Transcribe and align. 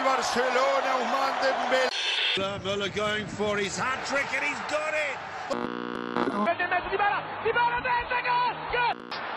el 0.00 0.04
Barcelona, 0.04 0.96
Ousmane 0.98 1.38
Dembélé. 1.42 1.88
Müller 2.64 2.90
going 2.94 3.26
for 3.26 3.56
his 3.56 3.78
hat 3.78 4.06
trick 4.06 4.26
and 4.34 4.44
he's 4.44 4.60
got 4.68 4.94
it. 4.94 5.16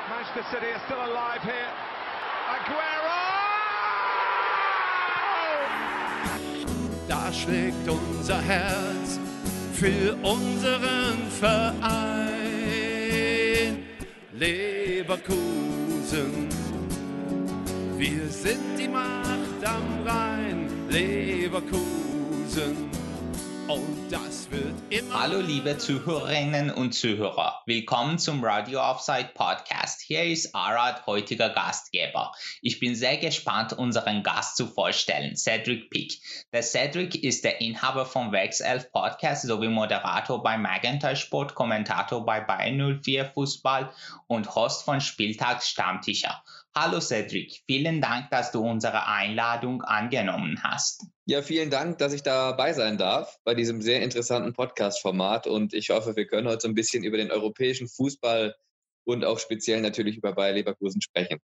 Manchester 0.09 0.43
City 0.51 0.67
are 0.71 0.81
still 0.85 1.03
alive 1.03 1.41
here. 1.41 1.71
Aguero! 2.55 3.21
Da 7.07 7.31
schlägt 7.33 7.87
unser 7.89 8.41
Herz 8.41 9.19
für 9.73 10.15
unseren 10.23 11.29
Verein 11.39 11.83
Leverkusen. 14.33 15.73
Wir 17.97 18.27
sind 18.27 18.77
die 18.77 18.87
Macht 18.87 19.65
am 19.65 20.05
Rhein, 20.05 20.42
Leverkusen. 20.93 22.91
Und 23.67 24.11
das 24.11 24.51
wird 24.51 24.75
immer. 24.91 25.21
Hallo 25.21 25.39
liebe 25.39 25.75
Zuhörerinnen 25.75 26.69
und 26.69 26.93
Zuhörer, 26.93 27.63
willkommen 27.65 28.19
zum 28.19 28.43
Radio 28.43 28.79
Offside 28.79 29.31
Podcast. 29.33 30.01
Hier 30.01 30.23
ist 30.23 30.53
Arad, 30.53 31.07
heutiger 31.07 31.49
Gastgeber. 31.49 32.31
Ich 32.61 32.79
bin 32.79 32.93
sehr 32.93 33.17
gespannt, 33.17 33.73
unseren 33.73 34.21
Gast 34.21 34.55
zu 34.55 34.67
vorstellen, 34.67 35.35
Cedric 35.35 35.89
Pick. 35.89 36.21
Der 36.51 36.61
Cedric 36.61 37.23
ist 37.23 37.43
der 37.43 37.59
Inhaber 37.59 38.05
vom 38.05 38.31
Werkself 38.31 38.91
Podcast 38.91 39.47
sowie 39.47 39.69
Moderator 39.69 40.43
bei 40.43 40.59
Magenta 40.59 41.15
Sport, 41.15 41.55
Kommentator 41.55 42.23
bei 42.23 42.39
Bayern 42.39 43.01
04 43.01 43.31
Fußball 43.33 43.91
und 44.27 44.53
Host 44.53 44.85
von 44.85 45.01
Spieltags 45.01 45.69
Stammtischer. 45.69 46.43
Hallo 46.75 46.99
Cedric, 46.99 47.61
vielen 47.67 48.01
Dank, 48.01 48.31
dass 48.31 48.51
du 48.51 48.67
unsere 48.67 49.05
Einladung 49.05 49.83
angenommen 49.83 50.59
hast. 50.63 51.05
Ja, 51.25 51.43
vielen 51.43 51.69
Dank, 51.69 51.99
dass 51.99 52.13
ich 52.13 52.23
dabei 52.23 52.73
sein 52.73 52.97
darf 52.97 53.37
bei 53.43 53.53
diesem 53.53 53.79
sehr 53.79 54.01
interessanten 54.01 54.53
Podcast-Format 54.53 55.45
und 55.45 55.75
ich 55.75 55.91
hoffe, 55.91 56.15
wir 56.15 56.25
können 56.25 56.47
heute 56.47 56.61
so 56.61 56.67
ein 56.67 56.73
bisschen 56.73 57.03
über 57.03 57.17
den 57.17 57.29
europäischen 57.29 57.87
Fußball 57.87 58.55
und 59.03 59.23
auch 59.23 59.37
speziell 59.37 59.81
natürlich 59.81 60.17
über 60.17 60.33
Bayer 60.33 60.53
Leverkusen 60.53 60.99
sprechen. 60.99 61.37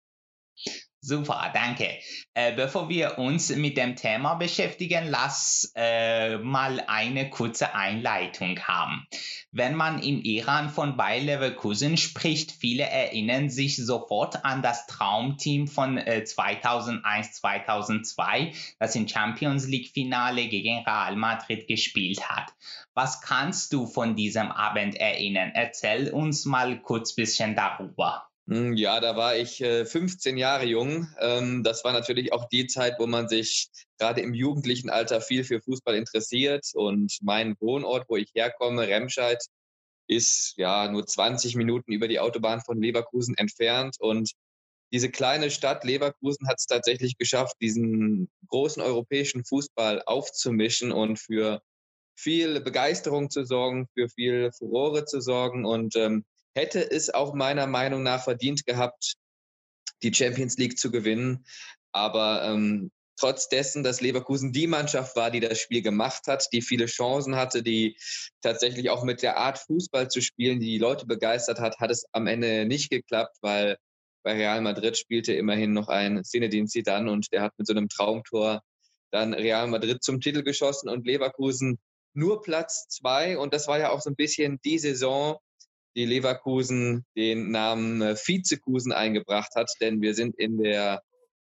Super, 0.99 1.51
danke. 1.53 1.99
Äh, 2.33 2.55
bevor 2.55 2.89
wir 2.89 3.19
uns 3.19 3.55
mit 3.55 3.77
dem 3.77 3.95
Thema 3.95 4.33
beschäftigen, 4.33 5.05
lass 5.07 5.71
äh, 5.75 6.39
mal 6.39 6.83
eine 6.87 7.29
kurze 7.29 7.75
Einleitung 7.75 8.59
haben. 8.61 9.05
Wenn 9.51 9.75
man 9.75 10.01
im 10.01 10.23
Iran 10.23 10.69
von 10.69 10.97
Bayer 10.97 11.21
Leverkusen 11.21 11.97
spricht, 11.97 12.51
viele 12.51 12.81
erinnern 12.83 13.51
sich 13.51 13.75
sofort 13.77 14.43
an 14.43 14.63
das 14.63 14.87
Traumteam 14.87 15.67
von 15.67 15.99
äh, 15.99 16.23
2001-2002, 16.25 18.55
das 18.79 18.95
im 18.95 19.07
Champions 19.07 19.67
League 19.67 19.91
Finale 19.93 20.47
gegen 20.47 20.83
Real 20.83 21.15
Madrid 21.15 21.67
gespielt 21.67 22.27
hat. 22.27 22.51
Was 22.95 23.21
kannst 23.21 23.71
du 23.71 23.85
von 23.85 24.15
diesem 24.15 24.51
Abend 24.51 24.95
erinnern? 24.95 25.51
Erzähl 25.53 26.11
uns 26.11 26.45
mal 26.45 26.81
kurz 26.81 27.13
bisschen 27.13 27.55
darüber. 27.55 28.26
Hm, 28.49 28.77
ja, 28.77 29.01
da 29.01 29.17
war 29.17 29.35
ich 29.35 29.59
äh, 29.61 29.85
15 29.85 30.37
Jahre 30.37 30.65
jung. 30.65 31.07
Ähm, 31.19 31.63
das 31.63 31.83
war 31.83 31.91
natürlich 31.91 32.31
auch 32.31 32.47
die 32.47 32.67
Zeit, 32.67 32.95
wo 32.97 33.05
man 33.05 33.27
sich 33.27 33.69
gerade 33.97 34.21
im 34.21 34.33
jugendlichen 34.33 34.89
Alter 34.89 35.19
viel 35.19 35.43
für 35.43 35.61
Fußball 35.61 35.95
interessiert. 35.95 36.65
Und 36.73 37.17
mein 37.21 37.57
Wohnort, 37.59 38.05
wo 38.07 38.15
ich 38.15 38.31
herkomme, 38.33 38.87
Remscheid, 38.87 39.43
ist 40.07 40.53
ja 40.57 40.89
nur 40.89 41.05
20 41.05 41.55
Minuten 41.55 41.91
über 41.91 42.07
die 42.07 42.19
Autobahn 42.21 42.61
von 42.61 42.81
Leverkusen 42.81 43.35
entfernt. 43.37 43.97
Und 43.99 44.31
diese 44.93 45.09
kleine 45.11 45.51
Stadt 45.51 45.83
Leverkusen 45.83 46.47
hat 46.47 46.59
es 46.59 46.67
tatsächlich 46.67 47.17
geschafft, 47.17 47.55
diesen 47.61 48.29
großen 48.47 48.81
europäischen 48.81 49.43
Fußball 49.43 50.03
aufzumischen 50.05 50.93
und 50.93 51.19
für 51.19 51.61
viel 52.15 52.61
Begeisterung 52.61 53.29
zu 53.29 53.43
sorgen, 53.43 53.87
für 53.93 54.07
viel 54.07 54.51
Furore 54.57 55.03
zu 55.03 55.19
sorgen. 55.19 55.65
Und 55.65 55.97
ähm, 55.97 56.23
hätte 56.57 56.81
es 56.91 57.13
auch 57.13 57.33
meiner 57.33 57.67
Meinung 57.67 58.03
nach 58.03 58.23
verdient 58.23 58.65
gehabt, 58.65 59.15
die 60.03 60.13
Champions 60.13 60.57
League 60.57 60.77
zu 60.77 60.91
gewinnen. 60.91 61.45
Aber 61.93 62.43
ähm, 62.43 62.91
trotz 63.17 63.47
dessen, 63.47 63.83
dass 63.83 64.01
Leverkusen 64.01 64.51
die 64.51 64.67
Mannschaft 64.67 65.15
war, 65.15 65.31
die 65.31 65.39
das 65.39 65.59
Spiel 65.59 65.81
gemacht 65.81 66.27
hat, 66.27 66.47
die 66.51 66.61
viele 66.61 66.87
Chancen 66.87 67.35
hatte, 67.35 67.63
die 67.63 67.97
tatsächlich 68.41 68.89
auch 68.89 69.03
mit 69.03 69.21
der 69.21 69.37
Art 69.37 69.59
Fußball 69.59 70.09
zu 70.09 70.21
spielen, 70.21 70.59
die, 70.59 70.67
die 70.67 70.77
Leute 70.77 71.05
begeistert 71.05 71.59
hat, 71.59 71.79
hat 71.79 71.91
es 71.91 72.05
am 72.11 72.27
Ende 72.27 72.65
nicht 72.65 72.89
geklappt, 72.89 73.37
weil 73.41 73.77
bei 74.23 74.33
Real 74.33 74.61
Madrid 74.61 74.97
spielte 74.97 75.33
immerhin 75.33 75.73
noch 75.73 75.87
ein 75.87 76.23
Zinedine 76.23 76.67
Zidane 76.67 77.11
und 77.11 77.31
der 77.31 77.43
hat 77.43 77.53
mit 77.57 77.65
so 77.65 77.73
einem 77.73 77.87
Traumtor 77.87 78.61
dann 79.11 79.33
Real 79.33 79.67
Madrid 79.67 80.03
zum 80.03 80.19
Titel 80.19 80.43
geschossen 80.43 80.89
und 80.89 81.05
Leverkusen 81.05 81.79
nur 82.13 82.41
Platz 82.41 82.87
zwei. 82.89 83.37
Und 83.37 83.53
das 83.53 83.67
war 83.67 83.79
ja 83.79 83.91
auch 83.91 84.01
so 84.01 84.09
ein 84.09 84.15
bisschen 84.15 84.59
die 84.65 84.79
Saison, 84.79 85.37
die 85.97 86.05
Leverkusen 86.05 87.05
den 87.17 87.49
Namen 87.49 88.01
äh, 88.01 88.15
Vizekusen 88.15 88.91
eingebracht 88.91 89.55
hat, 89.55 89.71
denn 89.81 89.99
wir 90.01 90.13
sind 90.13 90.37
in 90.37 90.59
der 90.59 91.01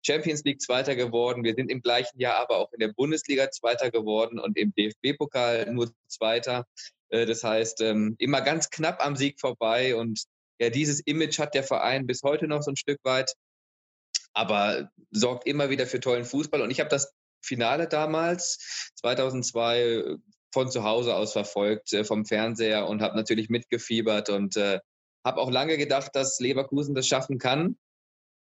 Champions 0.04 0.42
League 0.44 0.62
Zweiter 0.62 0.96
geworden. 0.96 1.44
Wir 1.44 1.54
sind 1.54 1.70
im 1.70 1.82
gleichen 1.82 2.18
Jahr 2.18 2.36
aber 2.36 2.56
auch 2.56 2.72
in 2.72 2.80
der 2.80 2.88
Bundesliga 2.88 3.50
Zweiter 3.50 3.90
geworden 3.90 4.38
und 4.38 4.56
im 4.56 4.72
DFB-Pokal 4.74 5.70
nur 5.72 5.92
Zweiter. 6.06 6.66
Äh, 7.10 7.26
das 7.26 7.44
heißt, 7.44 7.82
ähm, 7.82 8.16
immer 8.18 8.40
ganz 8.40 8.70
knapp 8.70 9.04
am 9.04 9.16
Sieg 9.16 9.38
vorbei. 9.38 9.94
Und 9.94 10.24
ja, 10.58 10.70
dieses 10.70 11.00
Image 11.00 11.38
hat 11.38 11.54
der 11.54 11.62
Verein 11.62 12.06
bis 12.06 12.22
heute 12.22 12.48
noch 12.48 12.62
so 12.62 12.70
ein 12.70 12.76
Stück 12.76 13.00
weit, 13.04 13.34
aber 14.32 14.90
sorgt 15.10 15.46
immer 15.46 15.68
wieder 15.68 15.86
für 15.86 16.00
tollen 16.00 16.24
Fußball. 16.24 16.62
Und 16.62 16.70
ich 16.70 16.80
habe 16.80 16.90
das 16.90 17.12
Finale 17.42 17.86
damals, 17.86 18.92
2002, 18.96 20.16
von 20.52 20.70
zu 20.70 20.84
Hause 20.84 21.14
aus 21.14 21.32
verfolgt, 21.32 21.92
äh, 21.92 22.04
vom 22.04 22.24
Fernseher 22.24 22.88
und 22.88 23.02
habe 23.02 23.16
natürlich 23.16 23.48
mitgefiebert 23.48 24.30
und 24.30 24.56
äh, 24.56 24.80
habe 25.24 25.40
auch 25.40 25.50
lange 25.50 25.76
gedacht, 25.76 26.10
dass 26.14 26.40
Leverkusen 26.40 26.94
das 26.94 27.06
schaffen 27.06 27.38
kann. 27.38 27.76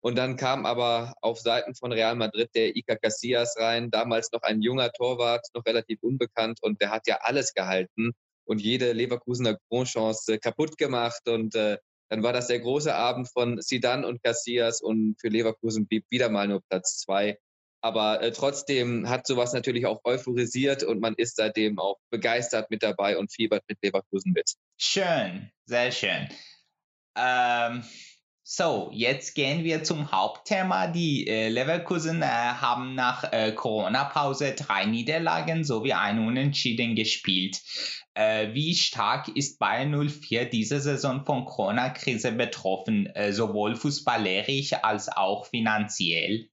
Und 0.01 0.17
dann 0.17 0.37
kam 0.37 0.65
aber 0.65 1.15
auf 1.21 1.39
Seiten 1.39 1.75
von 1.75 1.91
Real 1.91 2.15
Madrid 2.15 2.49
der 2.55 2.75
Iker 2.75 2.97
Casillas 2.97 3.55
rein, 3.57 3.89
damals 3.89 4.31
noch 4.31 4.43
ein 4.43 4.61
junger 4.61 4.91
Torwart, 4.91 5.47
noch 5.53 5.65
relativ 5.65 5.99
unbekannt 6.01 6.59
und 6.61 6.81
der 6.81 6.91
hat 6.91 7.07
ja 7.07 7.17
alles 7.21 7.53
gehalten 7.53 8.11
und 8.45 8.61
jede 8.61 8.93
Leverkusener 8.93 9.57
Grundchance 9.69 10.39
kaputt 10.39 10.77
gemacht 10.77 11.27
und 11.27 11.55
äh, 11.55 11.77
dann 12.09 12.23
war 12.23 12.31
das 12.31 12.47
der 12.47 12.59
große 12.59 12.93
Abend 12.93 13.29
von 13.29 13.61
Sidan 13.61 14.05
und 14.05 14.23
Casillas 14.23 14.81
und 14.81 15.19
für 15.19 15.27
Leverkusen 15.27 15.87
blieb 15.87 16.05
wieder 16.09 16.29
mal 16.29 16.47
nur 16.47 16.61
Platz 16.69 16.99
zwei. 16.99 17.37
Aber 17.87 18.21
äh, 18.21 18.33
trotzdem 18.33 19.07
hat 19.07 19.25
sowas 19.25 19.53
natürlich 19.53 19.85
auch 19.85 20.01
euphorisiert 20.03 20.83
und 20.83 20.99
man 20.99 21.15
ist 21.15 21.37
seitdem 21.37 21.79
auch 21.79 21.95
begeistert 22.09 22.69
mit 22.69 22.83
dabei 22.83 23.17
und 23.17 23.31
fiebert 23.31 23.63
mit 23.69 23.77
Leverkusen 23.81 24.33
mit. 24.33 24.55
Schön, 24.77 25.49
sehr 25.65 25.93
schön. 25.93 26.27
Ähm, 27.15 27.83
so, 28.43 28.89
jetzt 28.91 29.35
gehen 29.35 29.63
wir 29.63 29.85
zum 29.85 30.11
Hauptthema. 30.11 30.87
Die 30.87 31.27
äh, 31.27 31.47
Leverkusen 31.47 32.21
äh, 32.21 32.25
haben 32.25 32.93
nach 32.93 33.31
äh, 33.31 33.53
Corona-Pause 33.53 34.51
drei 34.51 34.83
Niederlagen 34.83 35.63
sowie 35.63 35.93
ein 35.93 36.19
Unentschieden 36.19 36.95
gespielt. 36.95 37.61
Äh, 38.15 38.53
wie 38.53 38.75
stark 38.75 39.29
ist 39.29 39.59
Bayern 39.59 40.09
04 40.09 40.43
diese 40.49 40.81
Saison 40.81 41.25
von 41.25 41.45
Corona-Krise 41.45 42.33
betroffen, 42.33 43.05
äh, 43.15 43.31
sowohl 43.31 43.77
fußballerisch 43.77 44.73
als 44.73 45.07
auch 45.07 45.45
finanziell? 45.45 46.49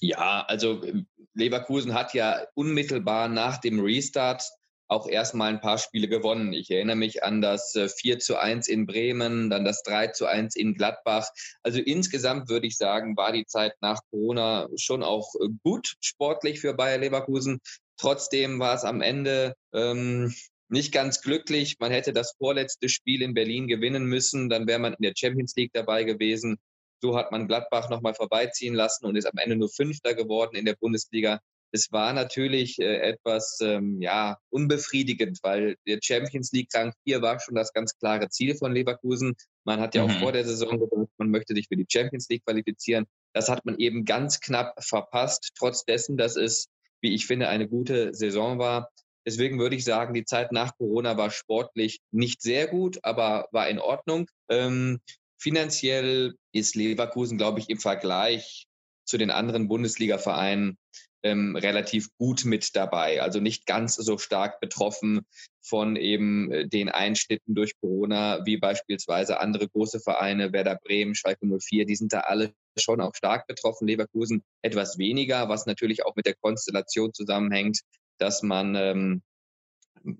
Ja, 0.00 0.44
also 0.46 0.82
ähm, 0.84 1.06
Leverkusen 1.34 1.94
hat 1.94 2.14
ja 2.14 2.46
unmittelbar 2.54 3.28
nach 3.28 3.58
dem 3.58 3.80
Restart 3.80 4.50
auch 4.88 5.08
erstmal 5.08 5.50
ein 5.50 5.60
paar 5.60 5.78
Spiele 5.78 6.08
gewonnen. 6.08 6.52
Ich 6.52 6.70
erinnere 6.70 6.96
mich 6.96 7.24
an 7.24 7.40
das 7.40 7.72
4 7.72 8.14
äh, 8.14 8.18
zu 8.18 8.36
1 8.36 8.68
in 8.68 8.86
Bremen, 8.86 9.50
dann 9.50 9.64
das 9.64 9.82
3 9.82 10.08
zu 10.08 10.26
1 10.26 10.54
in 10.54 10.74
Gladbach. 10.74 11.28
Also 11.62 11.80
insgesamt 11.80 12.48
würde 12.48 12.68
ich 12.68 12.76
sagen, 12.76 13.16
war 13.16 13.32
die 13.32 13.46
Zeit 13.46 13.72
nach 13.80 14.00
Corona 14.10 14.68
schon 14.76 15.02
auch 15.02 15.34
äh, 15.40 15.48
gut 15.64 15.94
sportlich 16.00 16.60
für 16.60 16.74
Bayer 16.74 16.98
Leverkusen. 16.98 17.58
Trotzdem 17.96 18.60
war 18.60 18.74
es 18.74 18.84
am 18.84 19.00
Ende 19.00 19.54
ähm, 19.72 20.32
nicht 20.68 20.92
ganz 20.92 21.20
glücklich. 21.20 21.76
Man 21.80 21.92
hätte 21.92 22.12
das 22.12 22.34
vorletzte 22.38 22.88
Spiel 22.88 23.22
in 23.22 23.34
Berlin 23.34 23.66
gewinnen 23.66 24.04
müssen, 24.04 24.48
dann 24.48 24.66
wäre 24.66 24.78
man 24.78 24.94
in 24.94 25.02
der 25.02 25.14
Champions 25.16 25.54
League 25.56 25.72
dabei 25.72 26.04
gewesen. 26.04 26.58
So 27.00 27.16
hat 27.16 27.32
man 27.32 27.46
Gladbach 27.46 27.90
nochmal 27.90 28.14
vorbeiziehen 28.14 28.74
lassen 28.74 29.06
und 29.06 29.16
ist 29.16 29.26
am 29.26 29.38
Ende 29.38 29.56
nur 29.56 29.68
Fünfter 29.68 30.14
geworden 30.14 30.56
in 30.56 30.64
der 30.64 30.76
Bundesliga. 30.76 31.40
Es 31.72 31.92
war 31.92 32.12
natürlich 32.12 32.78
äh, 32.78 33.00
etwas 33.00 33.58
ähm, 33.60 34.00
ja, 34.00 34.38
unbefriedigend, 34.50 35.40
weil 35.42 35.76
der 35.86 35.98
Champions 36.02 36.52
League 36.52 36.68
Rang 36.72 36.92
4 37.04 37.22
war 37.22 37.40
schon 37.40 37.54
das 37.54 37.72
ganz 37.72 37.98
klare 37.98 38.28
Ziel 38.28 38.54
von 38.54 38.72
Leverkusen. 38.72 39.34
Man 39.64 39.80
hat 39.80 39.94
ja 39.94 40.04
mhm. 40.04 40.10
auch 40.10 40.18
vor 40.20 40.32
der 40.32 40.44
Saison 40.44 40.78
gesagt, 40.78 41.10
man 41.18 41.30
möchte 41.30 41.54
sich 41.54 41.68
für 41.68 41.76
die 41.76 41.86
Champions 41.88 42.28
League 42.28 42.44
qualifizieren. 42.44 43.06
Das 43.34 43.48
hat 43.48 43.64
man 43.66 43.78
eben 43.78 44.04
ganz 44.04 44.40
knapp 44.40 44.72
verpasst, 44.82 45.52
trotz 45.58 45.84
dessen, 45.84 46.16
dass 46.16 46.36
es, 46.36 46.68
wie 47.00 47.14
ich 47.14 47.26
finde, 47.26 47.48
eine 47.48 47.68
gute 47.68 48.14
Saison 48.14 48.58
war. 48.58 48.90
Deswegen 49.26 49.58
würde 49.58 49.74
ich 49.74 49.84
sagen, 49.84 50.14
die 50.14 50.24
Zeit 50.24 50.52
nach 50.52 50.76
Corona 50.78 51.16
war 51.18 51.30
sportlich 51.30 52.00
nicht 52.12 52.40
sehr 52.40 52.68
gut, 52.68 53.00
aber 53.02 53.48
war 53.50 53.68
in 53.68 53.80
Ordnung. 53.80 54.30
Ähm, 54.48 55.00
Finanziell 55.38 56.34
ist 56.52 56.74
Leverkusen, 56.74 57.38
glaube 57.38 57.60
ich, 57.60 57.68
im 57.68 57.78
Vergleich 57.78 58.66
zu 59.04 59.18
den 59.18 59.30
anderen 59.30 59.68
Bundesliga-Vereinen 59.68 60.78
ähm, 61.22 61.56
relativ 61.56 62.08
gut 62.18 62.44
mit 62.44 62.74
dabei. 62.76 63.20
Also 63.22 63.40
nicht 63.40 63.66
ganz 63.66 63.96
so 63.96 64.18
stark 64.18 64.60
betroffen 64.60 65.26
von 65.62 65.96
eben 65.96 66.52
äh, 66.52 66.68
den 66.68 66.88
Einschnitten 66.88 67.54
durch 67.54 67.72
Corona, 67.80 68.44
wie 68.46 68.56
beispielsweise 68.56 69.40
andere 69.40 69.68
große 69.68 70.00
Vereine, 70.00 70.52
Werder 70.52 70.78
Bremen, 70.82 71.14
Schalke 71.14 71.46
04, 71.46 71.86
die 71.86 71.96
sind 71.96 72.12
da 72.12 72.20
alle 72.20 72.52
schon 72.78 73.00
auch 73.00 73.14
stark 73.14 73.46
betroffen. 73.46 73.88
Leverkusen 73.88 74.44
etwas 74.62 74.98
weniger, 74.98 75.48
was 75.48 75.66
natürlich 75.66 76.04
auch 76.04 76.14
mit 76.16 76.26
der 76.26 76.34
Konstellation 76.34 77.12
zusammenhängt, 77.12 77.80
dass 78.18 78.42
man 78.42 78.74
ähm, 78.76 79.22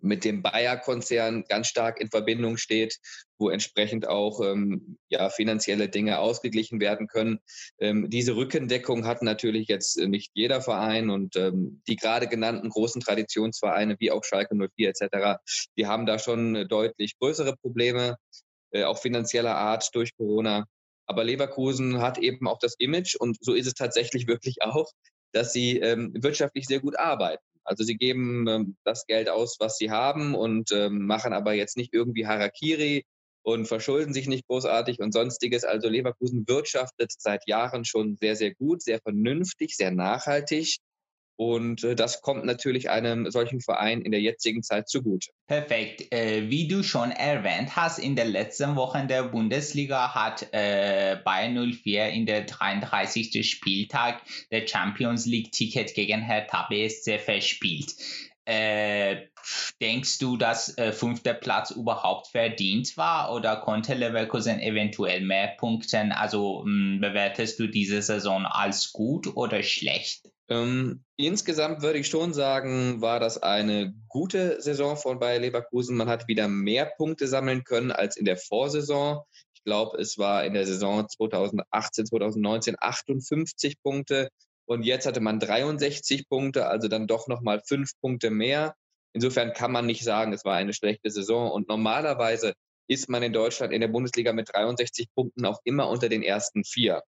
mit 0.00 0.25
dem 0.25 0.43
Bayer-Konzern 0.43 1.44
ganz 1.49 1.69
stark 1.69 2.00
in 2.00 2.11
Verbindung 2.11 2.56
steht, 2.56 2.99
wo 3.38 3.50
entsprechend 3.50 4.09
auch 4.09 4.41
ähm, 4.41 4.99
ja, 5.09 5.31
finanzielle 5.31 5.88
Dinge 5.88 6.19
ausgeglichen 6.19 6.81
werden 6.81 7.06
können. 7.06 7.38
Ähm, 7.79 8.11
diese 8.11 8.37
Rückendeckung 8.37 9.06
hat 9.06 9.23
natürlich 9.23 9.69
jetzt 9.69 9.99
nicht 9.99 10.33
jeder 10.35 10.61
Verein 10.61 11.11
und 11.11 11.37
ähm, 11.37 11.83
die 11.87 11.97
gerade 11.97 12.27
genannten 12.27 12.69
großen 12.69 13.00
Traditionsvereine 13.00 13.97
wie 13.99 14.11
auch 14.11 14.25
Schalke 14.25 14.55
04 14.55 14.88
etc., 14.88 15.41
die 15.77 15.87
haben 15.87 16.06
da 16.06 16.19
schon 16.19 16.67
deutlich 16.69 17.19
größere 17.19 17.56
Probleme, 17.56 18.17
äh, 18.73 18.85
auch 18.85 18.99
finanzieller 18.99 19.55
Art 19.55 19.94
durch 19.94 20.17
Corona. 20.17 20.67
Aber 21.06 21.23
Leverkusen 21.23 22.00
hat 22.00 22.19
eben 22.19 22.49
auch 22.49 22.59
das 22.59 22.75
Image 22.79 23.15
und 23.15 23.37
so 23.41 23.55
ist 23.55 23.67
es 23.67 23.75
tatsächlich 23.75 24.27
wirklich 24.27 24.62
auch, 24.62 24.91
dass 25.32 25.53
sie 25.53 25.79
ähm, 25.79 26.12
wirtschaftlich 26.15 26.67
sehr 26.67 26.81
gut 26.81 26.99
arbeiten. 26.99 27.43
Also 27.67 27.85
sie 27.85 27.97
geben 27.97 28.47
ähm, 28.49 28.77
das 28.85 29.07
Geld 29.07 29.29
aus, 29.29 29.57
was 29.61 29.77
sie 29.77 29.91
haben 29.91 30.35
und 30.35 30.71
ähm, 30.73 31.07
machen 31.07 31.33
aber 31.33 31.53
jetzt 31.55 31.77
nicht 31.77 31.93
irgendwie 31.93 32.27
Harakiri 32.27 33.05
und 33.43 33.67
verschulden 33.67 34.13
sich 34.13 34.27
nicht 34.27 34.47
großartig 34.49 35.01
und 35.01 35.13
sonstiges. 35.13 35.65
Also 35.65 35.89
Leverkusen 35.89 36.49
wirtschaftet 36.49 37.13
seit 37.19 37.47
Jahren 37.47 37.85
schon 37.85 38.17
sehr, 38.17 38.37
sehr 38.37 38.55
gut, 38.55 38.83
sehr 38.83 39.01
vernünftig, 39.01 39.77
sehr 39.77 39.93
nachhaltig. 39.93 40.79
Und 41.37 41.85
äh, 41.85 41.94
das 41.94 42.23
kommt 42.23 42.47
natürlich 42.47 42.88
einem 42.88 43.31
solchen 43.31 43.61
Verein 43.61 44.00
in 44.00 44.11
der 44.11 44.23
jetzigen 44.23 44.62
Zeit 44.62 44.88
zugute. 44.88 45.31
Perfekt. 45.47 46.11
Äh, 46.12 46.49
wie 46.49 46.67
du 46.67 46.83
schon 46.83 47.11
erwähnt 47.11 47.77
hast, 47.77 47.99
in 47.99 48.17
den 48.17 48.29
letzten 48.29 48.75
Wochen 48.75 49.06
der 49.06 49.25
Bundesliga 49.25 50.15
hat 50.15 50.49
äh, 50.53 51.19
Bayern 51.23 51.73
04 51.73 52.09
in 52.09 52.25
der 52.25 52.44
33. 52.44 53.49
Spieltag 53.49 54.23
der 54.50 54.67
Champions 54.67 55.27
League 55.27 55.53
Ticket 55.53 55.94
gegen 55.94 56.23
Hertha 56.23 56.67
BSC 56.71 57.19
verspielt. 57.19 57.94
Denkst 59.81 60.19
du, 60.19 60.37
dass 60.37 60.77
fünfter 60.93 61.35
Platz 61.35 61.73
überhaupt 61.73 62.29
verdient 62.29 62.97
war 62.97 63.32
oder 63.32 63.56
konnte 63.56 63.94
Leverkusen 63.94 64.61
eventuell 64.61 65.21
mehr 65.21 65.49
punkten? 65.59 66.12
Also 66.12 66.62
mh, 66.65 67.00
bewertest 67.00 67.59
du 67.59 67.67
diese 67.67 68.03
Saison 68.03 68.47
als 68.47 68.93
gut 68.93 69.37
oder 69.37 69.65
schlecht? 69.65 70.31
Ähm, 70.48 71.04
insgesamt 71.16 71.82
würde 71.82 71.98
ich 71.98 72.08
schon 72.08 72.32
sagen, 72.32 73.00
war 73.00 73.19
das 73.19 73.43
eine 73.43 73.94
gute 74.08 74.60
Saison 74.60 74.96
von 74.96 75.19
Bayer 75.19 75.40
Leverkusen. 75.40 75.96
Man 75.96 76.08
hat 76.08 76.28
wieder 76.28 76.46
mehr 76.48 76.87
Punkte 76.87 77.26
sammeln 77.26 77.64
können 77.64 77.90
als 77.90 78.16
in 78.16 78.25
der 78.25 78.37
Vorsaison. 78.37 79.22
Ich 79.54 79.64
glaube, 79.64 79.98
es 79.98 80.19
war 80.19 80.44
in 80.44 80.54
der 80.54 80.66
Saison 80.66 81.08
2018, 81.08 82.06
2019 82.06 82.76
58 82.78 83.82
Punkte 83.82 84.28
und 84.66 84.82
jetzt 84.82 85.06
hatte 85.06 85.20
man 85.20 85.40
63 85.40 86.28
Punkte, 86.28 86.66
also 86.66 86.88
dann 86.88 87.06
doch 87.06 87.28
nochmal 87.28 87.62
fünf 87.66 87.93
Punkte 88.00 88.31
mehr. 88.31 88.75
Insofern 89.12 89.52
kann 89.52 89.72
man 89.72 89.87
nicht 89.87 90.04
sagen, 90.04 90.32
es 90.32 90.44
war 90.44 90.56
eine 90.56 90.75
schlechte 90.75 91.10
Saison. 91.10 91.50
Und 91.50 91.69
normalerweise 91.69 92.52
ist 92.88 93.08
man 93.08 93.22
in 93.22 93.32
Deutschland 93.32 93.72
in 93.72 93.81
der 93.81 93.88
Bundesliga 93.88 94.32
mit 94.32 94.52
63 94.52 95.08
Punkten 95.14 95.46
auch 95.46 95.60
immer 95.64 95.88
unter 95.88 96.08
den 96.08 96.22
ersten 96.22 96.64
vier. 96.64 97.02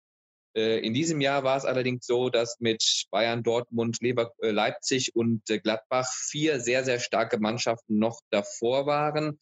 Äh, 0.55 0.79
in 0.79 0.93
diesem 0.93 1.21
Jahr 1.21 1.43
war 1.43 1.57
es 1.57 1.65
allerdings 1.65 2.05
so, 2.05 2.29
dass 2.29 2.57
mit 2.59 3.05
Bayern, 3.11 3.43
Dortmund, 3.43 3.97
Lever 4.01 4.31
äh, 4.41 4.51
Leipzig 4.51 5.15
und 5.15 5.49
äh, 5.49 5.59
Gladbach 5.59 6.11
vier 6.11 6.59
sehr, 6.59 6.83
sehr 6.83 6.99
starke 6.99 7.39
Mannschaften 7.39 7.99
noch 7.99 8.21
davor 8.29 8.85
waren, 8.85 9.37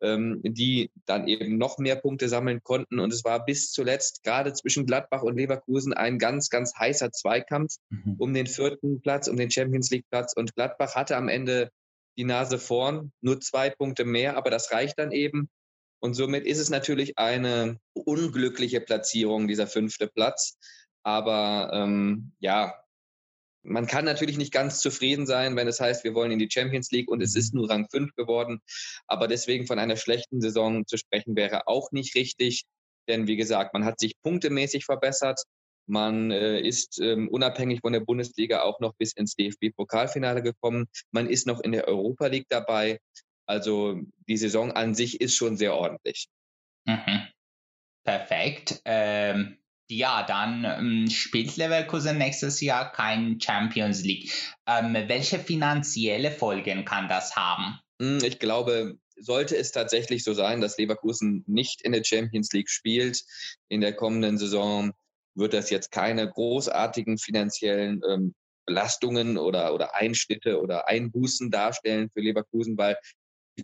ähm, 0.00 0.40
die 0.42 0.90
dann 1.04 1.28
eben 1.28 1.58
noch 1.58 1.78
mehr 1.78 1.96
Punkte 1.96 2.28
sammeln 2.28 2.60
konnten. 2.62 3.00
Und 3.00 3.12
es 3.12 3.24
war 3.24 3.44
bis 3.44 3.70
zuletzt 3.70 4.22
gerade 4.22 4.52
zwischen 4.52 4.86
Gladbach 4.86 5.22
und 5.22 5.36
Leverkusen 5.36 5.92
ein 5.92 6.18
ganz, 6.18 6.48
ganz 6.48 6.74
heißer 6.78 7.12
Zweikampf 7.12 7.74
mhm. 7.90 8.16
um 8.18 8.34
den 8.34 8.46
vierten 8.46 9.00
Platz, 9.00 9.28
um 9.28 9.36
den 9.36 9.50
Champions 9.50 9.90
League 9.90 10.06
Platz. 10.10 10.32
Und 10.34 10.54
Gladbach 10.54 10.94
hatte 10.94 11.16
am 11.16 11.28
Ende 11.28 11.70
die 12.16 12.24
Nase 12.24 12.58
vorn, 12.58 13.12
nur 13.20 13.40
zwei 13.40 13.68
Punkte 13.70 14.04
mehr, 14.04 14.36
aber 14.36 14.50
das 14.50 14.72
reicht 14.72 14.98
dann 14.98 15.12
eben. 15.12 15.50
Und 16.00 16.14
somit 16.14 16.46
ist 16.46 16.58
es 16.58 16.70
natürlich 16.70 17.18
eine 17.18 17.78
unglückliche 17.94 18.80
Platzierung, 18.80 19.48
dieser 19.48 19.66
fünfte 19.66 20.08
Platz. 20.08 20.58
Aber 21.02 21.70
ähm, 21.72 22.32
ja, 22.38 22.74
man 23.62 23.86
kann 23.86 24.04
natürlich 24.04 24.38
nicht 24.38 24.52
ganz 24.52 24.80
zufrieden 24.80 25.26
sein, 25.26 25.56
wenn 25.56 25.68
es 25.68 25.80
heißt, 25.80 26.04
wir 26.04 26.14
wollen 26.14 26.30
in 26.30 26.38
die 26.38 26.50
Champions 26.50 26.90
League 26.90 27.10
und 27.10 27.20
es 27.20 27.34
ist 27.34 27.52
nur 27.52 27.68
Rang 27.68 27.88
5 27.90 28.14
geworden. 28.14 28.60
Aber 29.06 29.28
deswegen 29.28 29.66
von 29.66 29.78
einer 29.78 29.96
schlechten 29.96 30.40
Saison 30.40 30.86
zu 30.86 30.96
sprechen 30.96 31.36
wäre 31.36 31.66
auch 31.66 31.90
nicht 31.92 32.14
richtig. 32.14 32.64
Denn 33.08 33.26
wie 33.26 33.36
gesagt, 33.36 33.72
man 33.74 33.84
hat 33.84 33.98
sich 34.00 34.14
punktemäßig 34.22 34.84
verbessert. 34.84 35.42
Man 35.88 36.30
äh, 36.32 36.60
ist 36.60 37.00
ähm, 37.00 37.28
unabhängig 37.28 37.80
von 37.80 37.92
der 37.92 38.00
Bundesliga 38.00 38.62
auch 38.62 38.80
noch 38.80 38.94
bis 38.96 39.12
ins 39.12 39.36
DFB-Pokalfinale 39.36 40.42
gekommen. 40.42 40.86
Man 41.12 41.28
ist 41.28 41.46
noch 41.46 41.60
in 41.60 41.72
der 41.72 41.86
Europa 41.86 42.26
League 42.26 42.48
dabei. 42.48 42.98
Also 43.46 44.00
die 44.28 44.36
Saison 44.36 44.72
an 44.72 44.94
sich 44.94 45.20
ist 45.20 45.36
schon 45.36 45.56
sehr 45.56 45.74
ordentlich. 45.74 46.28
Mhm. 46.84 47.28
Perfekt. 48.04 48.80
Ähm, 48.84 49.58
ja, 49.88 50.24
dann 50.24 50.64
ähm, 50.64 51.10
spielt 51.10 51.56
Leverkusen 51.56 52.18
nächstes 52.18 52.60
Jahr 52.60 52.92
kein 52.92 53.40
Champions 53.40 54.02
League. 54.02 54.32
Ähm, 54.66 54.94
welche 55.08 55.38
finanzielle 55.38 56.30
Folgen 56.30 56.84
kann 56.84 57.08
das 57.08 57.36
haben? 57.36 57.78
Hm, 58.00 58.18
ich 58.22 58.38
glaube, 58.38 58.98
sollte 59.16 59.56
es 59.56 59.72
tatsächlich 59.72 60.24
so 60.24 60.34
sein, 60.34 60.60
dass 60.60 60.76
Leverkusen 60.76 61.44
nicht 61.46 61.82
in 61.82 61.92
der 61.92 62.04
Champions 62.04 62.52
League 62.52 62.68
spielt 62.68 63.22
in 63.68 63.80
der 63.80 63.94
kommenden 63.94 64.38
Saison, 64.38 64.92
wird 65.34 65.52
das 65.52 65.70
jetzt 65.70 65.90
keine 65.92 66.28
großartigen 66.28 67.18
finanziellen 67.18 68.00
ähm, 68.08 68.34
Belastungen 68.66 69.38
oder, 69.38 69.72
oder 69.72 69.94
Einschnitte 69.94 70.60
oder 70.60 70.88
Einbußen 70.88 71.50
darstellen 71.50 72.10
für 72.12 72.20
Leverkusen, 72.20 72.76
weil 72.76 72.98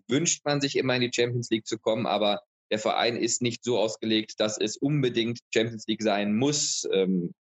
wünscht 0.09 0.45
man 0.45 0.61
sich 0.61 0.77
immer 0.77 0.95
in 0.97 1.03
die 1.03 1.13
Champions 1.15 1.51
League 1.51 1.67
zu 1.67 1.79
kommen, 1.79 2.07
aber 2.07 2.41
der 2.71 2.79
Verein 2.79 3.17
ist 3.17 3.43
nicht 3.43 3.65
so 3.65 3.79
ausgelegt, 3.79 4.35
dass 4.39 4.59
es 4.59 4.77
unbedingt 4.77 5.41
Champions 5.53 5.87
League 5.87 6.03
sein 6.03 6.35
muss. 6.35 6.89
Ähm, 6.93 7.35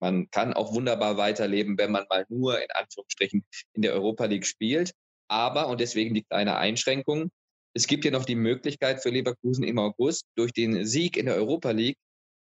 man 0.00 0.30
kann 0.30 0.54
auch 0.54 0.72
wunderbar 0.72 1.16
weiterleben, 1.16 1.76
wenn 1.76 1.92
man 1.92 2.06
mal 2.08 2.24
nur 2.28 2.58
in 2.58 2.70
Anführungsstrichen 2.70 3.44
in 3.74 3.82
der 3.82 3.92
Europa 3.92 4.24
League 4.24 4.46
spielt. 4.46 4.92
Aber, 5.28 5.68
und 5.68 5.80
deswegen 5.80 6.14
die 6.14 6.22
kleine 6.22 6.56
Einschränkung, 6.56 7.30
es 7.74 7.86
gibt 7.86 8.04
ja 8.04 8.10
noch 8.10 8.24
die 8.24 8.34
Möglichkeit 8.34 9.02
für 9.02 9.10
Leverkusen 9.10 9.64
im 9.64 9.78
August 9.78 10.24
durch 10.36 10.52
den 10.52 10.86
Sieg 10.86 11.16
in 11.16 11.26
der 11.26 11.34
Europa 11.34 11.70
League 11.70 11.98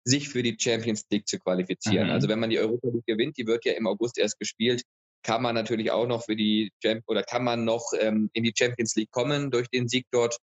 sich 0.04 0.28
für 0.28 0.42
die 0.42 0.56
Champions 0.60 1.04
League 1.10 1.26
zu 1.26 1.38
qualifizieren. 1.38 2.08
Mhm. 2.08 2.12
Also 2.12 2.28
wenn 2.28 2.38
man 2.38 2.50
die 2.50 2.58
Europa 2.58 2.88
League 2.88 3.06
gewinnt, 3.06 3.38
die 3.38 3.46
wird 3.46 3.64
ja 3.64 3.72
im 3.72 3.86
August 3.86 4.18
erst 4.18 4.38
gespielt, 4.38 4.82
kann 5.24 5.42
man 5.42 5.54
natürlich 5.54 5.90
auch 5.90 6.06
noch 6.06 6.24
für 6.24 6.36
die 6.36 6.70
Champ 6.80 7.02
oder 7.08 7.22
kann 7.22 7.42
man 7.42 7.64
noch 7.64 7.92
ähm, 7.98 8.30
in 8.32 8.44
die 8.44 8.52
Champions 8.56 8.94
League 8.94 9.10
kommen 9.10 9.50
durch 9.50 9.68
den 9.68 9.88
Sieg 9.88 10.06
dort. 10.12 10.36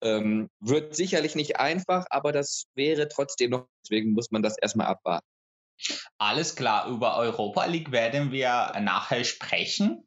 Ähm, 0.00 0.48
wird 0.60 0.94
sicherlich 0.94 1.34
nicht 1.34 1.58
einfach, 1.58 2.06
aber 2.10 2.30
das 2.30 2.66
wäre 2.76 3.08
trotzdem 3.08 3.50
noch, 3.50 3.66
deswegen 3.82 4.12
muss 4.12 4.30
man 4.30 4.42
das 4.42 4.56
erstmal 4.56 4.86
abwarten. 4.86 5.26
Alles 6.18 6.54
klar, 6.54 6.88
über 6.88 7.16
Europa 7.16 7.64
League 7.64 7.90
werden 7.90 8.30
wir 8.30 8.72
nachher 8.80 9.24
sprechen. 9.24 10.04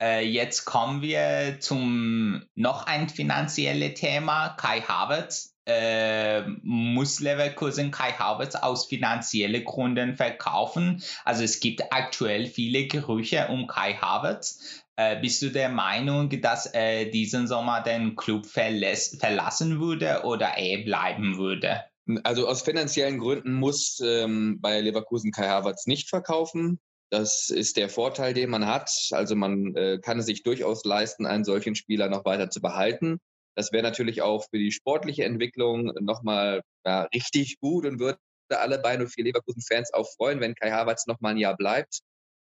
Äh, 0.00 0.24
jetzt 0.24 0.64
kommen 0.64 1.02
wir 1.02 1.58
zum 1.60 2.44
noch 2.54 2.86
ein 2.86 3.08
finanzielles 3.08 3.98
Thema, 3.98 4.50
Kai 4.50 4.82
Havertz 4.82 5.57
äh, 5.68 6.48
muss 6.62 7.20
Leverkusen 7.20 7.90
Kai 7.90 8.12
Havertz 8.12 8.54
aus 8.54 8.86
finanziellen 8.86 9.64
Gründen 9.64 10.16
verkaufen. 10.16 11.02
Also 11.24 11.44
es 11.44 11.60
gibt 11.60 11.92
aktuell 11.92 12.46
viele 12.46 12.86
Gerüche 12.86 13.48
um 13.48 13.66
Kai 13.66 13.92
Havertz. 13.94 14.82
Äh, 14.96 15.20
bist 15.20 15.42
du 15.42 15.50
der 15.50 15.68
Meinung, 15.68 16.30
dass 16.40 16.66
er 16.66 17.04
diesen 17.04 17.46
Sommer 17.46 17.82
den 17.82 18.16
Club 18.16 18.46
verlassen 18.46 19.78
würde 19.78 20.22
oder 20.24 20.56
er 20.56 20.84
bleiben 20.84 21.36
würde? 21.36 21.84
Also 22.24 22.48
aus 22.48 22.62
finanziellen 22.62 23.18
Gründen 23.18 23.52
muss 23.52 24.00
ähm, 24.02 24.58
bei 24.62 24.80
Leverkusen 24.80 25.30
Kai 25.30 25.48
Havertz 25.48 25.86
nicht 25.86 26.08
verkaufen. 26.08 26.80
Das 27.10 27.50
ist 27.50 27.76
der 27.76 27.90
Vorteil, 27.90 28.32
den 28.32 28.50
man 28.50 28.66
hat. 28.66 28.90
Also 29.10 29.36
man 29.36 29.74
äh, 29.76 29.98
kann 30.02 30.18
es 30.18 30.26
sich 30.26 30.42
durchaus 30.42 30.84
leisten, 30.84 31.26
einen 31.26 31.44
solchen 31.44 31.74
Spieler 31.74 32.08
noch 32.08 32.24
weiter 32.24 32.48
zu 32.48 32.62
behalten. 32.62 33.20
Das 33.58 33.72
wäre 33.72 33.82
natürlich 33.82 34.22
auch 34.22 34.44
für 34.48 34.58
die 34.58 34.70
sportliche 34.70 35.24
Entwicklung 35.24 35.86
nochmal 35.98 36.62
ja, 36.86 37.02
richtig 37.12 37.58
gut 37.58 37.86
und 37.86 37.98
würde 37.98 38.20
alle 38.50 38.78
bei 38.78 38.96
04 38.96 39.24
Leverkusen-Fans 39.24 39.92
auch 39.94 40.08
freuen, 40.14 40.38
wenn 40.38 40.54
Kai 40.54 40.70
Havertz 40.70 41.08
nochmal 41.08 41.32
ein 41.32 41.38
Jahr 41.38 41.56
bleibt. 41.56 42.02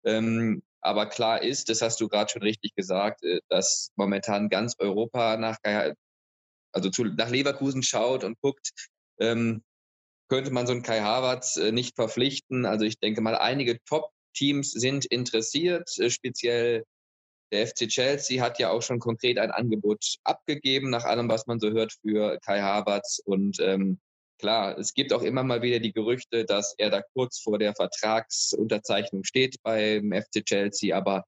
Ähm, 0.04 0.62
aber 0.80 1.06
klar 1.06 1.42
ist, 1.42 1.68
das 1.68 1.82
hast 1.82 2.00
du 2.00 2.08
gerade 2.08 2.30
schon 2.30 2.42
richtig 2.42 2.76
gesagt, 2.76 3.24
äh, 3.24 3.40
dass 3.48 3.90
momentan 3.96 4.50
ganz 4.50 4.76
Europa 4.78 5.36
nach, 5.36 5.56
also 6.70 6.90
zu, 6.90 7.06
nach 7.06 7.28
Leverkusen 7.28 7.82
schaut 7.82 8.22
und 8.22 8.40
guckt. 8.40 8.70
Ähm, 9.18 9.64
könnte 10.28 10.52
man 10.52 10.68
so 10.68 10.74
einen 10.74 10.84
Kai 10.84 11.00
Havertz 11.00 11.56
äh, 11.56 11.72
nicht 11.72 11.96
verpflichten. 11.96 12.66
Also 12.66 12.84
ich 12.84 13.00
denke 13.00 13.20
mal, 13.20 13.34
einige 13.34 13.82
Top-Teams 13.82 14.70
sind 14.70 15.06
interessiert, 15.06 15.90
äh, 15.98 16.08
speziell 16.08 16.84
der 17.52 17.66
FC 17.66 17.88
Chelsea 17.88 18.42
hat 18.42 18.58
ja 18.58 18.70
auch 18.70 18.82
schon 18.82 18.98
konkret 18.98 19.38
ein 19.38 19.50
Angebot 19.50 20.16
abgegeben, 20.24 20.90
nach 20.90 21.04
allem, 21.04 21.28
was 21.28 21.46
man 21.46 21.60
so 21.60 21.70
hört 21.70 21.92
für 22.02 22.38
Kai 22.40 22.60
Havertz. 22.60 23.20
Und 23.24 23.58
ähm, 23.60 23.98
klar, 24.38 24.78
es 24.78 24.94
gibt 24.94 25.12
auch 25.12 25.22
immer 25.22 25.42
mal 25.42 25.62
wieder 25.62 25.80
die 25.80 25.92
Gerüchte, 25.92 26.44
dass 26.44 26.74
er 26.78 26.90
da 26.90 27.02
kurz 27.14 27.40
vor 27.40 27.58
der 27.58 27.74
Vertragsunterzeichnung 27.74 29.24
steht 29.24 29.56
beim 29.62 30.12
FC 30.12 30.44
Chelsea. 30.44 30.96
Aber 30.96 31.24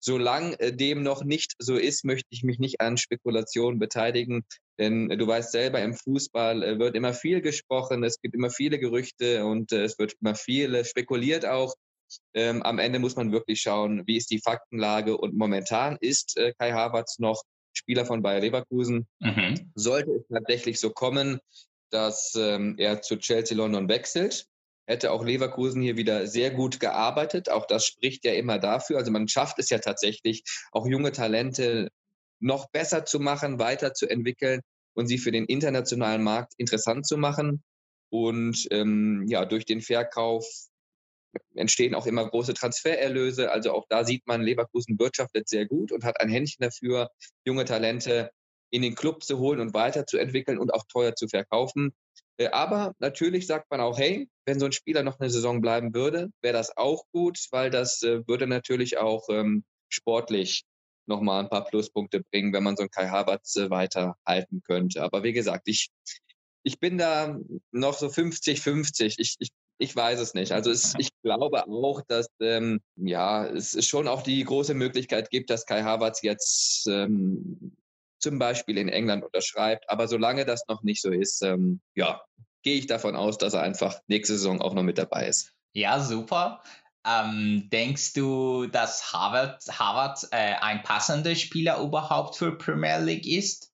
solange 0.00 0.58
äh, 0.60 0.72
dem 0.72 1.02
noch 1.02 1.24
nicht 1.24 1.54
so 1.58 1.76
ist, 1.76 2.04
möchte 2.04 2.28
ich 2.30 2.42
mich 2.42 2.58
nicht 2.58 2.80
an 2.80 2.96
Spekulationen 2.96 3.78
beteiligen. 3.78 4.44
Denn 4.78 5.08
du 5.08 5.26
weißt 5.26 5.52
selber, 5.52 5.80
im 5.82 5.94
Fußball 5.94 6.62
äh, 6.62 6.78
wird 6.78 6.96
immer 6.96 7.12
viel 7.12 7.40
gesprochen, 7.40 8.04
es 8.04 8.20
gibt 8.20 8.34
immer 8.34 8.50
viele 8.50 8.78
Gerüchte 8.78 9.44
und 9.44 9.72
äh, 9.72 9.84
es 9.84 9.98
wird 9.98 10.14
immer 10.20 10.34
viel 10.34 10.84
spekuliert 10.84 11.46
auch. 11.46 11.74
Ähm, 12.34 12.62
am 12.62 12.78
Ende 12.78 12.98
muss 12.98 13.16
man 13.16 13.32
wirklich 13.32 13.60
schauen, 13.60 14.02
wie 14.06 14.16
ist 14.16 14.30
die 14.30 14.40
Faktenlage. 14.40 15.16
Und 15.16 15.36
momentan 15.36 15.96
ist 16.00 16.36
äh, 16.36 16.52
Kai 16.58 16.72
Havertz 16.72 17.18
noch 17.18 17.42
Spieler 17.72 18.06
von 18.06 18.22
Bayer 18.22 18.40
Leverkusen. 18.40 19.06
Mhm. 19.20 19.72
Sollte 19.74 20.12
es 20.12 20.28
tatsächlich 20.28 20.80
so 20.80 20.90
kommen, 20.90 21.40
dass 21.90 22.34
ähm, 22.36 22.76
er 22.78 23.02
zu 23.02 23.16
Chelsea 23.16 23.56
London 23.56 23.88
wechselt, 23.88 24.46
hätte 24.86 25.12
auch 25.12 25.24
Leverkusen 25.24 25.82
hier 25.82 25.96
wieder 25.96 26.26
sehr 26.26 26.50
gut 26.50 26.80
gearbeitet. 26.80 27.50
Auch 27.50 27.66
das 27.66 27.86
spricht 27.86 28.24
ja 28.24 28.32
immer 28.32 28.58
dafür. 28.58 28.98
Also 28.98 29.10
man 29.10 29.28
schafft 29.28 29.58
es 29.58 29.70
ja 29.70 29.78
tatsächlich, 29.78 30.42
auch 30.72 30.86
junge 30.86 31.12
Talente 31.12 31.88
noch 32.40 32.70
besser 32.70 33.04
zu 33.04 33.18
machen, 33.18 33.58
weiterzuentwickeln 33.58 34.60
und 34.94 35.06
sie 35.06 35.18
für 35.18 35.32
den 35.32 35.46
internationalen 35.46 36.22
Markt 36.22 36.54
interessant 36.56 37.06
zu 37.06 37.16
machen. 37.16 37.62
Und 38.10 38.66
ähm, 38.70 39.24
ja, 39.28 39.44
durch 39.44 39.64
den 39.64 39.80
Verkauf 39.80 40.46
entstehen 41.54 41.94
auch 41.94 42.06
immer 42.06 42.28
große 42.28 42.54
Transfererlöse. 42.54 43.50
Also 43.50 43.72
auch 43.72 43.86
da 43.88 44.04
sieht 44.04 44.26
man, 44.26 44.42
Leverkusen 44.42 44.98
wirtschaftet 44.98 45.48
sehr 45.48 45.66
gut 45.66 45.92
und 45.92 46.04
hat 46.04 46.20
ein 46.20 46.28
Händchen 46.28 46.62
dafür, 46.62 47.10
junge 47.44 47.64
Talente 47.64 48.30
in 48.70 48.82
den 48.82 48.94
Club 48.94 49.22
zu 49.22 49.38
holen 49.38 49.60
und 49.60 49.74
weiterzuentwickeln 49.74 50.58
und 50.58 50.72
auch 50.74 50.84
teuer 50.88 51.14
zu 51.14 51.28
verkaufen. 51.28 51.94
Äh, 52.38 52.48
aber 52.48 52.94
natürlich 52.98 53.46
sagt 53.46 53.70
man 53.70 53.80
auch, 53.80 53.98
hey, 53.98 54.28
wenn 54.44 54.60
so 54.60 54.66
ein 54.66 54.72
Spieler 54.72 55.02
noch 55.02 55.20
eine 55.20 55.30
Saison 55.30 55.60
bleiben 55.60 55.94
würde, 55.94 56.30
wäre 56.42 56.54
das 56.54 56.76
auch 56.76 57.04
gut, 57.12 57.38
weil 57.50 57.70
das 57.70 58.02
äh, 58.02 58.26
würde 58.26 58.46
natürlich 58.46 58.98
auch 58.98 59.28
ähm, 59.30 59.64
sportlich 59.88 60.64
nochmal 61.06 61.44
ein 61.44 61.50
paar 61.50 61.64
Pluspunkte 61.64 62.22
bringen, 62.30 62.52
wenn 62.52 62.64
man 62.64 62.76
so 62.76 62.82
einen 62.82 62.90
Kai 62.90 63.08
Havertz 63.08 63.56
äh, 63.56 63.70
weiterhalten 63.70 64.62
könnte. 64.64 65.02
Aber 65.02 65.22
wie 65.22 65.32
gesagt, 65.32 65.68
ich, 65.68 65.90
ich 66.62 66.80
bin 66.80 66.98
da 66.98 67.38
noch 67.70 67.94
so 67.94 68.08
50-50. 68.08 69.14
Ich, 69.18 69.36
ich 69.38 69.50
ich 69.78 69.94
weiß 69.94 70.20
es 70.20 70.34
nicht. 70.34 70.52
Also 70.52 70.70
es, 70.70 70.94
ich 70.98 71.10
glaube 71.22 71.66
auch, 71.66 72.02
dass 72.08 72.28
ähm, 72.40 72.80
ja 72.96 73.46
es 73.46 73.86
schon 73.86 74.08
auch 74.08 74.22
die 74.22 74.42
große 74.44 74.74
Möglichkeit 74.74 75.30
gibt, 75.30 75.50
dass 75.50 75.66
Kai 75.66 75.82
Havertz 75.82 76.22
jetzt 76.22 76.86
ähm, 76.88 77.76
zum 78.18 78.38
Beispiel 78.38 78.78
in 78.78 78.88
England 78.88 79.24
unterschreibt. 79.24 79.88
Aber 79.88 80.08
solange 80.08 80.44
das 80.44 80.62
noch 80.68 80.82
nicht 80.82 81.02
so 81.02 81.10
ist, 81.10 81.42
ähm, 81.42 81.80
ja, 81.94 82.22
gehe 82.62 82.78
ich 82.78 82.86
davon 82.86 83.16
aus, 83.16 83.38
dass 83.38 83.54
er 83.54 83.62
einfach 83.62 84.00
nächste 84.08 84.34
Saison 84.34 84.60
auch 84.60 84.74
noch 84.74 84.82
mit 84.82 84.98
dabei 84.98 85.28
ist. 85.28 85.52
Ja, 85.72 86.00
super. 86.00 86.62
Ähm, 87.06 87.68
denkst 87.70 88.14
du, 88.14 88.66
dass 88.66 89.12
Harvard, 89.12 89.62
Harvard 89.68 90.26
äh, 90.32 90.54
ein 90.60 90.82
passender 90.82 91.34
Spieler 91.34 91.78
überhaupt 91.80 92.36
für 92.36 92.56
Premier 92.56 92.98
League 92.98 93.26
ist? 93.26 93.72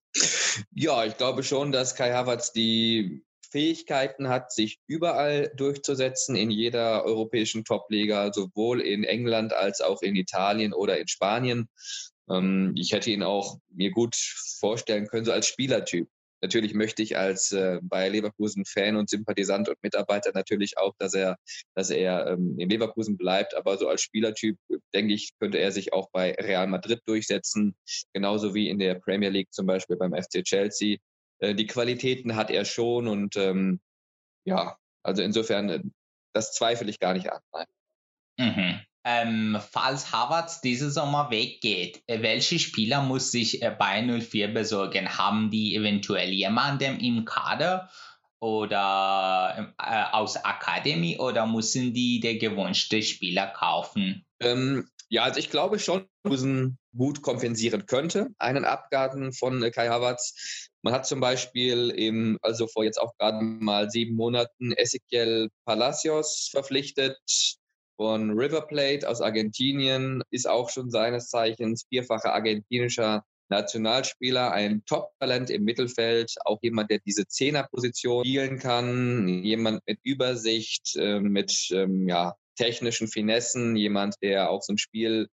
Ja, 0.75 1.03
ich 1.05 1.17
glaube 1.17 1.41
schon, 1.41 1.71
dass 1.71 1.95
Kai 1.95 2.13
Havertz 2.13 2.51
die 2.51 3.25
Fähigkeiten 3.53 4.29
hat, 4.29 4.51
sich 4.51 4.79
überall 4.87 5.51
durchzusetzen, 5.55 6.35
in 6.35 6.49
jeder 6.49 7.05
europäischen 7.05 7.63
Top-Liga, 7.63 8.33
sowohl 8.33 8.81
in 8.81 9.03
England 9.03 9.53
als 9.53 9.79
auch 9.79 10.01
in 10.01 10.15
Italien 10.15 10.73
oder 10.73 10.99
in 10.99 11.07
Spanien. 11.07 11.69
Ähm, 12.31 12.73
ich 12.75 12.93
hätte 12.93 13.11
ihn 13.11 13.21
auch 13.21 13.59
mir 13.69 13.91
gut 13.91 14.15
vorstellen 14.59 15.05
können, 15.05 15.25
so 15.25 15.31
als 15.31 15.45
Spielertyp. 15.45 16.09
Natürlich 16.41 16.73
möchte 16.73 17.03
ich 17.03 17.15
als 17.15 17.51
äh, 17.51 17.79
Bayer 17.83 18.09
Leverkusen 18.09 18.65
Fan 18.65 18.97
und 18.97 19.09
Sympathisant 19.09 19.69
und 19.69 19.77
Mitarbeiter 19.83 20.31
natürlich 20.33 20.77
auch, 20.79 20.95
dass 20.97 21.13
er, 21.13 21.37
dass 21.75 21.91
er 21.91 22.27
ähm, 22.27 22.57
in 22.57 22.69
Leverkusen 22.69 23.17
bleibt. 23.17 23.55
Aber 23.55 23.77
so 23.77 23.87
als 23.87 24.01
Spielertyp, 24.01 24.57
denke 24.95 25.13
ich, 25.13 25.29
könnte 25.39 25.59
er 25.59 25.71
sich 25.71 25.93
auch 25.93 26.09
bei 26.11 26.33
Real 26.33 26.67
Madrid 26.67 27.01
durchsetzen. 27.05 27.75
Genauso 28.13 28.55
wie 28.55 28.67
in 28.67 28.79
der 28.79 28.95
Premier 28.95 29.29
League 29.29 29.53
zum 29.53 29.67
Beispiel 29.67 29.95
beim 29.95 30.11
FC 30.11 30.43
Chelsea. 30.43 30.97
Äh, 31.39 31.55
die 31.55 31.67
Qualitäten 31.67 32.35
hat 32.35 32.49
er 32.49 32.65
schon 32.65 33.07
und 33.07 33.35
ähm, 33.37 33.79
ja, 34.45 34.77
also 35.03 35.21
insofern, 35.21 35.69
äh, 35.69 35.81
das 36.33 36.53
zweifle 36.53 36.89
ich 36.89 36.99
gar 36.99 37.13
nicht 37.13 37.31
an. 37.31 37.39
Nein. 37.53 37.65
Mhm. 38.37 38.79
Ähm, 39.05 39.57
falls 39.71 40.13
Harvard 40.13 40.63
diese 40.63 40.89
Sommer 40.89 41.29
weggeht, 41.29 42.01
äh, 42.07 42.21
welche 42.21 42.57
Spieler 42.57 43.01
muss 43.01 43.31
sich 43.31 43.59
bei 43.77 44.01
04 44.01 44.53
besorgen? 44.53 45.17
Haben 45.17 45.51
die 45.51 45.75
eventuell 45.75 46.29
jemanden 46.29 46.99
im 47.01 47.25
Kader 47.25 47.89
oder 48.39 49.73
äh, 49.77 50.03
aus 50.11 50.37
Akademie 50.37 51.17
oder 51.17 51.45
müssen 51.45 51.93
die 51.93 52.21
der 52.21 52.37
gewünschte 52.37 53.03
Spieler 53.03 53.47
kaufen? 53.47 54.25
Ähm, 54.39 54.87
ja, 55.13 55.21
also 55.21 55.39
ich 55.39 55.51
glaube 55.51 55.77
schon, 55.77 56.07
Busen 56.23 56.79
gut 56.97 57.21
kompensieren 57.21 57.85
könnte, 57.85 58.29
einen 58.39 58.65
Abgarten 58.65 59.31
von 59.31 59.61
äh, 59.61 59.69
Kai 59.69 59.87
Havertz. 59.89 60.69
Man 60.81 60.91
hat 60.91 61.05
zum 61.05 61.19
Beispiel 61.19 61.91
im, 61.91 62.39
also 62.41 62.65
vor 62.65 62.83
jetzt 62.83 62.99
auch 62.99 63.15
gerade 63.19 63.43
mal 63.43 63.91
sieben 63.91 64.15
Monaten 64.15 64.71
Ezequiel 64.71 65.49
Palacios 65.65 66.49
verpflichtet 66.51 67.19
von 67.95 68.31
River 68.31 68.61
Plate 68.61 69.07
aus 69.07 69.21
Argentinien, 69.21 70.23
ist 70.31 70.49
auch 70.49 70.71
schon 70.71 70.89
seines 70.89 71.29
Zeichens 71.29 71.85
vierfacher 71.89 72.33
argentinischer 72.33 73.23
Nationalspieler, 73.49 74.51
ein 74.51 74.83
Top-Talent 74.85 75.51
im 75.51 75.63
Mittelfeld, 75.63 76.33
auch 76.43 76.57
jemand, 76.63 76.89
der 76.89 77.01
diese 77.05 77.27
Zehnerposition 77.27 78.25
spielen 78.25 78.57
kann, 78.57 79.27
jemand 79.43 79.83
mit 79.85 79.99
Übersicht, 80.01 80.95
äh, 80.95 81.19
mit 81.19 81.69
ähm, 81.71 82.09
ja, 82.09 82.33
technischen 82.55 83.07
Finessen, 83.07 83.75
jemand, 83.75 84.15
der 84.21 84.49
auch 84.49 84.61
so 84.61 84.73
ein 84.73 84.77
Spiel 84.77 85.27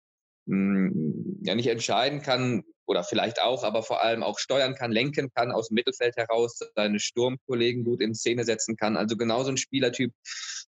mh, 0.47 0.91
hm, 0.91 1.41
ja 1.43 1.55
nicht 1.55 1.69
entscheiden 1.69 2.23
kann 2.23 2.65
oder 2.87 3.03
vielleicht 3.03 3.41
auch, 3.41 3.65
aber 3.65 3.83
vor 3.83 4.03
allem 4.03 4.23
auch 4.23 4.39
steuern 4.39 4.75
kann, 4.75 4.93
lenken 4.93 5.31
kann, 5.35 5.51
aus 5.51 5.69
dem 5.69 5.75
Mittelfeld 5.75 6.17
heraus 6.17 6.59
seine 6.77 7.01
Sturmkollegen 7.01 7.85
gut 7.85 8.01
in 8.01 8.15
Szene 8.15 8.45
setzen 8.45 8.77
kann. 8.77 8.97
Also 8.97 9.17
genau 9.17 9.43
so 9.43 9.51
ein 9.51 9.57
Spielertyp 9.57 10.13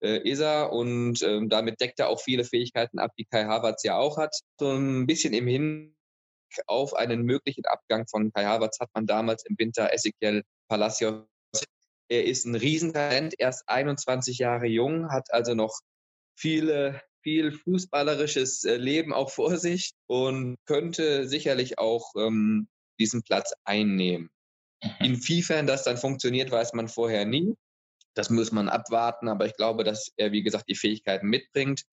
äh, 0.01 0.19
ist 0.29 0.41
er 0.41 0.73
und 0.73 1.23
äh, 1.23 1.41
damit 1.49 1.81
deckt 1.81 2.01
er 2.01 2.09
auch 2.09 2.21
viele 2.21 2.45
Fähigkeiten 2.45 2.99
ab, 2.99 3.13
die 3.19 3.25
Kai 3.25 3.45
Havertz 3.45 3.83
ja 3.83 3.97
auch 3.97 4.19
hat. 4.19 4.37
So 4.61 4.73
ein 4.73 5.07
bisschen 5.07 5.33
im 5.33 5.47
Hin 5.47 5.97
auf 6.67 6.95
einen 6.95 7.23
möglichen 7.23 7.65
Abgang 7.65 8.07
von 8.07 8.31
Kai 8.33 8.45
Havertz 8.45 8.79
hat 8.79 8.91
man 8.95 9.07
damals 9.07 9.47
im 9.47 9.57
Winter 9.59 9.91
Ezequiel 9.93 10.43
Palacios 10.69 11.25
er 12.13 12.27
ist 12.27 12.45
ein 12.45 12.55
Riesentalent, 12.55 13.35
erst 13.39 13.67
21 13.71 14.37
Jahre 14.37 14.67
jung, 14.67 15.11
hat 15.11 15.33
also 15.33 15.55
noch 15.55 15.81
viele, 16.37 17.01
viel 17.23 17.53
fußballerisches 17.53 18.65
äh, 18.65 18.77
Leben 18.77 19.13
auch 19.13 19.31
vor 19.31 19.57
sich 19.57 19.93
und 20.07 20.57
könnte 20.67 21.29
sicherlich 21.29 21.79
auch 21.79 22.13
ähm, 22.17 22.69
diesen 22.99 23.23
Platz 23.23 23.53
einnehmen. 23.65 24.31
Mhm. 24.83 24.91
Inwiefern 25.01 25.67
das 25.67 25.85
dann 25.85 25.97
funktioniert, 25.97 26.51
weiß 26.51 26.73
man 26.75 26.89
vorher 26.89 27.25
nie. 27.25 27.55
Das 28.15 28.29
muss 28.29 28.53
man 28.53 28.69
abwarten, 28.69 29.29
aber 29.29 29.47
ich 29.47 29.57
glaube, 29.57 29.85
dass 29.85 30.13
er, 30.17 30.33
wie 30.33 30.43
gesagt, 30.43 30.69
die 30.69 30.75
Fähigkeiten 30.75 31.29
mitbringt. 31.29 31.85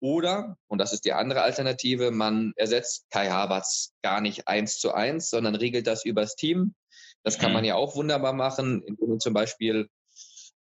Oder, 0.00 0.56
und 0.66 0.78
das 0.78 0.92
ist 0.92 1.04
die 1.04 1.12
andere 1.12 1.42
Alternative, 1.42 2.10
man 2.10 2.52
ersetzt 2.56 3.06
Kai 3.10 3.30
Havertz 3.30 3.92
gar 4.02 4.20
nicht 4.20 4.48
eins 4.48 4.78
zu 4.78 4.92
eins, 4.92 5.30
sondern 5.30 5.54
regelt 5.54 5.86
das 5.86 6.04
übers 6.04 6.34
Team. 6.34 6.74
Das 7.22 7.38
kann 7.38 7.52
man 7.52 7.62
mhm. 7.62 7.68
ja 7.68 7.74
auch 7.76 7.94
wunderbar 7.94 8.32
machen, 8.32 8.82
indem 8.82 9.10
man 9.10 9.20
zum 9.20 9.32
Beispiel 9.32 9.88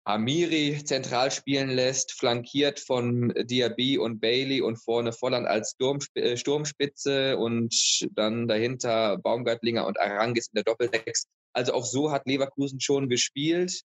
Amiri 0.05 0.83
zentral 0.85 1.31
spielen 1.31 1.71
lässt, 1.71 2.13
flankiert 2.13 2.81
von 2.81 3.33
Diaby 3.37 3.99
und 3.99 4.21
Bailey 4.21 4.61
und 4.61 4.77
vorne 4.77 5.13
Volland 5.13 5.47
als 5.47 5.77
äh, 6.15 6.37
Sturmspitze 6.37 7.37
und 7.37 8.09
dann 8.13 8.49
dahinter 8.49 9.19
Baumgartlinger 9.19 9.87
und 9.87 10.01
Arangis 10.01 10.49
in 10.49 10.57
der 10.57 10.65
Doppelsechs. 10.65 11.29
Also 11.53 11.75
auch 11.75 11.85
so 11.85 12.11
hat 12.11 12.27
Leverkusen 12.27 12.81
schon 12.81 13.09
gespielt. 13.09 13.83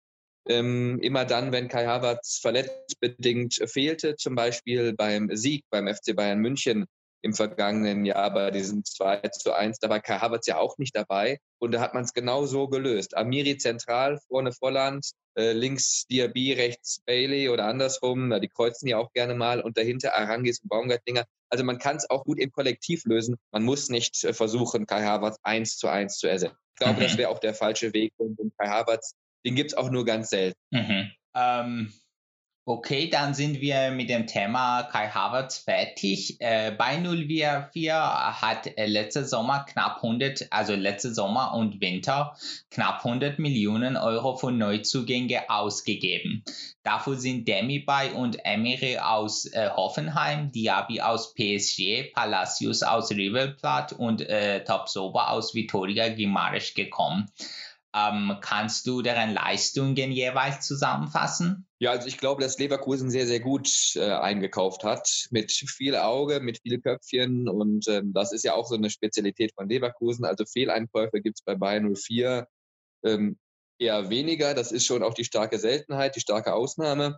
Ähm, 0.48 0.98
immer 1.00 1.24
dann, 1.24 1.52
wenn 1.52 1.68
Kai 1.68 1.86
Havertz 1.86 2.38
verletzungsbedingt 2.40 3.60
fehlte, 3.66 4.16
zum 4.16 4.34
Beispiel 4.34 4.94
beim 4.94 5.28
Sieg 5.36 5.64
beim 5.70 5.86
FC 5.86 6.16
Bayern 6.16 6.40
München 6.40 6.86
im 7.22 7.34
vergangenen 7.34 8.04
Jahr 8.04 8.32
bei 8.32 8.50
diesem 8.50 8.84
2 8.84 9.20
zu 9.28 9.52
1, 9.52 9.78
da 9.78 9.88
war 9.88 10.00
Kai 10.00 10.18
Havertz 10.18 10.46
ja 10.46 10.58
auch 10.58 10.78
nicht 10.78 10.96
dabei. 10.96 11.38
Und 11.58 11.72
da 11.72 11.80
hat 11.80 11.94
man 11.94 12.04
es 12.04 12.14
genau 12.14 12.46
so 12.46 12.68
gelöst. 12.68 13.16
Amiri 13.16 13.58
zentral, 13.58 14.18
vorne 14.28 14.52
Volland, 14.52 15.10
äh, 15.36 15.52
links 15.52 16.06
Diaby, 16.06 16.54
rechts 16.54 17.02
Bailey 17.06 17.48
oder 17.48 17.66
andersrum. 17.66 18.30
die 18.40 18.48
kreuzen 18.48 18.88
ja 18.88 18.98
auch 18.98 19.12
gerne 19.12 19.34
mal. 19.34 19.60
Und 19.60 19.76
dahinter 19.76 20.14
Arangis 20.14 20.60
und 20.60 20.68
Baumgartlinger. 20.68 21.24
Also 21.50 21.64
man 21.64 21.78
kann 21.78 21.96
es 21.96 22.08
auch 22.08 22.24
gut 22.24 22.38
im 22.38 22.50
Kollektiv 22.52 23.04
lösen. 23.04 23.36
Man 23.52 23.64
muss 23.64 23.88
nicht 23.88 24.24
äh, 24.24 24.32
versuchen, 24.32 24.86
Kai 24.86 25.02
Havertz 25.02 25.38
eins 25.42 25.76
zu 25.76 25.88
eins 25.88 26.18
zu 26.18 26.26
ersetzen. 26.26 26.56
Ich 26.74 26.78
glaube, 26.78 27.00
mhm. 27.00 27.04
das 27.04 27.18
wäre 27.18 27.30
auch 27.30 27.40
der 27.40 27.54
falsche 27.54 27.92
Weg. 27.92 28.12
Und 28.16 28.38
Kai 28.56 28.68
Havertz, 28.68 29.14
den 29.44 29.54
gibt 29.54 29.72
es 29.72 29.76
auch 29.76 29.90
nur 29.90 30.04
ganz 30.04 30.30
selten. 30.30 30.58
Mhm. 30.70 31.10
Ähm, 31.34 31.92
Okay, 32.66 33.08
dann 33.08 33.32
sind 33.32 33.62
wir 33.62 33.90
mit 33.90 34.10
dem 34.10 34.26
Thema 34.26 34.82
Kai 34.82 35.08
Havertz 35.08 35.58
fertig. 35.58 36.36
Äh, 36.40 36.70
bei 36.70 36.98
044 36.98 37.90
hat 37.90 38.66
äh, 38.66 38.84
letzte 38.84 39.24
Sommer 39.24 39.64
knapp 39.64 39.96
100, 39.96 40.48
also 40.50 40.74
letzte 40.74 41.12
Sommer 41.14 41.54
und 41.54 41.80
Winter 41.80 42.36
knapp 42.70 43.04
100 43.04 43.38
Millionen 43.38 43.96
Euro 43.96 44.36
für 44.36 44.52
Neuzugänge 44.52 45.48
ausgegeben. 45.48 46.44
Dafür 46.82 47.16
sind 47.16 47.48
Demi-Bay 47.48 48.12
und 48.12 48.36
Emery 48.44 48.98
aus 48.98 49.46
äh, 49.46 49.70
Hoffenheim, 49.70 50.52
Diaby 50.52 51.00
aus 51.00 51.32
PSG, 51.32 52.12
Palacios 52.12 52.82
aus 52.82 53.10
River 53.10 53.48
Plate 53.48 53.94
und 53.94 54.20
äh, 54.20 54.62
Topsoba 54.64 55.28
aus 55.28 55.54
Vitoria 55.54 56.10
Gimares 56.10 56.74
gekommen. 56.74 57.30
Ähm, 57.96 58.36
kannst 58.42 58.86
du 58.86 59.00
deren 59.00 59.32
Leistungen 59.32 60.12
jeweils 60.12 60.66
zusammenfassen? 60.66 61.66
Ja, 61.82 61.92
also 61.92 62.08
ich 62.08 62.18
glaube, 62.18 62.42
dass 62.42 62.58
Leverkusen 62.58 63.10
sehr, 63.10 63.26
sehr 63.26 63.40
gut 63.40 63.96
äh, 63.96 64.10
eingekauft 64.10 64.84
hat. 64.84 65.28
Mit 65.30 65.50
viel 65.50 65.96
Auge, 65.96 66.40
mit 66.40 66.60
viel 66.60 66.78
Köpfchen. 66.78 67.48
Und 67.48 67.88
ähm, 67.88 68.12
das 68.12 68.32
ist 68.32 68.44
ja 68.44 68.52
auch 68.52 68.66
so 68.66 68.74
eine 68.74 68.90
Spezialität 68.90 69.54
von 69.54 69.66
Leverkusen. 69.66 70.26
Also 70.26 70.44
Fehleinkäufe 70.44 71.22
gibt 71.22 71.38
es 71.38 71.42
bei 71.42 71.54
Bayern 71.54 71.94
04 71.96 72.46
ähm, 73.02 73.38
eher 73.78 74.10
weniger. 74.10 74.52
Das 74.52 74.72
ist 74.72 74.84
schon 74.84 75.02
auch 75.02 75.14
die 75.14 75.24
starke 75.24 75.58
Seltenheit, 75.58 76.16
die 76.16 76.20
starke 76.20 76.52
Ausnahme. 76.52 77.16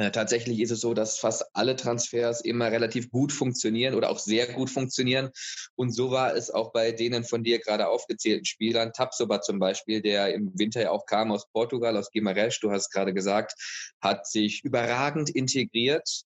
Äh, 0.00 0.12
tatsächlich 0.12 0.60
ist 0.60 0.70
es 0.70 0.80
so, 0.80 0.94
dass 0.94 1.18
fast 1.18 1.44
alle 1.52 1.76
Transfers 1.76 2.40
immer 2.40 2.72
relativ 2.72 3.10
gut 3.10 3.32
funktionieren 3.32 3.94
oder 3.94 4.08
auch 4.08 4.18
sehr 4.18 4.46
gut 4.46 4.70
funktionieren. 4.70 5.28
Und 5.74 5.90
so 5.90 6.10
war 6.10 6.34
es 6.34 6.50
auch 6.50 6.72
bei 6.72 6.90
denen 6.92 7.22
von 7.22 7.44
dir 7.44 7.58
gerade 7.58 7.86
aufgezählten 7.86 8.46
Spielern. 8.46 8.94
Tapsoba 8.94 9.42
zum 9.42 9.58
Beispiel, 9.58 10.00
der 10.00 10.32
im 10.32 10.58
Winter 10.58 10.80
ja 10.80 10.90
auch 10.90 11.04
kam 11.04 11.30
aus 11.30 11.46
Portugal, 11.52 11.98
aus 11.98 12.10
Guimarães, 12.12 12.58
du 12.62 12.70
hast 12.70 12.90
gerade 12.90 13.12
gesagt, 13.12 13.52
hat 14.00 14.26
sich 14.26 14.64
überragend 14.64 15.28
integriert 15.28 16.22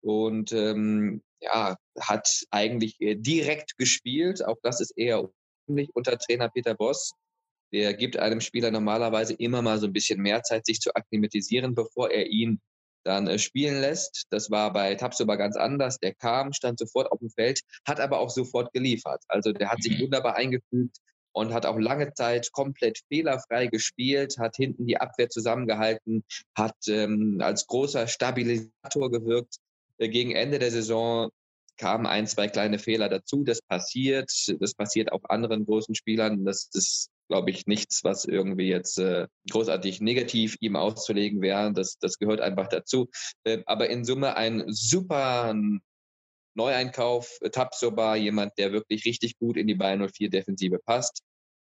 und 0.00 0.50
ähm, 0.50 1.22
ja, 1.40 1.76
hat 2.00 2.28
eigentlich 2.50 2.96
direkt 2.98 3.78
gespielt. 3.78 4.44
Auch 4.44 4.56
das 4.64 4.80
ist 4.80 4.92
eher 4.96 5.30
unüblich 5.68 5.94
unter 5.94 6.18
Trainer 6.18 6.48
Peter 6.48 6.74
Boss. 6.74 7.12
Der 7.72 7.94
gibt 7.94 8.16
einem 8.16 8.40
Spieler 8.40 8.72
normalerweise 8.72 9.34
immer 9.34 9.62
mal 9.62 9.78
so 9.78 9.86
ein 9.86 9.92
bisschen 9.92 10.20
mehr 10.20 10.42
Zeit, 10.42 10.66
sich 10.66 10.80
zu 10.80 10.92
akklimatisieren, 10.96 11.76
bevor 11.76 12.10
er 12.10 12.26
ihn 12.26 12.60
dann 13.04 13.28
äh, 13.28 13.38
spielen 13.38 13.80
lässt. 13.80 14.24
Das 14.30 14.50
war 14.50 14.72
bei 14.72 14.94
Tapsoba 14.94 15.36
ganz 15.36 15.56
anders. 15.56 15.98
Der 15.98 16.14
kam, 16.14 16.52
stand 16.52 16.78
sofort 16.78 17.10
auf 17.12 17.18
dem 17.18 17.30
Feld, 17.30 17.60
hat 17.86 18.00
aber 18.00 18.18
auch 18.18 18.30
sofort 18.30 18.72
geliefert. 18.72 19.22
Also 19.28 19.52
der 19.52 19.70
hat 19.70 19.82
sich 19.82 19.98
mhm. 19.98 20.04
wunderbar 20.04 20.36
eingefügt 20.36 20.98
und 21.32 21.52
hat 21.52 21.66
auch 21.66 21.78
lange 21.78 22.12
Zeit 22.14 22.52
komplett 22.52 23.00
fehlerfrei 23.08 23.66
gespielt, 23.66 24.38
hat 24.38 24.56
hinten 24.56 24.86
die 24.86 24.98
Abwehr 24.98 25.28
zusammengehalten, 25.28 26.24
hat 26.56 26.76
ähm, 26.88 27.38
als 27.40 27.66
großer 27.66 28.06
Stabilisator 28.06 29.10
gewirkt. 29.10 29.56
Äh, 29.98 30.08
gegen 30.08 30.32
Ende 30.32 30.58
der 30.58 30.70
Saison 30.70 31.30
kamen 31.76 32.06
ein, 32.06 32.26
zwei 32.26 32.48
kleine 32.48 32.78
Fehler 32.78 33.08
dazu. 33.08 33.42
Das 33.42 33.60
passiert. 33.60 34.30
Das 34.60 34.74
passiert 34.74 35.12
auch 35.12 35.24
anderen 35.24 35.66
großen 35.66 35.94
Spielern. 35.94 36.44
Das 36.44 36.68
ist 36.72 37.10
glaube 37.28 37.50
ich, 37.50 37.66
nichts, 37.66 38.04
was 38.04 38.24
irgendwie 38.24 38.68
jetzt 38.68 38.98
äh, 38.98 39.26
großartig 39.50 40.00
negativ 40.00 40.56
ihm 40.60 40.76
auszulegen 40.76 41.40
wäre. 41.40 41.72
Das, 41.72 41.98
das 41.98 42.18
gehört 42.18 42.40
einfach 42.40 42.68
dazu. 42.68 43.10
Äh, 43.44 43.62
aber 43.66 43.88
in 43.88 44.04
Summe 44.04 44.36
ein 44.36 44.64
super 44.68 45.54
Neueinkauf. 46.54 47.38
Tapsoba, 47.52 48.16
jemand, 48.16 48.52
der 48.58 48.72
wirklich 48.72 49.04
richtig 49.04 49.38
gut 49.38 49.56
in 49.56 49.66
die 49.66 49.74
Bayern 49.74 50.08
04 50.08 50.30
Defensive 50.30 50.78
passt. 50.78 51.22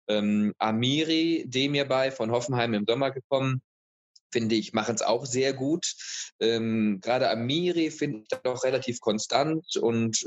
Ähm, 0.08 0.54
Amiri, 0.58 1.44
dem 1.46 1.74
hierbei 1.74 2.10
von 2.10 2.30
Hoffenheim 2.30 2.74
im 2.74 2.84
Sommer 2.86 3.10
gekommen, 3.10 3.62
finde 4.32 4.54
ich, 4.54 4.72
machen 4.72 4.94
es 4.94 5.02
auch 5.02 5.26
sehr 5.26 5.52
gut. 5.52 5.94
Ähm, 6.40 7.00
Gerade 7.00 7.30
Amiri 7.30 7.90
finde 7.90 8.20
ich 8.20 8.38
doch 8.42 8.64
relativ 8.64 9.00
konstant 9.00 9.76
und 9.76 10.24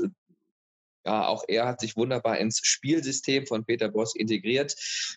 ja, 1.04 1.26
auch 1.26 1.44
er 1.48 1.66
hat 1.66 1.80
sich 1.80 1.96
wunderbar 1.96 2.38
ins 2.38 2.60
Spielsystem 2.62 3.46
von 3.46 3.64
Peter 3.64 3.88
Boss 3.88 4.14
integriert. 4.14 4.74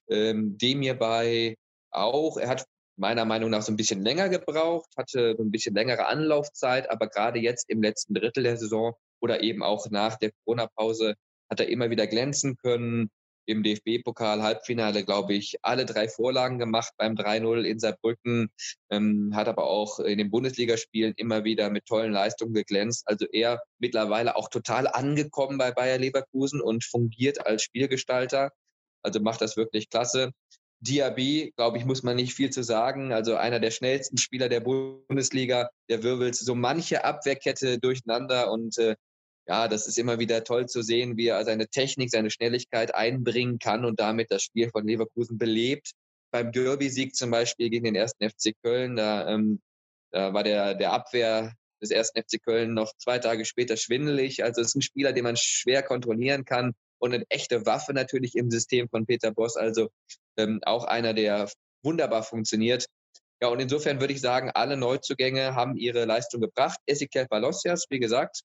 Ähm, 0.10 0.58
dem 0.58 0.82
hierbei 0.82 1.58
auch. 1.92 2.38
Er 2.38 2.50
hat 2.50 2.66
meiner 2.98 3.26
Meinung 3.26 3.52
nach 3.52 3.62
so 3.62 3.72
ein 3.72 3.78
bisschen 3.78 4.02
länger 4.02 4.30
gebraucht, 4.30 4.90
hatte 4.98 5.36
so 5.38 5.44
ein 5.44 5.52
bisschen 5.52 5.76
längere 5.76 6.08
Anlaufzeit, 6.08 6.90
aber 6.90 7.08
gerade 7.08 7.40
jetzt 7.40 7.70
im 7.70 7.82
letzten 7.82 8.14
Drittel 8.16 8.44
der 8.44 8.58
Saison 8.58 8.96
oder 9.22 9.42
eben 9.42 9.64
auch 9.64 9.90
nach 9.90 10.18
der 10.18 10.32
Corona-Pause 10.44 11.16
hat 11.50 11.60
er 11.60 11.70
immer 11.70 11.90
wieder 11.90 12.08
glänzen 12.08 12.58
können 12.58 13.10
im 13.48 13.64
DFB-Pokal-Halbfinale, 13.64 15.04
glaube 15.04 15.34
ich, 15.34 15.58
alle 15.62 15.86
drei 15.86 16.08
Vorlagen 16.08 16.60
gemacht 16.60 16.94
beim 16.98 17.16
3-0 17.16 17.64
in 17.64 17.80
Saarbrücken, 17.80 18.50
ähm, 18.92 19.32
hat 19.34 19.48
aber 19.48 19.66
auch 19.66 20.00
in 20.00 20.18
den 20.18 20.30
Bundesligaspielen 20.30 21.14
immer 21.16 21.44
wieder 21.44 21.70
mit 21.70 21.86
tollen 21.86 22.12
Leistungen 22.12 22.54
geglänzt. 22.54 23.04
Also 23.08 23.26
er 23.32 23.62
mittlerweile 23.80 24.36
auch 24.36 24.50
total 24.50 24.88
angekommen 24.88 25.58
bei 25.58 25.72
Bayer 25.72 25.98
Leverkusen 25.98 26.62
und 26.62 26.84
fungiert 26.84 27.46
als 27.46 27.64
Spielgestalter. 27.64 28.52
Also 29.02 29.22
macht 29.22 29.42
das 29.42 29.56
wirklich 29.56 29.90
klasse. 29.90 30.32
Diaby, 30.80 31.54
glaube 31.56 31.78
ich, 31.78 31.86
muss 31.86 32.04
man 32.04 32.18
nicht 32.18 32.34
viel 32.34 32.52
zu 32.52 32.64
sagen. 32.64 33.12
Also 33.12 33.36
einer 33.36 33.60
der 33.60 33.72
schnellsten 33.72 34.18
Spieler 34.18 34.50
der 34.50 34.60
Bundesliga, 34.60 35.70
der 35.90 36.04
wirbelt 36.04 36.36
so 36.36 36.54
manche 36.54 37.04
Abwehrkette 37.04 37.80
durcheinander 37.80 38.52
und 38.52 38.78
äh, 38.78 38.96
ja, 39.48 39.68
das 39.68 39.88
ist 39.88 39.98
immer 39.98 40.20
wieder 40.20 40.44
toll 40.44 40.68
zu 40.68 40.82
sehen, 40.82 41.16
wie 41.16 41.28
er 41.28 41.46
seine 41.46 41.68
Technik, 41.68 42.12
seine 42.12 42.30
Schnelligkeit 42.30 42.94
einbringen 42.94 43.60
kann 43.60 43.86
und 43.86 44.00
damit 44.00 44.30
das 44.30 44.44
Spiel 44.44 44.70
von 44.70 44.86
Leverkusen 44.86 45.38
belebt. 45.38 45.92
Beim 46.32 46.52
Derby-Sieg 46.52 47.16
zum 47.16 47.32
Beispiel 47.32 47.70
gegen 47.70 47.86
den 47.86 47.96
ersten 47.96 48.30
FC 48.30 48.54
Köln, 48.62 48.98
da, 48.98 49.30
ähm, 49.30 49.62
da 50.12 50.34
war 50.34 50.44
der, 50.44 50.76
der 50.76 50.92
Abwehr 50.92 51.54
des 51.82 51.92
ersten 51.92 52.22
FC 52.22 52.44
Köln 52.44 52.74
noch 52.74 52.92
zwei 52.98 53.20
Tage 53.20 53.46
später 53.46 53.78
schwindelig. 53.78 54.44
Also 54.44 54.62
es 54.62 54.70
ist 54.70 54.76
ein 54.76 54.82
Spieler, 54.82 55.14
den 55.14 55.24
man 55.24 55.38
schwer 55.38 55.82
kontrollieren 55.82 56.44
kann 56.44 56.74
und 57.00 57.14
eine 57.14 57.24
echte 57.30 57.66
Waffe 57.66 57.94
natürlich 57.94 58.36
im 58.36 58.52
System 58.52 58.90
von 58.90 59.06
Peter 59.06 59.32
Boss. 59.32 59.56
Also 59.56 59.90
ähm, 60.36 60.60
auch 60.64 60.84
einer, 60.84 61.14
der 61.14 61.50
wunderbar 61.84 62.24
funktioniert. 62.24 62.86
Ja, 63.42 63.48
und 63.48 63.60
insofern 63.60 64.02
würde 64.02 64.14
ich 64.14 64.20
sagen, 64.20 64.52
alle 64.54 64.76
Neuzugänge 64.76 65.56
haben 65.56 65.78
ihre 65.78 66.04
Leistung 66.04 66.42
gebracht. 66.42 66.80
Ezequiel 66.86 67.28
Palacios, 67.28 67.86
wie 67.90 68.00
gesagt, 68.00 68.42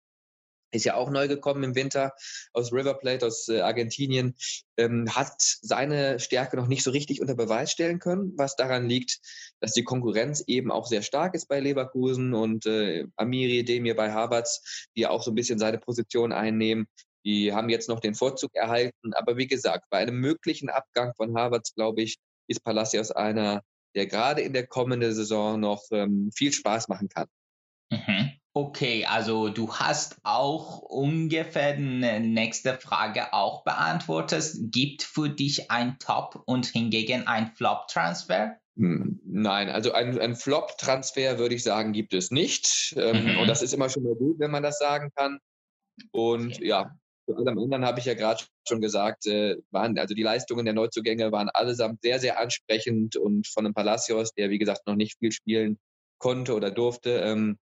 ist 0.73 0.85
ja 0.85 0.95
auch 0.95 1.11
neu 1.11 1.29
gekommen 1.29 1.63
im 1.63 1.75
Winter 1.75 2.15
aus 2.53 2.73
River 2.73 2.95
Plate, 2.95 3.27
aus 3.27 3.49
äh, 3.49 3.61
Argentinien, 3.61 4.35
ähm, 4.77 5.15
hat 5.15 5.35
seine 5.39 6.19
Stärke 6.19 6.57
noch 6.57 6.67
nicht 6.67 6.83
so 6.83 6.91
richtig 6.91 7.21
unter 7.21 7.35
Beweis 7.35 7.71
stellen 7.71 7.99
können, 7.99 8.33
was 8.37 8.57
daran 8.57 8.89
liegt, 8.89 9.21
dass 9.61 9.73
die 9.73 9.85
Konkurrenz 9.85 10.43
eben 10.47 10.73
auch 10.73 10.87
sehr 10.87 11.03
stark 11.03 11.35
ist 11.35 11.47
bei 11.47 11.61
Leverkusen 11.61 12.35
und 12.35 12.67
äh, 12.67 13.07
Amiri, 13.17 13.65
Demir 13.65 13.95
bei 13.95 14.13
Havertz, 14.13 14.89
die 14.97 15.07
auch 15.07 15.23
so 15.23 15.31
ein 15.31 15.35
bisschen 15.35 15.59
seine 15.59 15.79
Position 15.79 16.33
einnehmen. 16.33 16.87
Die 17.25 17.53
haben 17.53 17.69
jetzt 17.69 17.89
noch 17.89 18.01
den 18.01 18.15
Vorzug 18.15 18.55
erhalten. 18.55 19.13
Aber 19.15 19.37
wie 19.37 19.47
gesagt, 19.47 19.85
bei 19.91 19.99
einem 19.99 20.17
möglichen 20.17 20.71
Abgang 20.71 21.15
von 21.15 21.37
Havertz, 21.37 21.75
glaube 21.75 22.03
ich, 22.03 22.19
ist 22.49 22.65
Palacios 22.65 23.13
einer, 23.13 23.63
der 23.95 24.07
gerade 24.07 24.41
in 24.41 24.53
der 24.53 24.67
kommenden 24.67 25.15
Saison 25.15 25.61
noch 25.61 25.85
ähm, 25.93 26.31
viel 26.35 26.53
Spaß 26.53 26.89
machen 26.89 27.09
kann. 27.09 27.29
Okay, 28.55 29.07
also 29.07 29.49
du 29.49 29.73
hast 29.73 30.19
auch 30.25 30.81
ungefähr 30.81 31.75
die 31.75 31.83
nächste 31.83 32.75
Frage 32.75 33.33
auch 33.33 33.65
beantwortet. 33.65 34.53
Gibt 34.71 35.03
für 35.03 35.31
dich 35.31 35.71
ein 35.71 35.99
Top 35.99 36.43
und 36.45 36.67
hingegen 36.67 37.27
ein 37.27 37.53
Flop-Transfer? 37.55 38.59
Hm, 38.77 39.21
nein, 39.25 39.71
also 39.71 39.93
ein, 39.93 40.19
ein 40.19 40.37
Flop-Transfer 40.37 41.39
würde 41.39 41.55
ich 41.55 41.63
sagen, 41.63 41.93
gibt 41.93 42.13
es 42.13 42.31
nicht. 42.31 42.95
Ähm, 42.99 43.25
mhm. 43.25 43.39
Und 43.39 43.47
das 43.49 43.63
ist 43.63 43.73
immer 43.73 43.89
schon 43.89 44.03
mal 44.03 44.15
gut, 44.15 44.39
wenn 44.39 44.51
man 44.51 44.63
das 44.63 44.79
sagen 44.79 45.11
kann. 45.17 45.39
Und 46.11 46.57
okay. 46.57 46.67
ja, 46.67 46.95
zu 47.27 47.37
allem 47.37 47.59
anderen 47.59 47.87
habe 47.87 48.01
ich 48.01 48.05
ja 48.05 48.15
gerade 48.15 48.45
schon 48.69 48.83
gesagt, 48.83 49.27
äh, 49.27 49.57
waren, 49.71 49.99
also 49.99 50.15
die 50.15 50.23
Leistungen 50.23 50.67
der 50.67 50.75
Neuzugänge 50.75 51.33
waren 51.33 51.49
allesamt 51.49 52.03
sehr, 52.03 52.19
sehr 52.19 52.39
ansprechend 52.39 53.17
und 53.17 53.47
von 53.47 53.65
einem 53.65 53.75
Palacios, 53.75 54.33
der 54.35 54.51
wie 54.51 54.59
gesagt 54.59 54.87
noch 54.87 54.97
nicht 54.97 55.19
viel 55.19 55.33
spielen 55.33 55.79
konnte 56.19 56.55
oder 56.55 56.71
durfte, 56.71 57.21
ähm, 57.21 57.59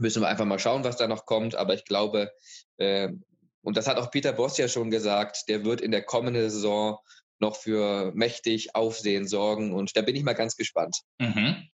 müssen 0.00 0.22
wir 0.22 0.28
einfach 0.28 0.44
mal 0.44 0.58
schauen, 0.58 0.84
was 0.84 0.96
da 0.96 1.06
noch 1.06 1.26
kommt. 1.26 1.54
Aber 1.54 1.74
ich 1.74 1.84
glaube, 1.84 2.32
äh, 2.78 3.10
und 3.62 3.76
das 3.76 3.86
hat 3.86 3.98
auch 3.98 4.10
Peter 4.10 4.32
Boss 4.32 4.56
ja 4.56 4.68
schon 4.68 4.90
gesagt, 4.90 5.48
der 5.48 5.64
wird 5.64 5.80
in 5.80 5.90
der 5.90 6.02
kommenden 6.02 6.48
Saison 6.50 6.98
noch 7.38 7.56
für 7.56 8.12
mächtig 8.14 8.74
Aufsehen 8.74 9.26
sorgen. 9.26 9.72
Und 9.72 9.96
da 9.96 10.02
bin 10.02 10.16
ich 10.16 10.22
mal 10.22 10.34
ganz 10.34 10.56
gespannt. 10.56 10.98
Mhm. 11.18 11.68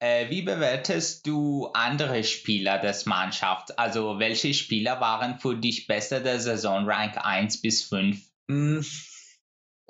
Äh, 0.00 0.28
wie 0.28 0.42
bewertest 0.42 1.26
du 1.26 1.68
andere 1.72 2.24
Spieler 2.24 2.78
des 2.78 3.06
Mannschafts? 3.06 3.70
Also 3.72 4.18
welche 4.18 4.52
Spieler 4.52 5.00
waren 5.00 5.38
für 5.38 5.56
dich 5.56 5.86
besser 5.86 6.20
der 6.20 6.40
Saison 6.40 6.84
Rank 6.86 7.16
1 7.16 7.62
bis 7.62 7.84
5? 7.84 8.20
Hm. 8.50 8.84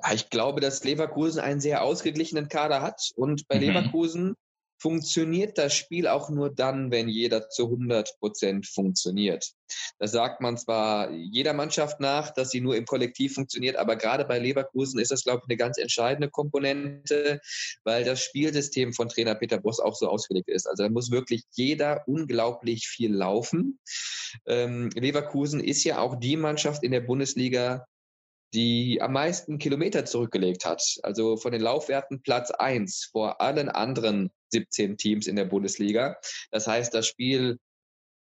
Ja, 0.01 0.13
ich 0.13 0.29
glaube, 0.29 0.61
dass 0.61 0.83
Leverkusen 0.83 1.41
einen 1.41 1.59
sehr 1.59 1.81
ausgeglichenen 1.81 2.49
Kader 2.49 2.81
hat. 2.81 3.11
Und 3.15 3.47
bei 3.47 3.55
mhm. 3.55 3.61
Leverkusen 3.61 4.35
funktioniert 4.77 5.57
das 5.57 5.75
Spiel 5.75 6.07
auch 6.07 6.29
nur 6.29 6.49
dann, 6.53 6.91
wenn 6.91 7.07
jeder 7.07 7.49
zu 7.49 7.65
100 7.65 8.19
Prozent 8.19 8.67
funktioniert. 8.67 9.51
Das 9.99 10.11
sagt 10.11 10.41
man 10.41 10.57
zwar 10.57 11.11
jeder 11.11 11.53
Mannschaft 11.53 11.99
nach, 11.99 12.31
dass 12.31 12.51
sie 12.51 12.61
nur 12.61 12.75
im 12.75 12.85
Kollektiv 12.85 13.33
funktioniert, 13.33 13.77
aber 13.77 13.95
gerade 13.95 14.25
bei 14.25 14.37
Leverkusen 14.37 14.99
ist 14.99 15.11
das, 15.11 15.23
glaube 15.23 15.41
ich, 15.43 15.49
eine 15.49 15.57
ganz 15.57 15.77
entscheidende 15.77 16.29
Komponente, 16.29 17.39
weil 17.83 18.03
das 18.03 18.21
Spielsystem 18.21 18.93
von 18.93 19.09
Trainer 19.09 19.35
Peter 19.35 19.57
Boss 19.57 19.79
auch 19.79 19.95
so 19.95 20.07
ausgelegt 20.07 20.49
ist. 20.49 20.67
Also 20.67 20.83
da 20.83 20.89
muss 20.89 21.11
wirklich 21.11 21.43
jeder 21.51 22.03
unglaublich 22.07 22.87
viel 22.87 23.13
laufen. 23.13 23.79
Ähm, 24.45 24.89
Leverkusen 24.93 25.61
ist 25.61 25.83
ja 25.83 25.99
auch 25.99 26.15
die 26.15 26.37
Mannschaft 26.37 26.83
in 26.83 26.91
der 26.91 27.01
Bundesliga, 27.01 27.87
die 28.55 29.01
am 29.01 29.11
meisten 29.11 29.57
Kilometer 29.57 30.05
zurückgelegt 30.05 30.65
hat. 30.65 30.81
Also 31.03 31.35
von 31.35 31.51
den 31.51 31.61
Laufwerten 31.61 32.21
Platz 32.21 32.51
1 32.51 33.09
vor 33.11 33.41
allen 33.41 33.67
anderen 33.67 34.31
17 34.51 34.97
Teams 34.97 35.27
in 35.27 35.35
der 35.35 35.45
Bundesliga. 35.45 36.17
Das 36.51 36.65
heißt, 36.65 36.93
das 36.93 37.05
Spiel 37.05 37.57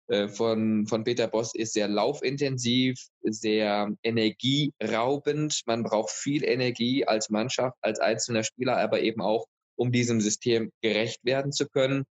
äh, 0.09 0.27
von, 0.27 0.89
von 0.89 1.05
Peter 1.05 1.29
Boss 1.29 1.55
ist 1.55 1.73
sehr 1.73 1.87
laufintensiv, 1.87 2.99
sehr 3.23 3.95
energieraubend. 4.03 5.63
Man 5.67 5.85
braucht 5.85 6.11
viel 6.11 6.45
Energie 6.45 7.07
als 7.07 7.31
Mannschaft, 7.31 7.77
als 7.81 8.01
einzelner 8.01 8.43
Spieler, 8.43 8.77
aber 8.77 9.01
eben 9.01 9.23
auch, 9.23 9.47
um 9.77 9.93
diesem 9.93 10.21
System 10.21 10.71
gerecht 10.83 11.25
werden 11.25 11.53
zu 11.53 11.69
können. 11.69 12.05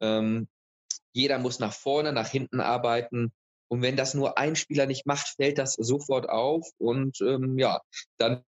Ähm, 0.00 0.48
jeder 1.12 1.38
muss 1.38 1.58
nach 1.58 1.72
vorne, 1.72 2.12
nach 2.12 2.28
hinten 2.28 2.60
arbeiten. 2.60 3.32
Und 3.68 3.82
wenn 3.82 3.96
das 3.96 4.14
nur 4.14 4.38
ein 4.38 4.56
Spieler 4.56 4.86
nicht 4.86 5.06
macht, 5.06 5.28
fällt 5.36 5.58
das 5.58 5.74
sofort 5.74 6.28
auf. 6.28 6.66
Und 6.78 7.20
ähm, 7.20 7.58
ja, 7.58 7.80
dann 8.16 8.42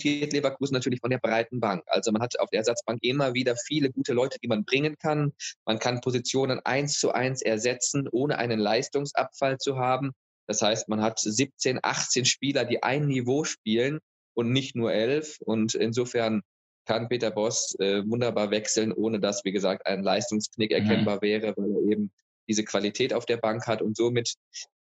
profitiert 0.00 0.32
Leverkusen 0.32 0.74
natürlich 0.74 1.00
von 1.00 1.10
der 1.10 1.18
breiten 1.18 1.60
Bank. 1.60 1.82
Also 1.86 2.10
man 2.12 2.22
hat 2.22 2.38
auf 2.40 2.50
der 2.50 2.58
Ersatzbank 2.58 3.00
immer 3.02 3.34
wieder 3.34 3.56
viele 3.56 3.90
gute 3.90 4.12
Leute, 4.12 4.38
die 4.42 4.48
man 4.48 4.64
bringen 4.64 4.96
kann. 4.98 5.32
Man 5.66 5.78
kann 5.78 6.00
Positionen 6.00 6.60
eins 6.64 6.98
zu 6.98 7.12
eins 7.12 7.42
ersetzen, 7.42 8.08
ohne 8.10 8.38
einen 8.38 8.58
Leistungsabfall 8.58 9.58
zu 9.58 9.76
haben. 9.78 10.12
Das 10.46 10.62
heißt, 10.62 10.88
man 10.88 11.02
hat 11.02 11.18
17, 11.18 11.80
18 11.82 12.24
Spieler, 12.24 12.64
die 12.64 12.82
ein 12.82 13.06
Niveau 13.06 13.44
spielen 13.44 14.00
und 14.34 14.52
nicht 14.52 14.74
nur 14.74 14.92
elf. 14.92 15.38
Und 15.40 15.74
insofern 15.74 16.42
kann 16.86 17.08
Peter 17.08 17.30
Boss 17.30 17.76
äh, 17.78 18.02
wunderbar 18.06 18.50
wechseln, 18.50 18.92
ohne 18.92 19.20
dass, 19.20 19.44
wie 19.44 19.52
gesagt, 19.52 19.86
ein 19.86 20.02
Leistungsknick 20.02 20.70
mhm. 20.70 20.76
erkennbar 20.76 21.22
wäre, 21.22 21.54
weil 21.56 21.70
er 21.70 21.92
eben 21.92 22.10
diese 22.48 22.64
Qualität 22.64 23.12
auf 23.12 23.26
der 23.26 23.36
Bank 23.36 23.66
hat. 23.66 23.82
Und 23.82 23.96
somit 23.96 24.34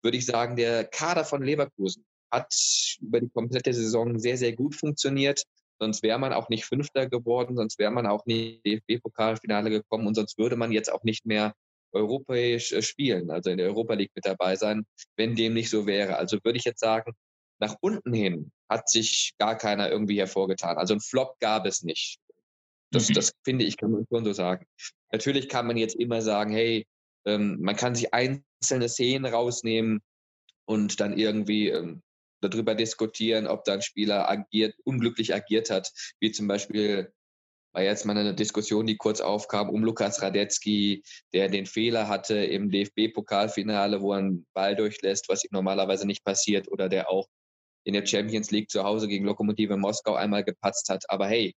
würde 0.01 0.17
ich 0.17 0.25
sagen, 0.25 0.55
der 0.55 0.83
Kader 0.85 1.25
von 1.25 1.41
Leverkusen 1.41 2.05
hat 2.31 2.53
über 2.99 3.21
die 3.21 3.29
komplette 3.29 3.73
Saison 3.73 4.19
sehr, 4.19 4.37
sehr 4.37 4.53
gut 4.53 4.75
funktioniert. 4.75 5.43
Sonst 5.79 6.03
wäre 6.03 6.19
man 6.19 6.33
auch 6.33 6.49
nicht 6.49 6.65
Fünfter 6.65 7.07
geworden, 7.09 7.55
sonst 7.55 7.79
wäre 7.79 7.91
man 7.91 8.07
auch 8.07 8.25
nicht 8.25 8.65
DFB-Pokalfinale 8.65 9.69
gekommen 9.69 10.07
und 10.07 10.15
sonst 10.15 10.37
würde 10.37 10.55
man 10.55 10.71
jetzt 10.71 10.91
auch 10.91 11.03
nicht 11.03 11.25
mehr 11.25 11.53
europäisch 11.91 12.71
äh, 12.71 12.81
spielen, 12.81 13.29
also 13.29 13.49
in 13.49 13.57
der 13.57 13.67
Europa 13.67 13.93
League 13.93 14.11
mit 14.15 14.25
dabei 14.25 14.55
sein, 14.55 14.85
wenn 15.15 15.35
dem 15.35 15.53
nicht 15.53 15.69
so 15.69 15.85
wäre. 15.85 16.17
Also 16.17 16.37
würde 16.43 16.57
ich 16.57 16.65
jetzt 16.65 16.79
sagen, 16.79 17.13
nach 17.59 17.75
unten 17.81 18.13
hin 18.13 18.51
hat 18.69 18.89
sich 18.89 19.33
gar 19.37 19.57
keiner 19.57 19.89
irgendwie 19.89 20.19
hervorgetan. 20.19 20.77
Also 20.77 20.95
ein 20.95 21.01
Flop 21.01 21.39
gab 21.39 21.65
es 21.65 21.83
nicht. 21.83 22.17
Das, 22.91 23.09
mhm. 23.09 23.13
das 23.13 23.33
finde 23.43 23.65
ich, 23.65 23.77
kann 23.77 23.91
man 23.91 24.05
schon 24.09 24.25
so 24.25 24.33
sagen. 24.33 24.65
Natürlich 25.11 25.49
kann 25.49 25.67
man 25.67 25.77
jetzt 25.77 25.95
immer 25.95 26.21
sagen, 26.21 26.51
hey, 26.51 26.85
ähm, 27.25 27.57
man 27.61 27.75
kann 27.75 27.95
sich 27.95 28.13
einzelne 28.13 28.89
Szenen 28.89 29.25
rausnehmen 29.25 30.01
und 30.65 30.99
dann 30.99 31.17
irgendwie 31.17 31.69
ähm, 31.69 32.01
darüber 32.41 32.75
diskutieren, 32.75 33.47
ob 33.47 33.63
da 33.63 33.73
ein 33.73 33.81
Spieler 33.81 34.29
agiert, 34.29 34.75
unglücklich 34.83 35.33
agiert 35.33 35.69
hat, 35.69 35.91
wie 36.19 36.31
zum 36.31 36.47
Beispiel 36.47 37.13
war 37.73 37.81
jetzt 37.81 38.05
mal 38.05 38.15
eine 38.15 38.35
Diskussion, 38.35 38.85
die 38.85 38.97
kurz 38.97 39.19
aufkam, 39.19 39.69
um 39.69 39.83
Lukas 39.83 40.21
Radetzky, 40.21 41.03
der 41.33 41.49
den 41.49 41.65
Fehler 41.65 42.07
hatte 42.07 42.35
im 42.35 42.69
DFB-Pokalfinale, 42.69 43.99
wo 43.99 44.13
er 44.13 44.19
einen 44.19 44.45
Ball 44.53 44.75
durchlässt, 44.75 45.27
was 45.27 45.43
ihm 45.43 45.49
normalerweise 45.53 46.05
nicht 46.05 46.23
passiert, 46.23 46.71
oder 46.71 46.87
der 46.87 47.09
auch 47.09 47.27
in 47.83 47.93
der 47.93 48.05
Champions 48.05 48.51
League 48.51 48.69
zu 48.69 48.83
Hause 48.83 49.07
gegen 49.07 49.25
Lokomotive 49.25 49.75
Moskau 49.75 50.13
einmal 50.13 50.43
gepatzt 50.43 50.89
hat. 50.89 51.03
Aber 51.09 51.27
hey, 51.27 51.55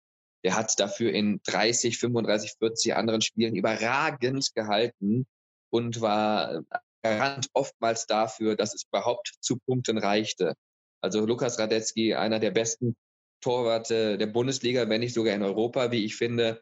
der 0.45 0.55
hat 0.55 0.79
dafür 0.79 1.11
in 1.11 1.41
30, 1.45 1.97
35, 1.97 2.53
40 2.59 2.95
anderen 2.95 3.21
Spielen 3.21 3.55
überragend 3.55 4.53
gehalten 4.53 5.25
und 5.73 6.01
war 6.01 6.63
Garant 7.01 7.47
oftmals 7.53 8.05
dafür, 8.05 8.55
dass 8.55 8.75
es 8.75 8.85
überhaupt 8.85 9.33
zu 9.41 9.57
Punkten 9.57 9.97
reichte. 9.97 10.53
Also 11.01 11.25
Lukas 11.25 11.57
Radetzky, 11.57 12.13
einer 12.13 12.39
der 12.39 12.51
besten 12.51 12.95
Torwarte 13.41 14.19
der 14.19 14.27
Bundesliga, 14.27 14.87
wenn 14.87 15.01
nicht 15.01 15.15
sogar 15.15 15.33
in 15.33 15.41
Europa, 15.41 15.91
wie 15.91 16.05
ich 16.05 16.15
finde. 16.15 16.61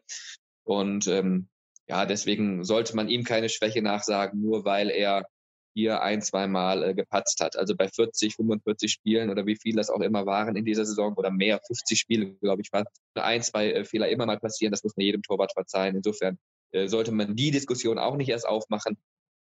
Und 0.64 1.06
ähm, 1.08 1.48
ja, 1.88 2.06
deswegen 2.06 2.64
sollte 2.64 2.96
man 2.96 3.08
ihm 3.08 3.22
keine 3.22 3.50
Schwäche 3.50 3.82
nachsagen, 3.82 4.40
nur 4.40 4.64
weil 4.64 4.88
er 4.88 5.26
hier 5.74 6.02
ein, 6.02 6.22
zwei 6.22 6.46
Mal 6.46 6.82
äh, 6.82 6.94
gepatzt 6.94 7.40
hat. 7.40 7.56
Also 7.56 7.76
bei 7.76 7.88
40, 7.88 8.34
45 8.34 8.90
Spielen 8.90 9.28
oder 9.28 9.44
wie 9.44 9.56
viel 9.56 9.76
das 9.76 9.90
auch 9.90 10.00
immer 10.00 10.24
waren 10.24 10.56
in 10.56 10.64
dieser 10.64 10.86
Saison 10.86 11.14
oder 11.14 11.30
mehr, 11.30 11.60
50 11.66 11.98
Spiele, 11.98 12.34
glaube 12.40 12.62
ich, 12.62 12.72
war 12.72 12.84
ein, 13.14 13.42
zwei 13.42 13.72
äh, 13.72 13.84
Fehler 13.84 14.08
immer 14.08 14.24
mal 14.24 14.38
passieren. 14.38 14.72
Das 14.72 14.82
muss 14.82 14.96
man 14.96 15.04
jedem 15.04 15.22
Torwart 15.22 15.52
verzeihen. 15.52 15.96
Insofern 15.96 16.38
sollte 16.86 17.12
man 17.12 17.36
die 17.36 17.50
Diskussion 17.50 17.98
auch 17.98 18.16
nicht 18.16 18.28
erst 18.28 18.46
aufmachen. 18.46 18.96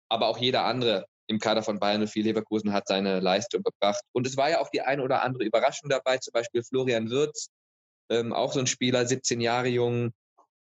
Aber 0.09 0.29
auch 0.29 0.39
jeder 0.39 0.65
andere 0.65 1.07
im 1.27 1.39
Kader 1.39 1.63
von 1.63 1.79
Bayern 1.79 2.07
04 2.07 2.25
Leverkusen 2.25 2.73
hat 2.73 2.87
seine 2.87 3.21
Leistung 3.21 3.63
gebracht. 3.63 4.03
Und 4.13 4.27
es 4.27 4.37
war 4.37 4.51
ja 4.51 4.61
auch 4.61 4.71
die 4.71 4.83
eine 4.83 5.03
oder 5.03 5.23
andere 5.23 5.45
Überraschung 5.45 5.91
dabei, 5.91 6.19
zum 6.19 6.33
Beispiel 6.33 6.63
Florian 6.63 7.11
Wirz, 7.11 7.49
ähm, 8.09 8.33
auch 8.33 8.53
so 8.53 8.61
ein 8.61 8.67
Spieler, 8.67 9.07
17 9.07 9.41
Jahre 9.41 9.69
jung, 9.69 10.13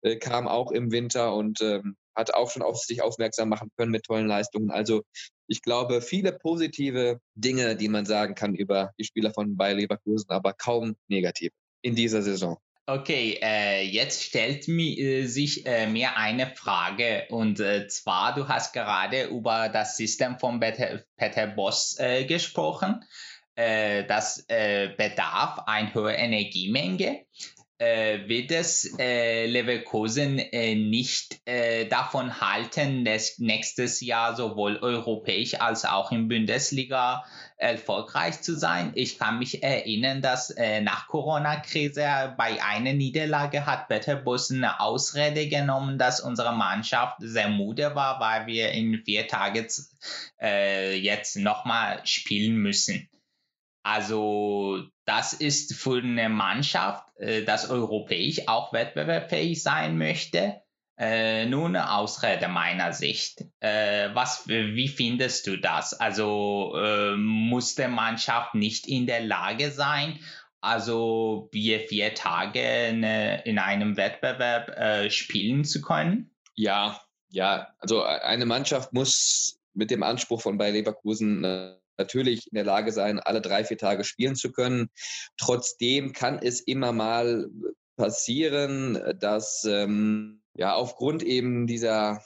äh, 0.02 0.16
kam 0.16 0.48
auch 0.48 0.70
im 0.70 0.90
Winter 0.90 1.34
und 1.34 1.60
ähm, 1.60 1.96
hat 2.14 2.32
auch 2.32 2.50
schon 2.50 2.62
auf 2.62 2.78
sich 2.78 3.02
aufmerksam 3.02 3.48
machen 3.48 3.70
können 3.76 3.90
mit 3.90 4.04
tollen 4.04 4.26
Leistungen. 4.26 4.70
Also 4.70 5.02
ich 5.46 5.62
glaube, 5.62 6.00
viele 6.00 6.32
positive 6.32 7.20
Dinge, 7.34 7.76
die 7.76 7.88
man 7.88 8.06
sagen 8.06 8.34
kann 8.34 8.54
über 8.54 8.92
die 8.98 9.04
Spieler 9.04 9.32
von 9.32 9.56
Bayer 9.56 9.74
Leverkusen, 9.74 10.30
aber 10.30 10.52
kaum 10.52 10.96
negativ 11.08 11.52
in 11.82 11.94
dieser 11.94 12.22
Saison. 12.22 12.56
Okay, 12.86 13.38
äh, 13.40 13.82
jetzt 13.82 14.24
stellt 14.24 14.68
mi, 14.68 15.00
äh, 15.00 15.24
sich 15.24 15.64
äh, 15.64 15.86
mir 15.86 16.18
eine 16.18 16.54
Frage 16.54 17.24
und 17.30 17.58
äh, 17.58 17.88
zwar, 17.88 18.34
du 18.34 18.46
hast 18.46 18.74
gerade 18.74 19.24
über 19.24 19.70
das 19.70 19.96
System 19.96 20.38
von 20.38 20.60
Peter, 20.60 21.02
Peter 21.16 21.46
Boss 21.46 21.98
äh, 21.98 22.26
gesprochen. 22.26 23.02
Äh, 23.54 24.04
das 24.04 24.44
bedarf 24.46 25.60
eine 25.66 25.94
hohe 25.94 26.12
Energiemenge 26.12 27.24
wird 27.78 28.50
es 28.52 28.94
Leverkusen 28.96 30.36
nicht 30.36 31.40
davon 31.90 32.40
halten, 32.40 33.04
dass 33.04 33.38
nächstes 33.38 34.00
Jahr 34.00 34.36
sowohl 34.36 34.78
europäisch 34.78 35.60
als 35.60 35.84
auch 35.84 36.12
in 36.12 36.28
Bundesliga 36.28 37.24
erfolgreich 37.64 38.42
zu 38.42 38.54
sein. 38.54 38.92
Ich 38.94 39.18
kann 39.18 39.38
mich 39.38 39.62
erinnern, 39.62 40.20
dass 40.20 40.50
äh, 40.50 40.80
nach 40.82 41.08
Corona-Krise 41.08 42.34
bei 42.36 42.62
einer 42.62 42.92
Niederlage 42.92 43.64
hat 43.64 43.88
Peter 43.88 44.16
Bus 44.16 44.50
eine 44.50 44.80
Ausrede 44.80 45.48
genommen, 45.48 45.98
dass 45.98 46.20
unsere 46.20 46.52
Mannschaft 46.52 47.16
sehr 47.20 47.48
müde 47.48 47.94
war, 47.94 48.20
weil 48.20 48.46
wir 48.46 48.72
in 48.72 49.02
vier 49.04 49.26
Tagen 49.26 49.66
äh, 50.40 50.94
jetzt 50.96 51.36
nochmal 51.36 52.00
spielen 52.04 52.56
müssen. 52.56 53.08
Also 53.82 54.82
das 55.04 55.32
ist 55.32 55.74
für 55.74 56.02
eine 56.02 56.28
Mannschaft, 56.28 57.04
äh, 57.18 57.44
das 57.44 57.70
europäisch 57.70 58.46
auch 58.46 58.72
wettbewerbsfähig 58.72 59.62
sein 59.62 59.96
möchte, 59.98 60.60
äh, 60.96 61.42
eine 61.42 61.92
Ausrede 61.92 62.48
meiner 62.48 62.92
Sicht. 62.92 63.44
Äh, 63.60 64.10
was, 64.14 64.46
wie 64.46 64.88
findest 64.88 65.46
du 65.46 65.56
das? 65.56 65.94
Also 65.94 66.74
äh, 66.76 67.16
muss 67.16 67.74
der 67.74 67.88
Mannschaft 67.88 68.54
nicht 68.54 68.86
in 68.86 69.06
der 69.06 69.22
Lage 69.22 69.70
sein, 69.70 70.20
also 70.60 71.50
vier, 71.52 71.80
vier 71.80 72.14
Tage 72.14 72.60
eine, 72.60 73.42
in 73.44 73.58
einem 73.58 73.96
Wettbewerb 73.96 74.70
äh, 74.70 75.10
spielen 75.10 75.64
zu 75.64 75.82
können? 75.82 76.30
Ja, 76.54 77.00
ja. 77.28 77.68
Also 77.80 78.02
eine 78.02 78.46
Mannschaft 78.46 78.92
muss 78.92 79.58
mit 79.74 79.90
dem 79.90 80.02
Anspruch 80.02 80.40
von 80.40 80.56
Bayer 80.56 80.72
Leverkusen 80.72 81.44
äh, 81.44 81.74
natürlich 81.98 82.46
in 82.50 82.54
der 82.54 82.64
Lage 82.64 82.92
sein, 82.92 83.20
alle 83.20 83.40
drei, 83.40 83.64
vier 83.64 83.78
Tage 83.78 84.04
spielen 84.04 84.36
zu 84.36 84.52
können. 84.52 84.88
Trotzdem 85.36 86.12
kann 86.12 86.38
es 86.38 86.60
immer 86.60 86.92
mal 86.92 87.50
passieren, 87.96 88.98
dass 89.18 89.64
ähm, 89.64 90.43
ja 90.54 90.74
aufgrund 90.74 91.22
eben 91.22 91.66
dieser 91.66 92.22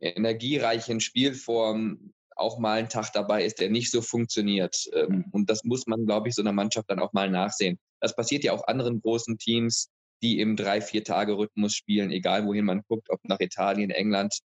energiereichen 0.00 1.00
Spielform 1.00 2.12
auch 2.36 2.58
mal 2.58 2.78
ein 2.78 2.88
Tag 2.88 3.12
dabei 3.12 3.44
ist, 3.44 3.60
der 3.60 3.70
nicht 3.70 3.90
so 3.90 4.02
funktioniert. 4.02 4.88
Ähm, 4.92 5.26
und 5.30 5.50
das 5.50 5.62
muss 5.64 5.86
man, 5.86 6.04
glaube 6.04 6.28
ich, 6.28 6.34
so 6.34 6.42
einer 6.42 6.52
Mannschaft 6.52 6.90
dann 6.90 6.98
auch 6.98 7.12
mal 7.12 7.30
nachsehen. 7.30 7.78
Das 8.00 8.16
passiert 8.16 8.42
ja 8.44 8.52
auch 8.52 8.66
anderen 8.66 9.00
großen 9.00 9.38
Teams, 9.38 9.90
die 10.22 10.40
im 10.40 10.56
drei, 10.56 10.80
vier 10.80 11.04
Tage 11.04 11.36
Rhythmus 11.36 11.74
spielen, 11.74 12.10
egal 12.10 12.46
wohin 12.46 12.64
man 12.64 12.82
guckt, 12.88 13.08
ob 13.10 13.20
nach 13.24 13.40
Italien, 13.40 13.90
England. 13.90 14.40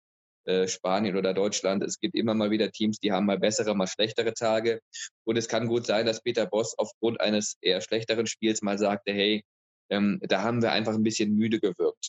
Äh, 0.48 0.66
Spanien 0.66 1.14
oder 1.14 1.34
Deutschland. 1.34 1.82
Es 1.82 2.00
gibt 2.00 2.14
immer 2.14 2.32
mal 2.32 2.50
wieder 2.50 2.72
Teams, 2.72 2.98
die 3.00 3.12
haben 3.12 3.26
mal 3.26 3.38
bessere, 3.38 3.74
mal 3.76 3.86
schlechtere 3.86 4.32
Tage. 4.32 4.80
Und 5.24 5.36
es 5.36 5.46
kann 5.46 5.68
gut 5.68 5.84
sein, 5.84 6.06
dass 6.06 6.22
Peter 6.22 6.46
Boss 6.46 6.74
aufgrund 6.78 7.20
eines 7.20 7.58
eher 7.60 7.82
schlechteren 7.82 8.26
Spiels 8.26 8.62
mal 8.62 8.78
sagte, 8.78 9.12
hey, 9.12 9.44
ähm, 9.90 10.18
da 10.22 10.42
haben 10.42 10.62
wir 10.62 10.72
einfach 10.72 10.94
ein 10.94 11.02
bisschen 11.02 11.34
müde 11.34 11.60
gewirkt. 11.60 12.08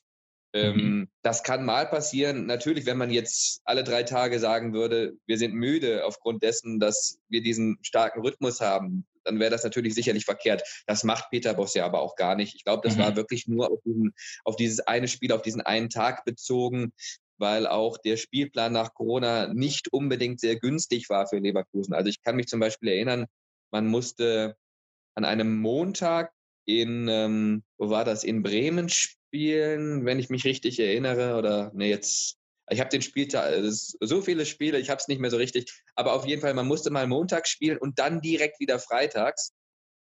Ähm, 0.53 0.75
mhm. 0.75 1.09
Das 1.21 1.43
kann 1.43 1.63
mal 1.63 1.85
passieren. 1.85 2.45
Natürlich, 2.47 2.85
wenn 2.85 2.97
man 2.97 3.11
jetzt 3.11 3.61
alle 3.65 3.83
drei 3.83 4.03
Tage 4.03 4.39
sagen 4.39 4.73
würde, 4.73 5.13
wir 5.27 5.37
sind 5.37 5.53
müde 5.53 6.05
aufgrund 6.05 6.41
dessen, 6.41 6.79
dass 6.79 7.19
wir 7.29 7.41
diesen 7.43 7.77
starken 7.81 8.21
Rhythmus 8.21 8.59
haben, 8.59 9.05
dann 9.23 9.39
wäre 9.39 9.51
das 9.51 9.63
natürlich 9.63 9.93
sicherlich 9.93 10.25
verkehrt. 10.25 10.63
Das 10.87 11.03
macht 11.03 11.29
Peter 11.29 11.53
Boss 11.53 11.75
ja 11.75 11.85
aber 11.85 12.01
auch 12.01 12.15
gar 12.15 12.35
nicht. 12.35 12.55
Ich 12.55 12.63
glaube, 12.63 12.87
das 12.87 12.97
mhm. 12.97 13.01
war 13.01 13.15
wirklich 13.15 13.47
nur 13.47 13.71
auf, 13.71 13.79
diesen, 13.85 14.13
auf 14.43 14.55
dieses 14.55 14.79
eine 14.79 15.07
Spiel, 15.07 15.31
auf 15.31 15.43
diesen 15.43 15.61
einen 15.61 15.89
Tag 15.89 16.25
bezogen, 16.25 16.93
weil 17.37 17.67
auch 17.67 17.97
der 17.97 18.17
Spielplan 18.17 18.73
nach 18.73 18.93
Corona 18.93 19.53
nicht 19.53 19.93
unbedingt 19.93 20.39
sehr 20.39 20.59
günstig 20.59 21.09
war 21.09 21.27
für 21.27 21.37
Leverkusen. 21.37 21.93
Also 21.93 22.09
ich 22.09 22.23
kann 22.23 22.35
mich 22.35 22.47
zum 22.47 22.59
Beispiel 22.59 22.89
erinnern, 22.89 23.27
man 23.71 23.85
musste 23.85 24.55
an 25.15 25.25
einem 25.25 25.59
Montag 25.59 26.31
in, 26.65 27.07
ähm, 27.07 27.63
wo 27.77 27.89
war 27.89 28.03
das, 28.03 28.23
in 28.23 28.41
Bremen 28.41 28.89
spielen, 28.89 29.18
wenn 29.31 30.19
ich 30.19 30.29
mich 30.29 30.45
richtig 30.45 30.79
erinnere. 30.79 31.37
Oder 31.37 31.71
ne, 31.73 31.87
jetzt, 31.87 32.37
ich 32.69 32.79
habe 32.79 32.89
den 32.89 33.01
Spieltag, 33.01 33.53
so 33.61 34.21
viele 34.21 34.45
Spiele, 34.45 34.79
ich 34.79 34.89
habe 34.89 34.99
es 34.99 35.07
nicht 35.07 35.19
mehr 35.19 35.31
so 35.31 35.37
richtig. 35.37 35.71
Aber 35.95 36.13
auf 36.13 36.25
jeden 36.25 36.41
Fall, 36.41 36.53
man 36.53 36.67
musste 36.67 36.91
mal 36.91 37.07
montags 37.07 37.49
spielen 37.49 37.77
und 37.77 37.99
dann 37.99 38.21
direkt 38.21 38.59
wieder 38.59 38.79
freitags 38.79 39.53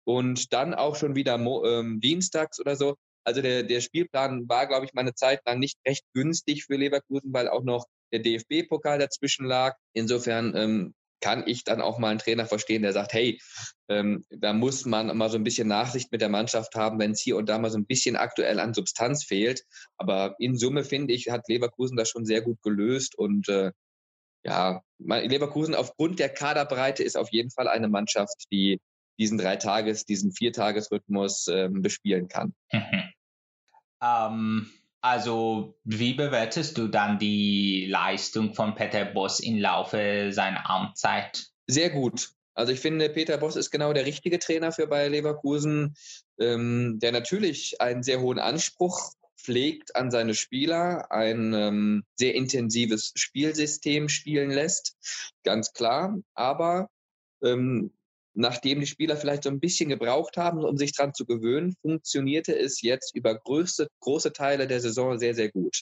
und 0.06 0.54
dann 0.54 0.74
auch 0.74 0.96
schon 0.96 1.16
wieder 1.16 1.36
ähm, 1.36 2.00
dienstags 2.02 2.60
oder 2.60 2.76
so. 2.76 2.96
Also 3.26 3.42
der, 3.42 3.64
der 3.64 3.82
Spielplan 3.82 4.50
war, 4.50 4.68
glaube 4.68 4.86
ich, 4.86 4.94
mal 4.94 5.02
eine 5.02 5.16
Zeit 5.16 5.42
lang 5.46 5.60
nicht 5.60 5.78
recht 5.88 6.04
günstig 6.14 6.66
für 6.66 6.76
Leverkusen, 6.76 7.34
weil 7.34 7.48
auch 7.48 7.64
noch 7.64 7.86
der 8.12 8.20
DFB-Pokal 8.20 9.00
dazwischen 9.00 9.46
lag. 9.46 9.78
Insofern 9.94 10.56
ähm, 10.56 10.94
kann 11.24 11.48
ich 11.48 11.64
dann 11.64 11.80
auch 11.80 12.00
mal 12.00 12.10
einen 12.10 12.20
Trainer 12.20 12.46
verstehen, 12.46 12.82
der 12.82 12.92
sagt, 12.92 13.14
hey, 13.14 13.40
ähm, 13.88 14.26
da 14.30 14.52
muss 14.52 14.84
man 14.84 15.16
mal 15.16 15.30
so 15.30 15.38
ein 15.38 15.46
bisschen 15.46 15.70
Nachsicht 15.70 16.12
mit 16.12 16.20
der 16.20 16.28
Mannschaft 16.28 16.76
haben, 16.76 17.00
wenn 17.00 17.12
es 17.12 17.22
hier 17.22 17.38
und 17.38 17.48
da 17.48 17.58
mal 17.60 17.72
so 17.72 17.78
ein 17.78 17.86
bisschen 17.86 18.18
aktuell 18.18 18.60
an 18.60 18.74
Substanz 18.74 19.24
fehlt. 19.24 19.64
Aber 19.96 20.36
in 20.38 20.58
Summe, 20.58 20.84
finde 20.84 21.14
ich, 21.14 21.30
hat 21.30 21.48
Leverkusen 21.48 21.96
das 21.96 22.10
schon 22.10 22.26
sehr 22.26 22.42
gut 22.42 22.62
gelöst 22.62 23.18
und 23.18 23.48
äh, 23.48 23.72
ja, 24.44 24.82
Leverkusen 24.98 25.76
aufgrund 25.76 26.20
der 26.20 26.28
Kaderbreite 26.28 27.04
ist 27.04 27.16
auf 27.16 27.32
jeden 27.32 27.52
Fall 27.52 27.70
eine 27.70 27.88
Mannschaft, 27.88 28.44
die 28.52 28.82
diesen 29.18 29.38
Dreitages-, 29.38 30.04
diesen 30.04 30.34
Viertagesrhythmus 30.34 31.48
ähm, 31.48 31.82
bespielen 31.82 32.28
kann. 32.28 32.54
Mhm. 32.74 33.14
Ähm, 34.02 34.72
also, 35.04 35.78
wie 35.84 36.14
bewertest 36.14 36.78
du 36.78 36.88
dann 36.88 37.20
die 37.20 37.88
Leistung 37.90 38.54
von 38.54 38.74
Peter 38.74 39.04
Boss 39.04 39.42
im 39.42 39.58
Laufe 39.58 40.30
seiner 40.32 40.70
Amtszeit? 40.70 41.48
Sehr 41.68 41.90
gut. 41.90 42.30
Also 42.54 42.72
ich 42.72 42.80
finde, 42.80 43.10
Peter 43.10 43.38
Boss 43.38 43.58
ist 43.58 43.70
genau 43.70 43.92
der 43.92 44.06
richtige 44.06 44.40
Trainer 44.40 44.72
für 44.72 44.88
Bayer 44.88 45.10
Leverkusen, 45.10 45.96
ähm, 46.40 47.00
der 47.02 47.12
natürlich 47.12 47.82
einen 47.82 48.02
sehr 48.02 48.22
hohen 48.22 48.40
Anspruch 48.40 49.12
pflegt 49.38 49.94
an 49.98 50.10
seine 50.10 50.36
Spieler, 50.36 51.12
ein 51.12 51.54
ähm, 51.54 52.06
sehr 52.16 52.34
intensives 52.34 53.12
Spielsystem 53.16 54.08
spielen 54.08 54.52
lässt, 54.52 54.96
ganz 55.44 55.74
klar. 55.74 56.18
Aber 56.34 56.90
ähm, 57.44 57.92
nachdem 58.34 58.80
die 58.80 58.88
Spieler 58.88 59.16
vielleicht 59.16 59.44
so 59.44 59.50
ein 59.50 59.60
bisschen 59.60 59.90
gebraucht 59.90 60.38
haben, 60.38 60.64
um 60.64 60.78
sich 60.78 60.94
daran 60.94 61.14
zu 61.14 61.26
gewöhnen, 61.26 61.76
funktionierte 61.82 62.58
es 62.58 62.82
jetzt 62.82 63.16
über 63.16 63.36
größte, 63.38 63.88
große 64.00 64.34
Teile 64.34 64.68
der 64.68 64.80
Saison 64.80 65.18
sehr, 65.20 65.36
sehr 65.36 65.52
gut. 65.52 65.82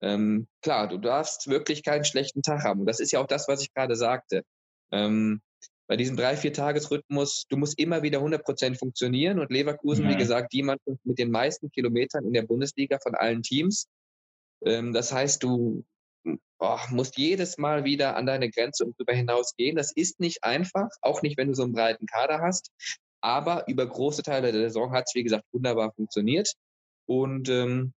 Ähm, 0.00 0.46
klar, 0.62 0.88
du 0.88 0.98
darfst 0.98 1.48
wirklich 1.48 1.82
keinen 1.82 2.04
schlechten 2.04 2.42
Tag 2.42 2.64
haben. 2.64 2.86
Das 2.86 3.00
ist 3.00 3.12
ja 3.12 3.20
auch 3.20 3.26
das, 3.26 3.48
was 3.48 3.62
ich 3.62 3.72
gerade 3.72 3.96
sagte. 3.96 4.42
Ähm, 4.90 5.40
bei 5.86 5.96
diesem 5.96 6.16
drei, 6.16 6.36
vier 6.36 6.52
Tagesrhythmus, 6.52 7.46
du 7.48 7.56
musst 7.56 7.78
immer 7.78 8.02
wieder 8.02 8.18
100 8.18 8.44
Prozent 8.44 8.78
funktionieren 8.78 9.38
und 9.38 9.50
Leverkusen, 9.50 10.06
mhm. 10.06 10.10
wie 10.10 10.16
gesagt, 10.16 10.52
die 10.52 10.62
Mannschaft 10.62 11.04
mit 11.04 11.18
den 11.18 11.30
meisten 11.30 11.70
Kilometern 11.70 12.24
in 12.24 12.32
der 12.32 12.42
Bundesliga 12.42 12.98
von 13.02 13.14
allen 13.14 13.42
Teams. 13.42 13.86
Ähm, 14.64 14.92
das 14.92 15.12
heißt, 15.12 15.42
du 15.42 15.84
oh, 16.58 16.78
musst 16.90 17.18
jedes 17.18 17.58
Mal 17.58 17.84
wieder 17.84 18.16
an 18.16 18.26
deine 18.26 18.50
Grenze 18.50 18.84
und 18.84 18.94
darüber 18.98 19.14
hinaus 19.14 19.54
gehen. 19.56 19.76
Das 19.76 19.92
ist 19.92 20.20
nicht 20.20 20.44
einfach, 20.44 20.88
auch 21.00 21.22
nicht, 21.22 21.36
wenn 21.36 21.48
du 21.48 21.54
so 21.54 21.64
einen 21.64 21.72
breiten 21.72 22.06
Kader 22.06 22.40
hast. 22.40 22.70
Aber 23.20 23.66
über 23.68 23.86
große 23.86 24.22
Teile 24.22 24.52
der 24.52 24.68
Saison 24.68 24.92
hat 24.92 25.04
es, 25.06 25.14
wie 25.14 25.24
gesagt, 25.24 25.44
wunderbar 25.52 25.92
funktioniert. 25.94 26.52
Und 27.06 27.48
ähm, 27.48 27.92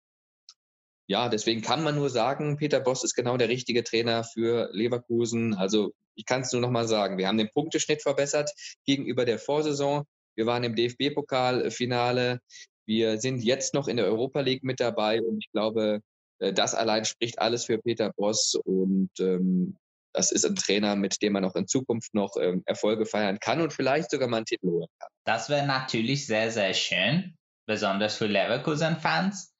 ja, 1.07 1.29
deswegen 1.29 1.61
kann 1.61 1.83
man 1.83 1.95
nur 1.95 2.09
sagen, 2.09 2.57
Peter 2.57 2.79
Boss 2.81 3.03
ist 3.03 3.15
genau 3.15 3.37
der 3.37 3.49
richtige 3.49 3.83
Trainer 3.83 4.23
für 4.23 4.69
Leverkusen. 4.73 5.53
Also 5.53 5.93
ich 6.15 6.25
kann 6.25 6.41
es 6.41 6.51
nur 6.51 6.61
noch 6.61 6.71
mal 6.71 6.87
sagen, 6.87 7.17
wir 7.17 7.27
haben 7.27 7.37
den 7.37 7.49
Punkteschnitt 7.49 8.01
verbessert 8.01 8.51
gegenüber 8.85 9.23
der 9.23 9.39
Vorsaison. 9.39 10.03
Wir 10.35 10.45
waren 10.45 10.63
im 10.63 10.75
DFB-Pokalfinale. 10.75 12.39
Wir 12.85 13.19
sind 13.19 13.43
jetzt 13.43 13.73
noch 13.73 13.87
in 13.87 13.97
der 13.97 14.05
Europa 14.05 14.41
League 14.41 14.63
mit 14.63 14.79
dabei 14.79 15.21
und 15.21 15.39
ich 15.39 15.51
glaube, 15.51 16.01
das 16.39 16.75
allein 16.75 17.05
spricht 17.05 17.39
alles 17.39 17.65
für 17.65 17.77
Peter 17.77 18.11
Boss 18.15 18.55
und 18.55 19.09
ähm, 19.19 19.77
das 20.13 20.31
ist 20.31 20.45
ein 20.45 20.55
Trainer, 20.55 20.95
mit 20.95 21.21
dem 21.21 21.33
man 21.33 21.45
auch 21.45 21.55
in 21.55 21.67
Zukunft 21.67 22.13
noch 22.13 22.35
ähm, 22.41 22.63
Erfolge 22.65 23.05
feiern 23.05 23.39
kann 23.39 23.61
und 23.61 23.71
vielleicht 23.71 24.09
sogar 24.09 24.27
mal 24.27 24.37
einen 24.37 24.45
Titel 24.45 24.67
holen 24.67 24.87
kann. 24.99 25.09
Das 25.25 25.49
wäre 25.49 25.65
natürlich 25.65 26.25
sehr, 26.25 26.51
sehr 26.51 26.73
schön, 26.73 27.35
besonders 27.67 28.15
für 28.15 28.25
Leverkusen-Fans. 28.25 29.53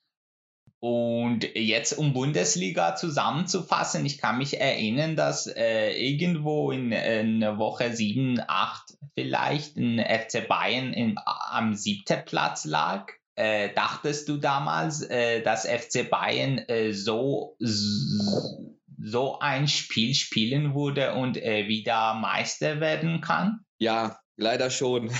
Und 0.80 1.44
jetzt 1.56 1.94
um 1.98 2.13
Bundesliga 2.13 2.96
zusammenzufassen, 2.96 4.06
ich 4.06 4.20
kann 4.20 4.38
mich 4.38 4.60
erinnern, 4.60 5.16
dass 5.16 5.48
äh, 5.48 5.92
irgendwo 5.92 6.72
in, 6.72 6.92
in 6.92 7.42
Woche 7.58 7.94
7, 7.94 8.42
8 8.48 8.98
vielleicht 9.16 9.76
ein 9.78 10.00
FC 10.00 10.48
Bayern 10.48 10.94
in, 10.94 11.20
am 11.26 11.74
siebten 11.74 12.24
Platz 12.26 12.66
lag 12.66 13.12
äh, 13.38 13.71
dachtest 13.73 14.28
du 14.30 14.38
damals, 14.38 15.04
äh, 15.04 15.41
dass 15.43 15.67
FC 15.67 16.10
Bayern 16.10 16.58
äh, 16.58 16.91
so, 16.91 17.56
so 17.60 19.39
ein 19.39 19.67
Spiel 19.67 20.15
spielen 20.15 20.73
würde 20.73 21.13
und 21.13 21.38
äh, 21.38 21.67
wieder 21.67 22.15
Meister 22.15 22.80
werden 22.80 23.21
kann? 23.21 23.60
Ja, 23.78 24.19
leider 24.38 24.71
schon. 24.71 25.12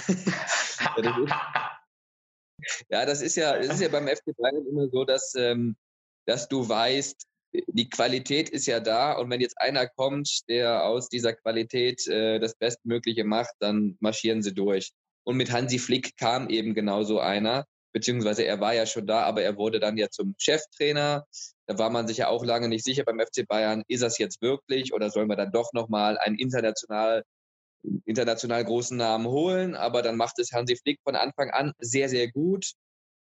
ja, 2.89 3.06
das 3.06 3.21
ist 3.21 3.36
ja, 3.36 3.56
das 3.56 3.75
ist 3.75 3.82
ja 3.82 3.89
beim 3.89 4.08
FC 4.08 4.36
Bayern 4.36 4.65
immer 4.67 4.89
so, 4.89 5.06
dass, 5.06 5.36
ähm, 5.36 5.75
dass 6.25 6.49
du 6.49 6.67
weißt, 6.67 7.23
die 7.67 7.89
Qualität 7.89 8.49
ist 8.49 8.65
ja 8.65 8.80
da 8.80 9.13
und 9.13 9.30
wenn 9.30 9.41
jetzt 9.41 9.62
einer 9.62 9.88
kommt, 9.88 10.49
der 10.49 10.86
aus 10.86 11.08
dieser 11.08 11.34
Qualität 11.34 12.08
äh, 12.08 12.39
das 12.39 12.56
Bestmögliche 12.56 13.25
macht, 13.25 13.53
dann 13.60 13.95
marschieren 13.99 14.41
sie 14.41 14.56
durch. 14.56 14.91
Und 15.23 15.38
mit 15.38 15.51
Hansi 15.51 15.77
Flick 15.77 16.17
kam 16.17 16.49
eben 16.49 16.73
genau 16.73 17.03
so 17.03 17.19
einer 17.19 17.65
beziehungsweise 17.93 18.45
er 18.45 18.60
war 18.60 18.73
ja 18.73 18.86
schon 18.86 19.08
da, 19.08 19.23
aber 19.23 19.41
er 19.41 19.58
wurde 19.58 19.80
dann 19.80 19.97
ja 19.97 20.10
zum 20.10 20.36
Cheftrainer. 20.38 21.26
Da 21.65 21.78
war 21.78 21.89
man 21.89 22.08
sich 22.08 22.17
ja 22.17 22.28
auch 22.30 22.45
lange 22.45 22.69
nicht 22.69 22.86
sicher 22.86 23.04
beim 23.04 23.19
FC 23.19 23.47
Bayern, 23.47 23.84
ist 23.88 24.04
das 24.04 24.17
jetzt 24.17 24.41
wirklich 24.41 24.93
oder 24.93 25.10
sollen 25.10 25.30
wir 25.30 25.36
dann 25.36 25.52
doch 25.52 25.73
nochmal 25.73 26.17
einen 26.17 26.38
international, 26.38 27.23
international 28.06 28.63
großen 28.63 28.97
Namen 28.97 29.28
holen? 29.28 29.76
Aber 29.76 30.02
dann 30.02 30.17
macht 30.17 30.39
es 30.39 30.52
Hansi 30.52 30.76
Flick 30.76 31.00
von 31.04 31.15
Anfang 31.15 31.50
an 31.52 31.73
sehr, 31.80 32.10
sehr 32.10 32.32
gut 32.32 32.73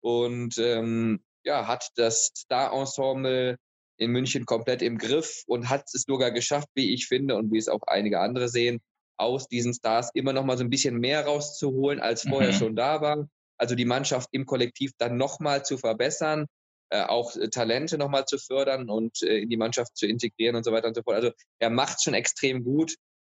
und 0.00 0.58
ähm, 0.58 1.22
ja, 1.44 1.66
hat 1.66 1.88
das 1.96 2.32
Star-Ensemble 2.36 3.56
in 3.96 4.10
München 4.10 4.44
komplett 4.44 4.82
im 4.82 4.98
Griff 4.98 5.44
und 5.46 5.68
hat 5.70 5.84
es 5.92 6.02
sogar 6.02 6.32
geschafft, 6.32 6.68
wie 6.74 6.92
ich 6.92 7.06
finde 7.06 7.36
und 7.36 7.52
wie 7.52 7.58
es 7.58 7.68
auch 7.68 7.82
einige 7.86 8.20
andere 8.20 8.48
sehen, 8.48 8.80
aus 9.16 9.46
diesen 9.46 9.72
Stars 9.72 10.10
immer 10.14 10.32
noch 10.32 10.44
mal 10.44 10.58
so 10.58 10.64
ein 10.64 10.70
bisschen 10.70 10.98
mehr 10.98 11.24
rauszuholen, 11.24 12.00
als 12.00 12.22
vorher 12.22 12.52
mhm. 12.52 12.56
schon 12.56 12.76
da 12.76 13.00
war 13.00 13.28
also 13.58 13.74
die 13.74 13.84
Mannschaft 13.84 14.28
im 14.32 14.46
Kollektiv 14.46 14.92
dann 14.98 15.16
nochmal 15.16 15.64
zu 15.64 15.78
verbessern, 15.78 16.46
äh, 16.90 17.02
auch 17.02 17.36
äh, 17.36 17.48
Talente 17.48 17.98
nochmal 17.98 18.24
zu 18.26 18.38
fördern 18.38 18.90
und 18.90 19.22
äh, 19.22 19.38
in 19.38 19.48
die 19.48 19.56
Mannschaft 19.56 19.96
zu 19.96 20.06
integrieren 20.06 20.56
und 20.56 20.64
so 20.64 20.72
weiter 20.72 20.88
und 20.88 20.94
so 20.94 21.02
fort. 21.02 21.16
Also 21.16 21.30
er 21.58 21.70
macht 21.70 22.02
schon 22.02 22.14
extrem 22.14 22.64
gut. 22.64 22.94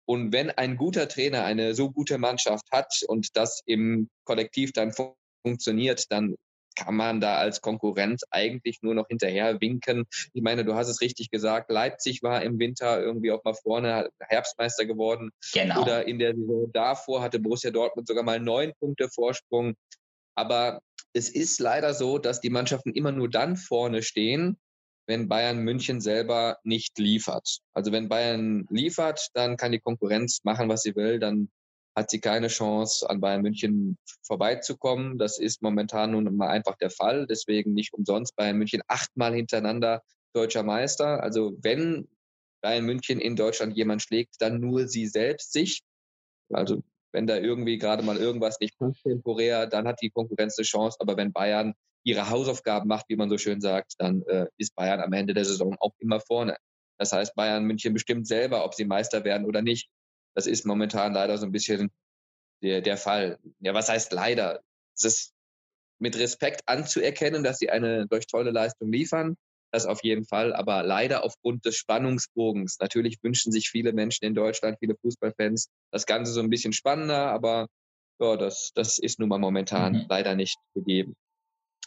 Und 0.08 0.34
wenn 0.34 0.52
ein 0.52 0.78
guter 0.78 1.08
Trainer 1.08 1.44
eine 1.46 1.74
so 1.74 1.92
gute 1.92 2.18
Mannschaft 2.18 2.66
hat 2.72 2.94
und 3.08 3.36
das 3.36 3.62
im 3.66 4.10
Kollektiv 4.24 4.72
dann 4.72 4.94
fun 4.94 5.14
funktioniert, 5.44 6.12
dann 6.12 6.36
kann 6.76 6.96
man 6.96 7.22
da 7.22 7.38
als 7.38 7.62
Konkurrent 7.62 8.24
eigentlich 8.32 8.80
nur 8.82 8.94
noch 8.94 9.08
hinterher 9.08 9.62
winken. 9.62 10.06
Ich 10.34 10.42
meine, 10.42 10.66
du 10.66 10.76
hast 10.76 10.90
es 10.90 11.02
richtig 11.02 11.32
gesagt, 11.32 11.72
Leipzig 11.72 12.22
war 12.22 12.44
im 12.44 12.60
Winter 12.60 13.02
irgendwie 13.02 13.32
auch 13.32 13.44
mal 13.44 13.54
vorne, 13.54 14.10
Herbstmeister 14.20 14.86
geworden. 14.86 15.32
Genau. 15.54 15.82
Oder 15.82 16.08
in 16.08 16.20
der 16.20 16.36
Saison 16.36 16.70
davor 16.74 17.22
hatte 17.22 17.40
Borussia 17.40 17.72
Dortmund 17.72 18.08
sogar 18.08 18.24
mal 18.24 18.40
neun 18.40 18.74
Punkte 18.80 19.10
Vorsprung. 19.10 19.76
Aber 20.36 20.82
es 21.14 21.30
ist 21.30 21.60
leider 21.60 21.94
so, 21.94 22.18
dass 22.18 22.42
die 22.42 22.50
Mannschaften 22.50 22.92
immer 22.94 23.12
nur 23.12 23.30
dann 23.30 23.56
vorne 23.56 24.04
stehen, 24.04 24.58
wenn 25.08 25.28
Bayern 25.28 25.60
München 25.60 26.02
selber 26.02 26.58
nicht 26.64 26.98
liefert. 26.98 27.60
Also 27.74 27.92
wenn 27.92 28.10
Bayern 28.10 28.66
liefert, 28.70 29.30
dann 29.34 29.56
kann 29.56 29.72
die 29.72 29.80
Konkurrenz 29.80 30.44
machen, 30.44 30.68
was 30.68 30.82
sie 30.82 30.96
will, 30.96 31.20
dann 31.20 31.50
hat 31.96 32.10
sie 32.10 32.20
keine 32.20 32.48
Chance, 32.48 33.10
an 33.10 33.22
Bayern 33.22 33.42
München 33.42 33.98
vorbeizukommen. 34.24 35.18
Das 35.18 35.40
ist 35.40 35.62
momentan 35.62 36.12
nun 36.12 36.36
mal 36.36 36.50
einfach 36.50 36.76
der 36.78 36.90
Fall. 36.90 37.26
Deswegen 37.28 37.74
nicht 37.74 37.94
umsonst 37.94 38.36
Bayern 38.36 38.58
München 38.58 38.82
achtmal 38.88 39.34
hintereinander 39.34 40.02
deutscher 40.34 40.64
Meister. 40.64 41.24
Also 41.24 41.58
wenn 41.62 42.10
Bayern 42.62 42.86
München 42.86 43.22
in 43.22 43.38
Deutschland 43.38 43.78
jemand 43.78 44.02
schlägt, 44.02 44.36
dann 44.40 44.60
nur 44.60 44.88
sie 44.88 45.08
selbst 45.08 45.54
sich. 45.54 45.84
Also 46.52 46.84
wenn 47.16 47.28
da 47.28 47.38
irgendwie 47.38 47.78
gerade 47.78 48.04
mal 48.04 48.18
irgendwas 48.18 48.60
nicht 48.60 48.78
passt 48.78 49.02
temporär, 49.04 49.68
dann 49.68 49.88
hat 49.88 50.02
die 50.02 50.10
Konkurrenz 50.10 50.58
eine 50.58 50.66
Chance. 50.66 50.98
Aber 51.00 51.16
wenn 51.16 51.32
Bayern 51.32 51.74
ihre 52.04 52.30
Hausaufgaben 52.30 52.90
macht, 52.90 53.06
wie 53.08 53.16
man 53.16 53.30
so 53.30 53.38
schön 53.38 53.62
sagt, 53.62 53.94
dann 54.00 54.22
äh, 54.24 54.48
ist 54.58 54.76
Bayern 54.76 55.00
am 55.00 55.14
Ende 55.14 55.34
der 55.34 55.46
Saison 55.46 55.78
auch 55.80 55.94
immer 56.00 56.20
vorne. 56.20 56.58
Das 57.00 57.14
heißt, 57.14 57.34
Bayern 57.34 57.64
München 57.64 57.94
bestimmt 57.94 58.28
selber, 58.28 58.66
ob 58.66 58.74
sie 58.74 58.84
Meister 58.84 59.24
werden 59.24 59.48
oder 59.48 59.62
nicht. 59.62 59.90
Das 60.36 60.46
ist 60.46 60.66
momentan 60.66 61.14
leider 61.14 61.38
so 61.38 61.46
ein 61.46 61.54
bisschen 61.54 61.90
der, 62.62 62.82
der 62.82 62.98
Fall. 62.98 63.40
Ja, 63.60 63.74
was 63.74 63.88
heißt 63.88 64.12
leider? 64.12 64.60
Es 64.94 65.06
ist 65.06 65.34
mit 66.00 66.20
Respekt 66.20 66.64
anzuerkennen, 66.66 67.46
dass 67.46 67.60
sie 67.60 67.70
eine 67.70 68.08
durch 68.08 68.28
tolle 68.28 68.52
Leistung 68.52 68.92
liefern. 68.92 69.38
Das 69.76 69.86
auf 69.86 70.06
jeden 70.06 70.24
Fall, 70.24 70.54
aber 70.54 70.84
leider 70.84 71.26
aufgrund 71.26 71.66
des 71.66 71.76
Spannungsbogens. 71.76 72.78
Natürlich 72.80 73.18
wünschen 73.22 73.52
sich 73.52 73.68
viele 73.70 73.92
Menschen 73.92 74.24
in 74.24 74.34
Deutschland, 74.34 74.78
viele 74.80 74.96
Fußballfans, 74.96 75.68
das 75.92 76.06
Ganze 76.06 76.32
so 76.32 76.40
ein 76.40 76.50
bisschen 76.50 76.72
spannender, 76.72 77.28
aber 77.28 77.68
ja, 78.22 78.38
das, 78.38 78.72
das 78.74 79.00
ist 79.00 79.20
nun 79.20 79.28
mal 79.28 79.38
momentan 79.38 79.92
mhm. 79.92 80.06
leider 80.08 80.34
nicht 80.34 80.58
gegeben. 80.76 81.14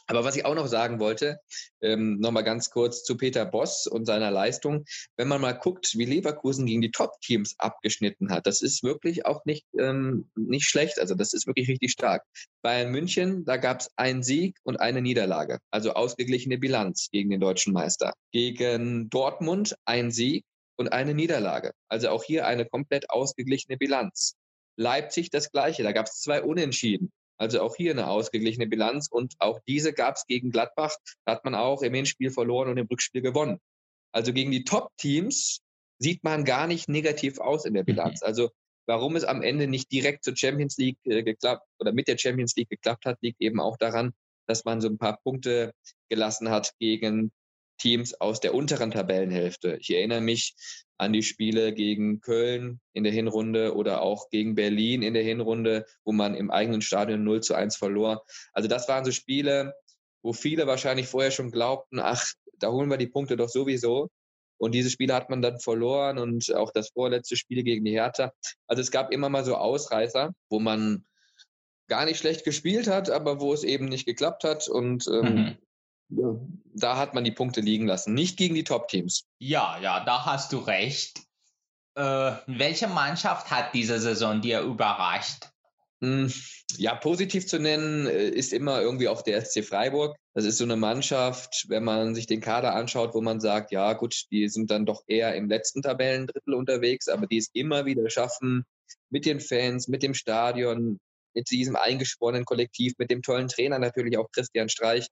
Aber 0.08 0.24
was 0.24 0.36
ich 0.36 0.44
auch 0.46 0.54
noch 0.54 0.66
sagen 0.66 1.00
wollte, 1.00 1.38
ähm, 1.82 2.18
nochmal 2.18 2.42
ganz 2.42 2.70
kurz 2.70 3.04
zu 3.04 3.16
Peter 3.16 3.44
Boss 3.44 3.86
und 3.86 4.06
seiner 4.06 4.30
Leistung. 4.30 4.84
Wenn 5.16 5.28
man 5.28 5.40
mal 5.40 5.52
guckt, 5.52 5.96
wie 5.96 6.06
Leverkusen 6.06 6.64
gegen 6.64 6.80
die 6.80 6.90
Top-Teams 6.90 7.56
abgeschnitten 7.58 8.30
hat, 8.30 8.46
das 8.46 8.62
ist 8.62 8.82
wirklich 8.82 9.26
auch 9.26 9.44
nicht, 9.44 9.66
ähm, 9.78 10.30
nicht 10.34 10.66
schlecht. 10.66 10.98
Also 10.98 11.14
das 11.14 11.34
ist 11.34 11.46
wirklich 11.46 11.68
richtig 11.68 11.92
stark. 11.92 12.24
Bayern 12.62 12.90
München, 12.90 13.44
da 13.44 13.58
gab 13.58 13.80
es 13.80 13.90
einen 13.96 14.22
Sieg 14.22 14.56
und 14.62 14.80
eine 14.80 15.02
Niederlage, 15.02 15.58
also 15.70 15.92
ausgeglichene 15.92 16.56
Bilanz 16.56 17.10
gegen 17.12 17.28
den 17.28 17.40
deutschen 17.40 17.74
Meister. 17.74 18.14
Gegen 18.32 19.10
Dortmund 19.10 19.76
ein 19.84 20.10
Sieg 20.10 20.44
und 20.76 20.90
eine 20.92 21.12
Niederlage. 21.12 21.72
Also 21.88 22.08
auch 22.08 22.24
hier 22.24 22.46
eine 22.46 22.64
komplett 22.64 23.10
ausgeglichene 23.10 23.76
Bilanz. 23.76 24.36
Leipzig 24.76 25.28
das 25.30 25.50
gleiche, 25.50 25.82
da 25.82 25.92
gab 25.92 26.06
es 26.06 26.20
zwei 26.20 26.42
Unentschieden. 26.42 27.12
Also 27.38 27.62
auch 27.62 27.76
hier 27.76 27.92
eine 27.92 28.08
ausgeglichene 28.08 28.66
Bilanz 28.66 29.08
und 29.08 29.34
auch 29.38 29.60
diese 29.66 29.92
gab 29.92 30.16
es 30.16 30.26
gegen 30.26 30.50
Gladbach. 30.50 30.96
Da 31.24 31.32
hat 31.32 31.44
man 31.44 31.54
auch 31.54 31.82
im 31.82 31.94
Hinspiel 31.94 32.30
verloren 32.30 32.68
und 32.68 32.76
im 32.76 32.86
Rückspiel 32.86 33.22
gewonnen. 33.22 33.60
Also 34.12 34.32
gegen 34.32 34.50
die 34.50 34.64
Top-Teams 34.64 35.60
sieht 35.98 36.24
man 36.24 36.44
gar 36.44 36.66
nicht 36.66 36.88
negativ 36.88 37.38
aus 37.38 37.64
in 37.64 37.74
der 37.74 37.84
mhm. 37.84 37.86
Bilanz. 37.86 38.22
Also 38.22 38.50
warum 38.86 39.16
es 39.16 39.24
am 39.24 39.42
Ende 39.42 39.66
nicht 39.68 39.92
direkt 39.92 40.24
zur 40.24 40.36
Champions 40.36 40.76
League 40.78 40.98
äh, 41.04 41.22
geklappt 41.22 41.66
oder 41.78 41.92
mit 41.92 42.08
der 42.08 42.18
Champions 42.18 42.56
League 42.56 42.70
geklappt 42.70 43.04
hat, 43.04 43.18
liegt 43.20 43.40
eben 43.40 43.60
auch 43.60 43.76
daran, 43.76 44.12
dass 44.46 44.64
man 44.64 44.80
so 44.80 44.88
ein 44.88 44.98
paar 44.98 45.18
Punkte 45.22 45.72
gelassen 46.08 46.50
hat 46.50 46.72
gegen 46.80 47.30
Teams 47.78 48.14
aus 48.14 48.40
der 48.40 48.54
unteren 48.54 48.90
Tabellenhälfte. 48.90 49.76
Ich 49.80 49.90
erinnere 49.90 50.20
mich 50.20 50.54
an 50.98 51.12
die 51.12 51.22
Spiele 51.22 51.72
gegen 51.72 52.20
Köln 52.20 52.80
in 52.92 53.04
der 53.04 53.12
Hinrunde 53.12 53.74
oder 53.74 54.02
auch 54.02 54.30
gegen 54.30 54.56
Berlin 54.56 55.02
in 55.02 55.14
der 55.14 55.22
Hinrunde, 55.22 55.86
wo 56.04 56.12
man 56.12 56.34
im 56.34 56.50
eigenen 56.50 56.82
Stadion 56.82 57.22
0 57.22 57.40
zu 57.40 57.54
1 57.54 57.76
verlor. 57.76 58.24
Also 58.52 58.68
das 58.68 58.88
waren 58.88 59.04
so 59.04 59.12
Spiele, 59.12 59.74
wo 60.22 60.32
viele 60.32 60.66
wahrscheinlich 60.66 61.06
vorher 61.06 61.30
schon 61.30 61.52
glaubten, 61.52 62.00
ach, 62.00 62.32
da 62.58 62.70
holen 62.70 62.90
wir 62.90 62.96
die 62.96 63.06
Punkte 63.06 63.36
doch 63.36 63.48
sowieso. 63.48 64.10
Und 64.60 64.72
diese 64.72 64.90
Spiele 64.90 65.14
hat 65.14 65.30
man 65.30 65.40
dann 65.40 65.60
verloren 65.60 66.18
und 66.18 66.52
auch 66.52 66.72
das 66.72 66.90
vorletzte 66.90 67.36
Spiel 67.36 67.62
gegen 67.62 67.84
die 67.84 67.92
Hertha. 67.92 68.32
Also 68.66 68.82
es 68.82 68.90
gab 68.90 69.12
immer 69.12 69.28
mal 69.28 69.44
so 69.44 69.54
Ausreißer, 69.54 70.34
wo 70.50 70.58
man 70.58 71.04
gar 71.86 72.06
nicht 72.06 72.18
schlecht 72.18 72.44
gespielt 72.44 72.88
hat, 72.88 73.08
aber 73.08 73.40
wo 73.40 73.54
es 73.54 73.62
eben 73.62 73.84
nicht 73.84 74.04
geklappt 74.04 74.42
hat. 74.42 74.68
Und 74.68 75.06
ähm, 75.06 75.34
mhm 75.34 75.56
da 76.08 76.96
hat 76.96 77.14
man 77.14 77.24
die 77.24 77.32
Punkte 77.32 77.60
liegen 77.60 77.86
lassen, 77.86 78.14
nicht 78.14 78.36
gegen 78.36 78.54
die 78.54 78.64
Top-Teams. 78.64 79.24
Ja, 79.38 79.78
ja, 79.80 80.04
da 80.04 80.24
hast 80.24 80.52
du 80.52 80.58
recht. 80.58 81.20
Äh, 81.94 82.32
welche 82.46 82.88
Mannschaft 82.88 83.50
hat 83.50 83.74
diese 83.74 83.98
Saison 83.98 84.40
dir 84.40 84.60
überrascht? 84.60 85.48
Hm, 86.00 86.32
ja, 86.76 86.94
positiv 86.94 87.48
zu 87.48 87.58
nennen 87.58 88.06
äh, 88.06 88.28
ist 88.28 88.52
immer 88.52 88.80
irgendwie 88.80 89.08
auch 89.08 89.22
der 89.22 89.44
SC 89.44 89.64
Freiburg. 89.64 90.16
Das 90.32 90.44
ist 90.44 90.58
so 90.58 90.64
eine 90.64 90.76
Mannschaft, 90.76 91.66
wenn 91.68 91.82
man 91.82 92.14
sich 92.14 92.26
den 92.26 92.40
Kader 92.40 92.74
anschaut, 92.74 93.14
wo 93.14 93.20
man 93.20 93.40
sagt, 93.40 93.72
ja 93.72 93.94
gut, 93.94 94.26
die 94.30 94.48
sind 94.48 94.70
dann 94.70 94.86
doch 94.86 95.02
eher 95.08 95.34
im 95.34 95.48
letzten 95.48 95.82
Tabellendrittel 95.82 96.54
unterwegs, 96.54 97.08
aber 97.08 97.26
die 97.26 97.38
es 97.38 97.50
immer 97.52 97.84
wieder 97.84 98.08
schaffen, 98.10 98.64
mit 99.10 99.26
den 99.26 99.40
Fans, 99.40 99.88
mit 99.88 100.04
dem 100.04 100.14
Stadion, 100.14 101.00
mit 101.34 101.50
diesem 101.50 101.74
eingeschworenen 101.74 102.44
Kollektiv, 102.44 102.94
mit 102.98 103.10
dem 103.10 103.22
tollen 103.22 103.48
Trainer 103.48 103.80
natürlich 103.80 104.16
auch 104.18 104.30
Christian 104.30 104.68
Streich, 104.68 105.08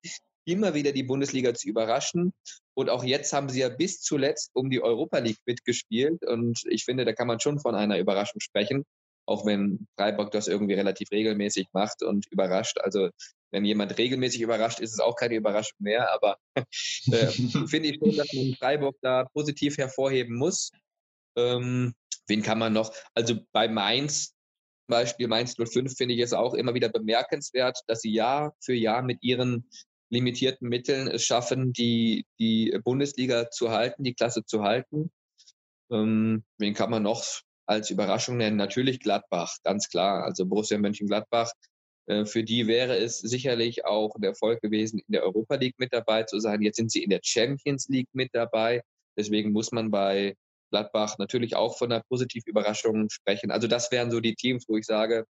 immer 0.46 0.74
wieder 0.74 0.92
die 0.92 1.02
Bundesliga 1.02 1.52
zu 1.54 1.68
überraschen. 1.68 2.32
Und 2.74 2.88
auch 2.88 3.04
jetzt 3.04 3.32
haben 3.32 3.48
sie 3.48 3.60
ja 3.60 3.68
bis 3.68 4.00
zuletzt 4.00 4.50
um 4.54 4.70
die 4.70 4.82
Europa 4.82 5.18
League 5.18 5.40
mitgespielt. 5.44 6.24
Und 6.24 6.60
ich 6.66 6.84
finde, 6.84 7.04
da 7.04 7.12
kann 7.12 7.26
man 7.26 7.40
schon 7.40 7.58
von 7.60 7.74
einer 7.74 7.98
Überraschung 7.98 8.40
sprechen, 8.40 8.84
auch 9.26 9.44
wenn 9.44 9.86
Freiburg 9.96 10.30
das 10.30 10.48
irgendwie 10.48 10.74
relativ 10.74 11.10
regelmäßig 11.10 11.66
macht 11.72 12.02
und 12.02 12.26
überrascht. 12.30 12.78
Also 12.78 13.10
wenn 13.50 13.64
jemand 13.64 13.98
regelmäßig 13.98 14.40
überrascht, 14.40 14.80
ist 14.80 14.92
es 14.92 15.00
auch 15.00 15.16
keine 15.16 15.34
Überraschung 15.34 15.78
mehr. 15.80 16.12
Aber 16.12 16.36
äh, 16.56 17.26
finde 17.66 17.88
ich 17.88 17.98
schon, 17.98 18.16
dass 18.16 18.32
man 18.32 18.54
Freiburg 18.54 18.96
da 19.02 19.24
positiv 19.32 19.78
hervorheben 19.78 20.36
muss. 20.36 20.70
Ähm, 21.36 21.94
wen 22.28 22.42
kann 22.42 22.58
man 22.58 22.72
noch? 22.72 22.94
Also 23.14 23.36
bei 23.52 23.68
Mainz 23.68 24.36
Beispiel 24.88 25.28
Mainz 25.28 25.56
05 25.56 25.96
finde 25.96 26.14
ich 26.14 26.20
es 26.20 26.32
auch 26.32 26.54
immer 26.54 26.74
wieder 26.74 26.88
bemerkenswert, 26.88 27.80
dass 27.86 28.02
sie 28.02 28.12
Jahr 28.12 28.54
für 28.60 28.74
Jahr 28.74 29.02
mit 29.02 29.22
ihren 29.22 29.68
limitierten 30.10 30.68
Mitteln 30.68 31.08
es 31.08 31.24
schaffen, 31.24 31.72
die, 31.72 32.26
die 32.38 32.78
Bundesliga 32.84 33.50
zu 33.50 33.70
halten, 33.70 34.04
die 34.04 34.14
Klasse 34.14 34.44
zu 34.44 34.62
halten. 34.62 35.10
Ähm, 35.90 36.44
wen 36.58 36.74
kann 36.74 36.90
man 36.90 37.02
noch 37.02 37.24
als 37.66 37.90
Überraschung 37.90 38.36
nennen? 38.36 38.56
Natürlich 38.56 39.00
Gladbach, 39.00 39.56
ganz 39.64 39.88
klar. 39.88 40.24
Also 40.24 40.46
Borussia 40.46 40.78
Mönchengladbach. 40.78 41.50
Äh, 42.06 42.24
für 42.24 42.44
die 42.44 42.66
wäre 42.66 42.96
es 42.96 43.18
sicherlich 43.18 43.84
auch 43.84 44.14
ein 44.14 44.22
Erfolg 44.22 44.60
gewesen, 44.62 45.00
in 45.00 45.12
der 45.12 45.24
Europa 45.24 45.56
League 45.56 45.78
mit 45.78 45.92
dabei 45.92 46.22
zu 46.22 46.40
sein. 46.40 46.62
Jetzt 46.62 46.76
sind 46.76 46.90
sie 46.90 47.02
in 47.02 47.10
der 47.10 47.20
Champions 47.22 47.88
League 47.88 48.08
mit 48.12 48.30
dabei. 48.32 48.82
Deswegen 49.16 49.52
muss 49.52 49.72
man 49.72 49.90
bei 49.90 50.36
Gladbach 50.70 51.18
natürlich 51.18 51.56
auch 51.56 51.78
von 51.78 51.92
einer 51.92 52.02
positiven 52.08 52.50
Überraschung 52.50 53.08
sprechen. 53.10 53.50
Also 53.50 53.68
das 53.68 53.90
wären 53.92 54.10
so 54.10 54.20
die 54.20 54.34
Teams, 54.34 54.64
wo 54.68 54.76
ich 54.76 54.86
sage, 54.86 55.24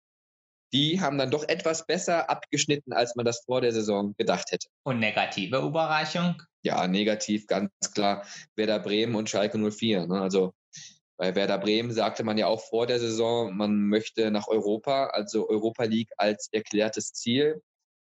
die 0.74 1.00
haben 1.02 1.18
dann 1.18 1.32
doch 1.32 1.48
etwas 1.48 1.86
besser 1.86 2.30
abgeschnitten, 2.30 2.94
als 2.94 3.16
man 3.16 3.26
das 3.26 3.44
vor 3.46 3.62
der 3.62 3.72
Saison 3.72 4.14
gedacht 4.18 4.52
hätte. 4.52 4.68
Und 4.84 5.00
negative 5.00 5.60
Überraschung? 5.60 6.42
Ja, 6.64 6.88
negativ, 6.88 7.48
ganz 7.48 7.72
klar. 7.94 8.26
Werder 8.56 8.80
Bremen 8.80 9.16
und 9.16 9.30
Schalke 9.30 9.58
04. 9.58 10.08
Ne? 10.08 10.20
Also 10.20 10.54
bei 11.18 11.34
Werder 11.36 11.60
Bremen 11.60 11.94
sagte 11.94 12.24
man 12.24 12.38
ja 12.38 12.48
auch 12.48 12.62
vor 12.62 12.88
der 12.88 13.00
Saison, 13.00 13.56
man 13.56 13.88
möchte 13.88 14.32
nach 14.32 14.48
Europa, 14.48 15.08
also 15.08 15.48
Europa 15.48 15.86
League 15.86 16.12
als 16.18 16.50
erklärtes 16.52 17.14
Ziel. 17.14 17.62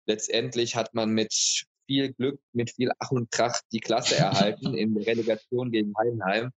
Letztendlich 0.05 0.75
hat 0.75 0.93
man 0.93 1.11
mit 1.11 1.33
viel 1.85 2.13
Glück, 2.13 2.39
mit 2.53 2.71
viel 2.71 2.91
Ach 2.99 3.11
und 3.11 3.29
Krach 3.31 3.59
die 3.71 3.81
Klasse 3.81 4.15
erhalten 4.15 4.73
in 4.77 4.93
der 4.93 5.05
Relegation 5.05 5.71
gegen 5.71 5.93
Heidenheim. 5.97 6.51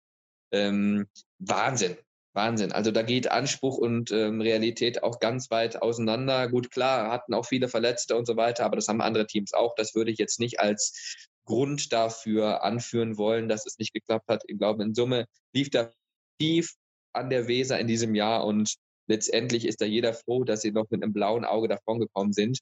Ähm, 0.53 1.07
Wahnsinn. 1.39 1.97
Wahnsinn. 2.35 2.73
Also 2.73 2.90
da 2.90 3.03
geht 3.03 3.31
Anspruch 3.31 3.79
und 3.79 4.11
ähm, 4.11 4.40
Realität 4.40 5.03
auch 5.03 5.20
ganz 5.20 5.51
weit 5.51 5.81
auseinander. 5.81 6.49
Gut, 6.49 6.70
klar, 6.70 7.11
hatten 7.11 7.35
auch 7.35 7.47
viele 7.47 7.68
Verletzte 7.68 8.16
und 8.16 8.27
so 8.27 8.37
weiter, 8.37 8.64
aber 8.64 8.77
das 8.77 8.88
haben 8.88 9.01
andere 9.01 9.27
Teams 9.27 9.55
auch. 9.55 9.75
Das 9.77 9.94
würde 9.94 10.11
ich 10.11 10.18
jetzt 10.18 10.40
nicht 10.40 10.61
als 10.61 11.29
Grund 11.47 11.92
dafür 11.92 12.64
anführen 12.64 13.16
wollen, 13.18 13.49
dass 13.49 13.66
es 13.66 13.79
nicht 13.79 13.92
geklappt 13.92 14.29
hat. 14.29 14.42
Ich 14.49 14.59
glaube, 14.59 14.83
in 14.83 14.94
Summe 14.94 15.27
lief 15.53 15.70
da 15.70 15.90
tief 16.38 16.75
an 17.12 17.31
der 17.31 17.47
Weser 17.49 17.79
in 17.79 17.87
diesem 17.87 18.14
Jahr 18.14 18.44
und 18.44 18.75
letztendlich 19.07 19.66
ist 19.66 19.81
da 19.81 19.85
jeder 19.85 20.14
froh, 20.14 20.44
dass 20.44 20.62
sie 20.62 20.73
noch 20.73 20.87
mit 20.90 21.03
einem 21.03 21.12
blauen 21.12 21.44
Auge 21.44 21.68
davongekommen 21.68 22.33
sind. 22.33 22.59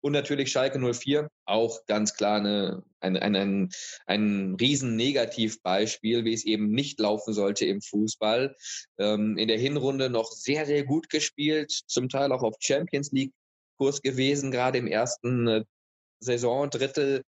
Und 0.00 0.12
natürlich 0.12 0.52
Schalke 0.52 0.78
04, 0.78 1.28
auch 1.46 1.84
ganz 1.86 2.14
klar 2.14 2.38
eine, 2.38 2.82
ein, 3.00 3.16
ein, 3.16 3.34
ein, 3.34 3.70
ein 4.06 4.56
riesen 4.60 4.96
Negativbeispiel, 4.96 6.24
wie 6.24 6.34
es 6.34 6.44
eben 6.44 6.70
nicht 6.70 7.00
laufen 7.00 7.32
sollte 7.32 7.64
im 7.66 7.80
Fußball. 7.80 8.56
Ähm, 8.98 9.36
in 9.36 9.48
der 9.48 9.58
Hinrunde 9.58 10.10
noch 10.10 10.30
sehr, 10.30 10.66
sehr 10.66 10.84
gut 10.84 11.08
gespielt, 11.08 11.72
zum 11.86 12.08
Teil 12.08 12.32
auch 12.32 12.42
auf 12.42 12.56
Champions 12.60 13.10
League 13.12 13.32
Kurs 13.78 14.02
gewesen, 14.02 14.50
gerade 14.50 14.78
im 14.78 14.86
ersten 14.86 15.48
äh, 15.48 15.64
Saisondrittel 16.20 17.22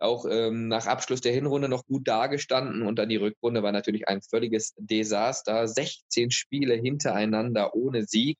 auch 0.00 0.24
ähm, 0.28 0.68
nach 0.68 0.86
Abschluss 0.86 1.20
der 1.20 1.32
Hinrunde 1.32 1.68
noch 1.68 1.86
gut 1.86 2.08
dagestanden 2.08 2.82
und 2.82 2.98
dann 2.98 3.08
die 3.08 3.16
Rückrunde 3.16 3.62
war 3.62 3.72
natürlich 3.72 4.08
ein 4.08 4.22
völliges 4.22 4.74
Desaster. 4.78 5.68
16 5.68 6.30
Spiele 6.30 6.74
hintereinander 6.74 7.74
ohne 7.74 8.06
Sieg. 8.06 8.38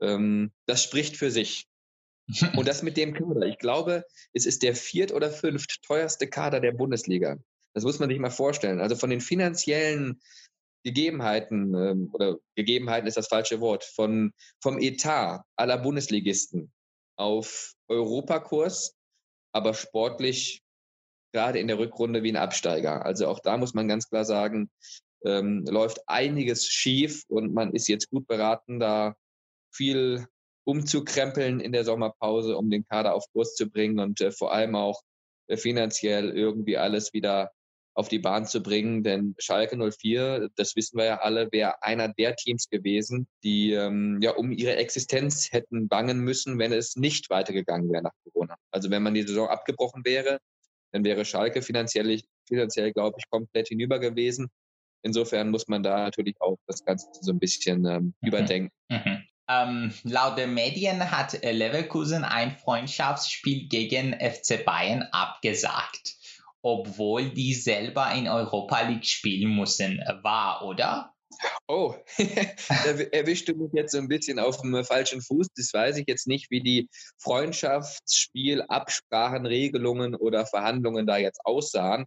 Ähm, 0.00 0.52
das 0.66 0.84
spricht 0.84 1.16
für 1.16 1.30
sich. 1.30 1.66
Und 2.56 2.68
das 2.68 2.82
mit 2.82 2.96
dem 2.96 3.14
Kader. 3.14 3.46
Ich 3.46 3.58
glaube, 3.58 4.04
es 4.32 4.46
ist 4.46 4.62
der 4.62 4.74
viert 4.74 5.12
oder 5.12 5.30
fünft 5.30 5.82
teuerste 5.82 6.28
Kader 6.28 6.60
der 6.60 6.72
Bundesliga. 6.72 7.38
Das 7.74 7.84
muss 7.84 7.98
man 7.98 8.08
sich 8.08 8.18
mal 8.18 8.30
vorstellen. 8.30 8.80
Also 8.80 8.96
von 8.96 9.10
den 9.10 9.20
finanziellen 9.20 10.20
Gegebenheiten, 10.84 11.74
ähm, 11.74 12.10
oder 12.12 12.38
Gegebenheiten 12.54 13.06
ist 13.06 13.16
das 13.16 13.28
falsche 13.28 13.60
Wort, 13.60 13.84
von, 13.84 14.32
vom 14.62 14.78
Etat 14.78 15.42
aller 15.56 15.78
Bundesligisten 15.78 16.72
auf 17.16 17.74
Europakurs, 17.88 18.94
aber 19.52 19.74
sportlich 19.74 20.62
gerade 21.32 21.58
in 21.58 21.68
der 21.68 21.78
Rückrunde 21.78 22.22
wie 22.22 22.32
ein 22.32 22.36
Absteiger. 22.36 23.04
Also 23.04 23.26
auch 23.26 23.40
da 23.40 23.56
muss 23.56 23.74
man 23.74 23.88
ganz 23.88 24.08
klar 24.08 24.24
sagen, 24.24 24.70
ähm, 25.24 25.64
läuft 25.68 26.00
einiges 26.06 26.66
schief 26.66 27.24
und 27.28 27.52
man 27.52 27.72
ist 27.72 27.88
jetzt 27.88 28.10
gut 28.10 28.26
beraten, 28.26 28.78
da 28.78 29.16
viel 29.74 30.26
umzukrempeln 30.68 31.60
in 31.60 31.72
der 31.72 31.84
Sommerpause, 31.84 32.58
um 32.58 32.68
den 32.68 32.84
Kader 32.86 33.14
auf 33.14 33.24
Kurs 33.32 33.54
zu 33.54 33.70
bringen 33.70 33.98
und 34.00 34.20
äh, 34.20 34.30
vor 34.30 34.52
allem 34.52 34.74
auch 34.74 35.00
äh, 35.46 35.56
finanziell 35.56 36.28
irgendwie 36.28 36.76
alles 36.76 37.14
wieder 37.14 37.52
auf 37.94 38.08
die 38.08 38.18
Bahn 38.18 38.44
zu 38.44 38.62
bringen. 38.62 39.02
Denn 39.02 39.34
Schalke 39.38 39.78
04, 39.78 40.50
das 40.56 40.76
wissen 40.76 40.98
wir 40.98 41.06
ja 41.06 41.20
alle, 41.20 41.48
wäre 41.52 41.82
einer 41.82 42.08
der 42.08 42.36
Teams 42.36 42.68
gewesen, 42.68 43.26
die 43.42 43.72
ähm, 43.72 44.20
ja 44.20 44.32
um 44.32 44.52
ihre 44.52 44.76
Existenz 44.76 45.50
hätten 45.52 45.88
bangen 45.88 46.20
müssen, 46.20 46.58
wenn 46.58 46.74
es 46.74 46.96
nicht 46.96 47.30
weitergegangen 47.30 47.90
wäre 47.90 48.02
nach 48.02 48.12
Corona. 48.24 48.56
Also 48.70 48.90
wenn 48.90 49.02
man 49.02 49.14
die 49.14 49.22
Saison 49.22 49.48
abgebrochen 49.48 50.04
wäre, 50.04 50.38
dann 50.92 51.02
wäre 51.02 51.24
Schalke 51.24 51.62
finanziell, 51.62 52.20
finanziell 52.46 52.92
glaube 52.92 53.16
ich, 53.18 53.24
komplett 53.30 53.68
hinüber 53.68 54.00
gewesen. 54.00 54.50
Insofern 55.02 55.48
muss 55.48 55.66
man 55.66 55.82
da 55.82 55.96
natürlich 56.04 56.36
auch 56.40 56.58
das 56.66 56.84
Ganze 56.84 57.06
so 57.22 57.32
ein 57.32 57.38
bisschen 57.38 57.86
ähm, 57.86 58.14
mhm. 58.20 58.28
überdenken. 58.28 58.70
Mhm. 58.90 59.27
Ähm, 59.48 59.94
laut 60.02 60.36
den 60.36 60.52
Medien 60.52 61.10
hat 61.10 61.42
Leverkusen 61.42 62.24
ein 62.24 62.56
Freundschaftsspiel 62.56 63.68
gegen 63.68 64.12
FC 64.12 64.64
Bayern 64.64 65.02
abgesagt, 65.10 66.16
obwohl 66.60 67.30
die 67.30 67.54
selber 67.54 68.12
in 68.12 68.28
Europa 68.28 68.82
League 68.82 69.06
spielen 69.06 69.50
mussten. 69.50 70.02
War, 70.22 70.64
oder? 70.66 71.14
Oh, 71.66 71.94
erwischte 73.12 73.54
mich 73.54 73.70
jetzt 73.72 73.92
so 73.92 73.98
ein 73.98 74.08
bisschen 74.08 74.38
auf 74.38 74.60
dem 74.60 74.84
falschen 74.84 75.22
Fuß. 75.22 75.46
Das 75.56 75.72
weiß 75.72 75.96
ich 75.98 76.06
jetzt 76.08 76.26
nicht, 76.26 76.50
wie 76.50 76.62
die 76.62 76.88
Freundschaftsspiel, 77.18 78.62
Absprachen, 78.62 79.46
Regelungen 79.46 80.14
oder 80.14 80.46
Verhandlungen 80.46 81.06
da 81.06 81.16
jetzt 81.16 81.40
aussahen. 81.44 82.06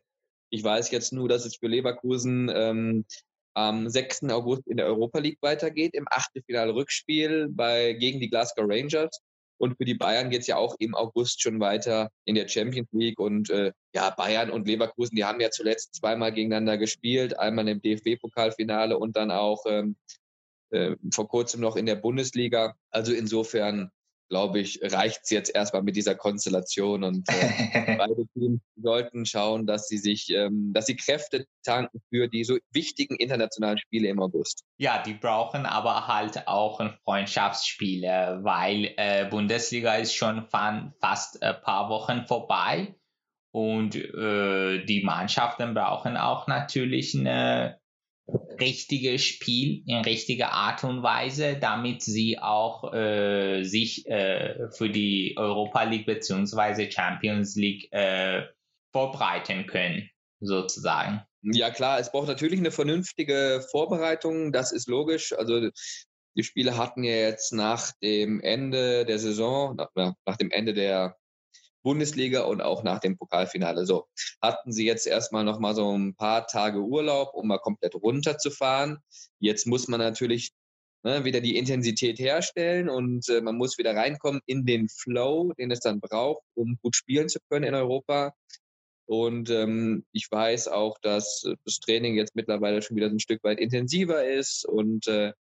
Ich 0.50 0.64
weiß 0.64 0.92
jetzt 0.92 1.14
nur, 1.14 1.30
dass 1.30 1.46
es 1.46 1.56
für 1.56 1.68
Leverkusen 1.68 2.52
ähm, 2.54 3.06
am 3.54 3.90
6. 3.90 4.24
August 4.30 4.68
in 4.68 4.78
der 4.78 4.86
Europa 4.86 5.20
League 5.20 5.40
weitergeht, 5.42 5.94
im 5.94 6.06
Achtelfinale 6.10 6.74
Rückspiel 6.74 7.50
bei, 7.50 7.94
gegen 7.94 8.20
die 8.20 8.30
Glasgow 8.30 8.66
Rangers. 8.68 9.22
Und 9.58 9.78
für 9.78 9.86
die 9.86 9.94
Bayern 9.94 10.32
geht 10.32 10.42
es 10.42 10.48
ja 10.48 10.56
auch 10.58 10.76
im 10.80 10.96
August 10.96 11.42
schon 11.42 11.60
weiter 11.60 12.10
in 12.26 12.34
der 12.34 12.48
Champions 12.48 12.88
League. 12.94 13.20
Und 13.20 13.52
äh, 13.52 13.72
ja, 13.94 14.10
Bayern 14.10 14.50
und 14.50 14.68
Leverkusen, 14.68 15.16
die 15.16 15.24
haben 15.24 15.40
ja 15.40 15.52
zuletzt 15.52 15.96
zweimal 15.96 16.34
gegeneinander 16.34 16.80
gespielt, 16.80 17.38
einmal 17.38 17.68
im 17.68 17.80
DFB-Pokalfinale 17.80 18.98
und 18.98 19.16
dann 19.16 19.30
auch 19.30 19.64
ähm, 19.68 19.96
äh, 20.72 20.96
vor 21.14 21.28
kurzem 21.28 21.62
noch 21.62 21.76
in 21.76 21.86
der 21.86 21.96
Bundesliga. 21.96 22.76
Also 22.90 23.14
insofern 23.14 23.92
glaube 24.32 24.60
ich, 24.60 24.80
reicht 24.82 25.20
es 25.24 25.30
jetzt 25.30 25.54
erstmal 25.54 25.84
mit 25.84 25.98
dieser 25.98 26.16
Konstellation 26.16 27.04
und 27.04 27.28
äh, 27.28 27.98
beide 27.98 28.26
Teams 28.34 28.62
sollten 28.78 29.26
schauen, 29.26 29.68
dass 29.68 29.90
sie 29.90 29.98
sich, 29.98 30.30
ähm, 30.30 30.72
dass 30.74 30.86
sie 30.86 30.96
Kräfte 30.96 31.46
tanken 31.64 32.02
für 32.10 32.30
die 32.30 32.46
so 32.46 32.58
wichtigen 32.72 33.18
internationalen 33.18 33.78
Spiele 33.78 34.08
im 34.08 34.22
August. 34.22 34.64
Ja, 34.78 35.04
die 35.04 35.16
brauchen 35.16 35.66
aber 35.66 36.08
halt 36.08 36.48
auch 36.48 36.80
ein 36.80 36.94
Freundschaftsspiel, 37.04 38.04
weil 38.04 38.94
äh, 38.96 39.26
Bundesliga 39.26 39.96
ist 39.96 40.16
schon 40.16 40.48
fast 40.48 41.44
ein 41.44 41.62
paar 41.62 41.90
Wochen 41.90 42.26
vorbei 42.26 42.96
und 43.54 43.96
äh, 43.96 44.86
die 44.86 45.04
Mannschaften 45.04 45.74
brauchen 45.74 46.16
auch 46.16 46.48
natürlich 46.48 47.14
eine 47.20 47.81
richtige 48.60 49.20
Spiel 49.20 49.84
in 49.88 49.98
richtiger 49.98 50.52
Art 50.52 50.84
und 50.84 51.04
Weise, 51.04 51.58
damit 51.58 52.02
sie 52.02 52.40
auch 52.40 52.94
äh, 52.94 53.64
sich 53.64 54.08
äh, 54.08 54.70
für 54.72 54.90
die 54.90 55.36
Europa 55.38 55.84
League 55.84 56.06
bzw. 56.06 56.90
Champions 56.90 57.56
League 57.56 57.92
äh, 57.92 58.44
vorbereiten 58.94 59.66
können, 59.66 60.10
sozusagen. 60.40 61.22
Ja 61.42 61.72
klar, 61.72 62.00
es 62.00 62.12
braucht 62.12 62.28
natürlich 62.28 62.60
eine 62.60 62.72
vernünftige 62.72 63.66
Vorbereitung, 63.72 64.52
das 64.52 64.72
ist 64.72 64.88
logisch. 64.88 65.34
Also 65.34 65.70
die 66.38 66.44
Spiele 66.44 66.78
hatten 66.78 67.04
ja 67.04 67.14
jetzt 67.14 67.52
nach 67.52 67.92
dem 68.02 68.40
Ende 68.42 69.06
der 69.06 69.18
Saison, 69.18 69.76
nach, 69.76 69.90
nach 69.96 70.38
dem 70.38 70.52
Ende 70.52 70.74
der 70.74 71.18
Bundesliga 71.84 72.44
und 72.44 72.62
auch 72.62 72.84
nach 72.84 73.00
dem 73.00 73.18
Pokalfinale. 73.18 73.86
So 73.86 74.08
hatten 74.42 74.72
sie 74.72 74.86
jetzt 74.86 75.08
erstmal 75.08 75.44
noch 75.44 75.60
mal 75.60 75.76
so 75.76 75.96
ein 75.98 76.16
paar 76.16 76.48
Tage 76.48 76.80
Urlaub, 76.80 77.34
um 77.34 77.48
mal 77.48 77.60
komplett 77.60 77.96
runterzufahren. 77.96 79.00
Jetzt 79.40 79.68
muss 79.68 79.88
man 79.88 80.00
natürlich 80.00 80.52
ne, 81.04 81.24
wieder 81.26 81.42
die 81.42 81.58
Intensität 81.58 82.20
herstellen 82.20 82.90
und 82.90 83.28
äh, 83.30 83.42
man 83.42 83.58
muss 83.58 83.78
wieder 83.78 83.96
reinkommen 83.96 84.42
in 84.46 84.66
den 84.66 84.90
Flow, 84.90 85.54
den 85.58 85.72
es 85.72 85.80
dann 85.80 86.00
braucht, 86.00 86.44
um 86.54 86.78
gut 86.82 86.96
spielen 86.96 87.30
zu 87.30 87.40
können 87.50 87.66
in 87.66 87.76
Europa. 87.76 88.34
Und 89.06 89.50
ähm, 89.50 90.06
ich 90.14 90.32
weiß 90.32 90.70
auch, 90.70 90.98
dass 91.02 91.46
das 91.66 91.80
Training 91.80 92.16
jetzt 92.16 92.36
mittlerweile 92.36 92.82
schon 92.82 92.96
wieder 92.96 93.08
ein 93.08 93.20
Stück 93.20 93.44
weit 93.44 93.60
intensiver 93.60 94.26
ist. 94.26 94.66
Und 94.66 95.08
äh, 95.08 95.34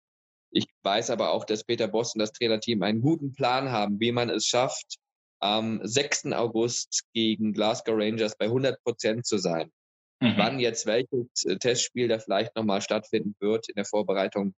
ich 0.49 0.65
weiß 0.81 1.11
aber 1.11 1.31
auch, 1.31 1.45
dass 1.45 1.63
Peter 1.63 1.87
Boss 1.87 2.15
und 2.15 2.19
das 2.19 2.31
Trainerteam 2.31 2.81
einen 2.81 3.01
guten 3.01 3.33
Plan 3.33 3.69
haben, 3.69 3.99
wie 3.99 4.11
man 4.11 4.31
es 4.31 4.45
schafft, 4.45 4.95
am 5.39 5.79
6. 5.83 6.33
August 6.33 7.03
gegen 7.13 7.53
Glasgow 7.53 7.95
Rangers 7.97 8.37
bei 8.37 8.45
100 8.45 8.81
Prozent 8.83 9.25
zu 9.25 9.37
sein. 9.37 9.71
Mhm. 10.21 10.33
Wann 10.37 10.59
jetzt 10.59 10.85
welches 10.85 11.45
äh, 11.45 11.57
Testspiel 11.57 12.07
da 12.07 12.19
vielleicht 12.19 12.55
nochmal 12.55 12.81
stattfinden 12.81 13.35
wird 13.39 13.69
in 13.69 13.75
der 13.75 13.85
Vorbereitung, 13.85 14.53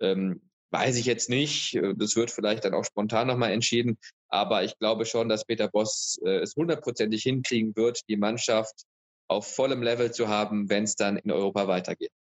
ähm, 0.00 0.50
weiß 0.70 0.96
ich 0.96 1.06
jetzt 1.06 1.30
nicht. 1.30 1.76
Äh, 1.76 1.94
das 1.96 2.16
wird 2.16 2.30
vielleicht 2.30 2.64
dann 2.64 2.74
auch 2.74 2.84
spontan 2.84 3.28
nochmal 3.28 3.52
entschieden. 3.52 3.98
Aber 4.28 4.64
ich 4.64 4.76
glaube 4.78 5.06
schon, 5.06 5.28
dass 5.28 5.44
Peter 5.44 5.68
Boss 5.68 6.18
äh, 6.24 6.38
es 6.38 6.56
hundertprozentig 6.56 7.22
hinkriegen 7.22 7.76
wird, 7.76 8.00
die 8.08 8.16
Mannschaft 8.16 8.74
auf 9.28 9.54
vollem 9.54 9.82
Level 9.82 10.12
zu 10.12 10.28
haben, 10.28 10.68
wenn 10.68 10.84
es 10.84 10.96
dann 10.96 11.16
in 11.16 11.30
Europa 11.30 11.68
weitergeht. 11.68 12.12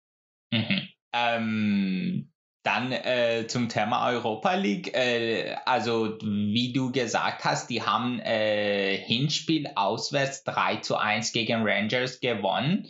Mhm. 0.51 0.87
Ähm, 1.13 2.31
dann 2.65 2.91
äh, 2.91 3.45
zum 3.47 3.69
Thema 3.69 4.09
Europa 4.09 4.55
League. 4.55 4.95
Äh, 4.95 5.55
also 5.65 6.17
wie 6.21 6.73
du 6.73 6.91
gesagt 6.91 7.45
hast, 7.45 7.69
die 7.69 7.83
haben 7.83 8.19
äh, 8.19 8.97
Hinspiel 8.97 9.69
auswärts 9.75 10.43
3 10.43 10.77
zu 10.77 10.97
1 10.97 11.31
gegen 11.31 11.61
Rangers 11.63 12.19
gewonnen. 12.19 12.89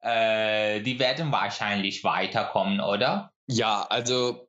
Äh, 0.00 0.80
die 0.82 0.98
werden 0.98 1.30
wahrscheinlich 1.30 2.02
weiterkommen, 2.02 2.80
oder? 2.80 3.32
Ja, 3.46 3.86
also 3.88 4.48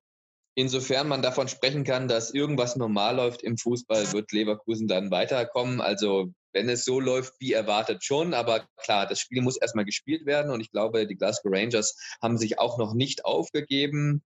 insofern 0.55 1.07
man 1.07 1.21
davon 1.21 1.47
sprechen 1.47 1.83
kann, 1.83 2.07
dass 2.07 2.33
irgendwas 2.33 2.75
normal 2.75 3.17
läuft 3.17 3.43
im 3.43 3.57
Fußball, 3.57 4.13
wird 4.13 4.31
Leverkusen 4.31 4.87
dann 4.87 5.11
weiterkommen. 5.11 5.79
Also 5.79 6.31
wenn 6.53 6.69
es 6.69 6.85
so 6.85 6.99
läuft 6.99 7.33
wie 7.39 7.53
erwartet 7.53 8.03
schon, 8.03 8.33
aber 8.33 8.65
klar, 8.77 9.05
das 9.05 9.19
Spiel 9.19 9.41
muss 9.41 9.57
erstmal 9.57 9.85
gespielt 9.85 10.25
werden 10.25 10.51
und 10.51 10.61
ich 10.61 10.71
glaube, 10.71 11.05
die 11.05 11.15
Glasgow 11.15 11.51
Rangers 11.53 11.97
haben 12.21 12.37
sich 12.37 12.57
auch 12.57 12.77
noch 12.77 12.93
nicht 12.93 13.25
aufgegeben. 13.25 14.23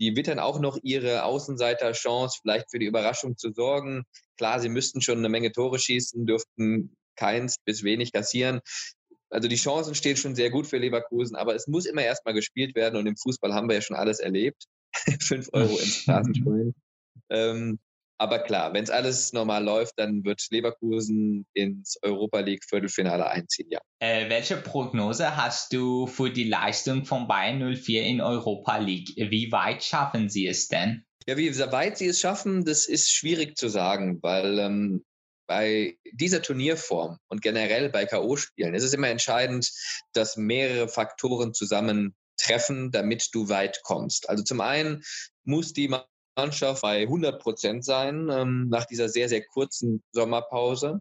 Die 0.00 0.16
wittern 0.16 0.38
auch 0.38 0.60
noch 0.60 0.78
ihre 0.82 1.24
Außenseiter-Chance, 1.24 2.38
vielleicht 2.42 2.70
für 2.70 2.78
die 2.78 2.86
Überraschung 2.86 3.36
zu 3.36 3.52
sorgen. 3.52 4.04
Klar, 4.36 4.60
sie 4.60 4.68
müssten 4.68 5.00
schon 5.00 5.18
eine 5.18 5.28
Menge 5.28 5.52
Tore 5.52 5.78
schießen, 5.78 6.26
dürften 6.26 6.96
keins 7.16 7.56
bis 7.64 7.82
wenig 7.82 8.12
kassieren. 8.12 8.60
Also 9.30 9.48
die 9.48 9.56
Chancen 9.56 9.94
stehen 9.94 10.16
schon 10.16 10.34
sehr 10.34 10.50
gut 10.50 10.66
für 10.66 10.78
Leverkusen, 10.78 11.36
aber 11.36 11.54
es 11.54 11.66
muss 11.66 11.84
immer 11.84 12.02
erstmal 12.02 12.34
gespielt 12.34 12.74
werden 12.74 12.96
und 12.96 13.06
im 13.06 13.16
Fußball 13.16 13.52
haben 13.52 13.68
wir 13.68 13.74
ja 13.74 13.82
schon 13.82 13.96
alles 13.96 14.20
erlebt. 14.20 14.64
Fünf 15.20 15.48
Euro 15.52 15.76
ins 15.78 15.96
Straßenspielen. 16.02 16.74
ähm, 17.30 17.78
aber 18.18 18.40
klar, 18.40 18.74
wenn 18.74 18.82
es 18.82 18.90
alles 18.90 19.32
normal 19.32 19.64
läuft, 19.64 19.94
dann 19.96 20.24
wird 20.24 20.44
Leverkusen 20.50 21.46
ins 21.54 21.96
Europa 22.02 22.40
League 22.40 22.64
Viertelfinale 22.68 23.28
einziehen, 23.28 23.68
ja. 23.70 23.80
Äh, 24.00 24.28
welche 24.28 24.56
Prognose 24.56 25.36
hast 25.36 25.72
du 25.72 26.06
für 26.06 26.30
die 26.30 26.44
Leistung 26.44 27.04
von 27.04 27.28
Bayern 27.28 27.76
04 27.76 28.02
in 28.02 28.20
Europa 28.20 28.76
League? 28.78 29.10
Wie 29.16 29.50
weit 29.52 29.84
schaffen 29.84 30.28
sie 30.28 30.46
es 30.48 30.68
denn? 30.68 31.04
Ja, 31.26 31.36
wie 31.36 31.56
weit 31.58 31.98
sie 31.98 32.06
es 32.06 32.20
schaffen, 32.20 32.64
das 32.64 32.86
ist 32.86 33.10
schwierig 33.10 33.56
zu 33.56 33.68
sagen, 33.68 34.18
weil 34.22 34.58
ähm, 34.58 35.04
bei 35.46 35.96
dieser 36.12 36.42
Turnierform 36.42 37.18
und 37.28 37.42
generell 37.42 37.88
bei 37.88 38.04
K.O.-Spielen 38.04 38.74
ist 38.74 38.84
es 38.84 38.94
immer 38.94 39.08
entscheidend, 39.08 39.70
dass 40.12 40.36
mehrere 40.36 40.88
Faktoren 40.88 41.54
zusammentreffen, 41.54 42.90
damit 42.90 43.28
du 43.32 43.48
weit 43.48 43.80
kommst. 43.82 44.28
Also 44.28 44.42
zum 44.42 44.60
einen 44.60 45.02
muss 45.44 45.72
die 45.72 45.88
Mannschaft 46.38 46.82
bei 46.82 47.02
100 47.02 47.42
Prozent 47.42 47.84
sein 47.84 48.28
ähm, 48.30 48.68
nach 48.70 48.86
dieser 48.86 49.08
sehr, 49.08 49.28
sehr 49.28 49.44
kurzen 49.44 50.04
Sommerpause. 50.12 51.00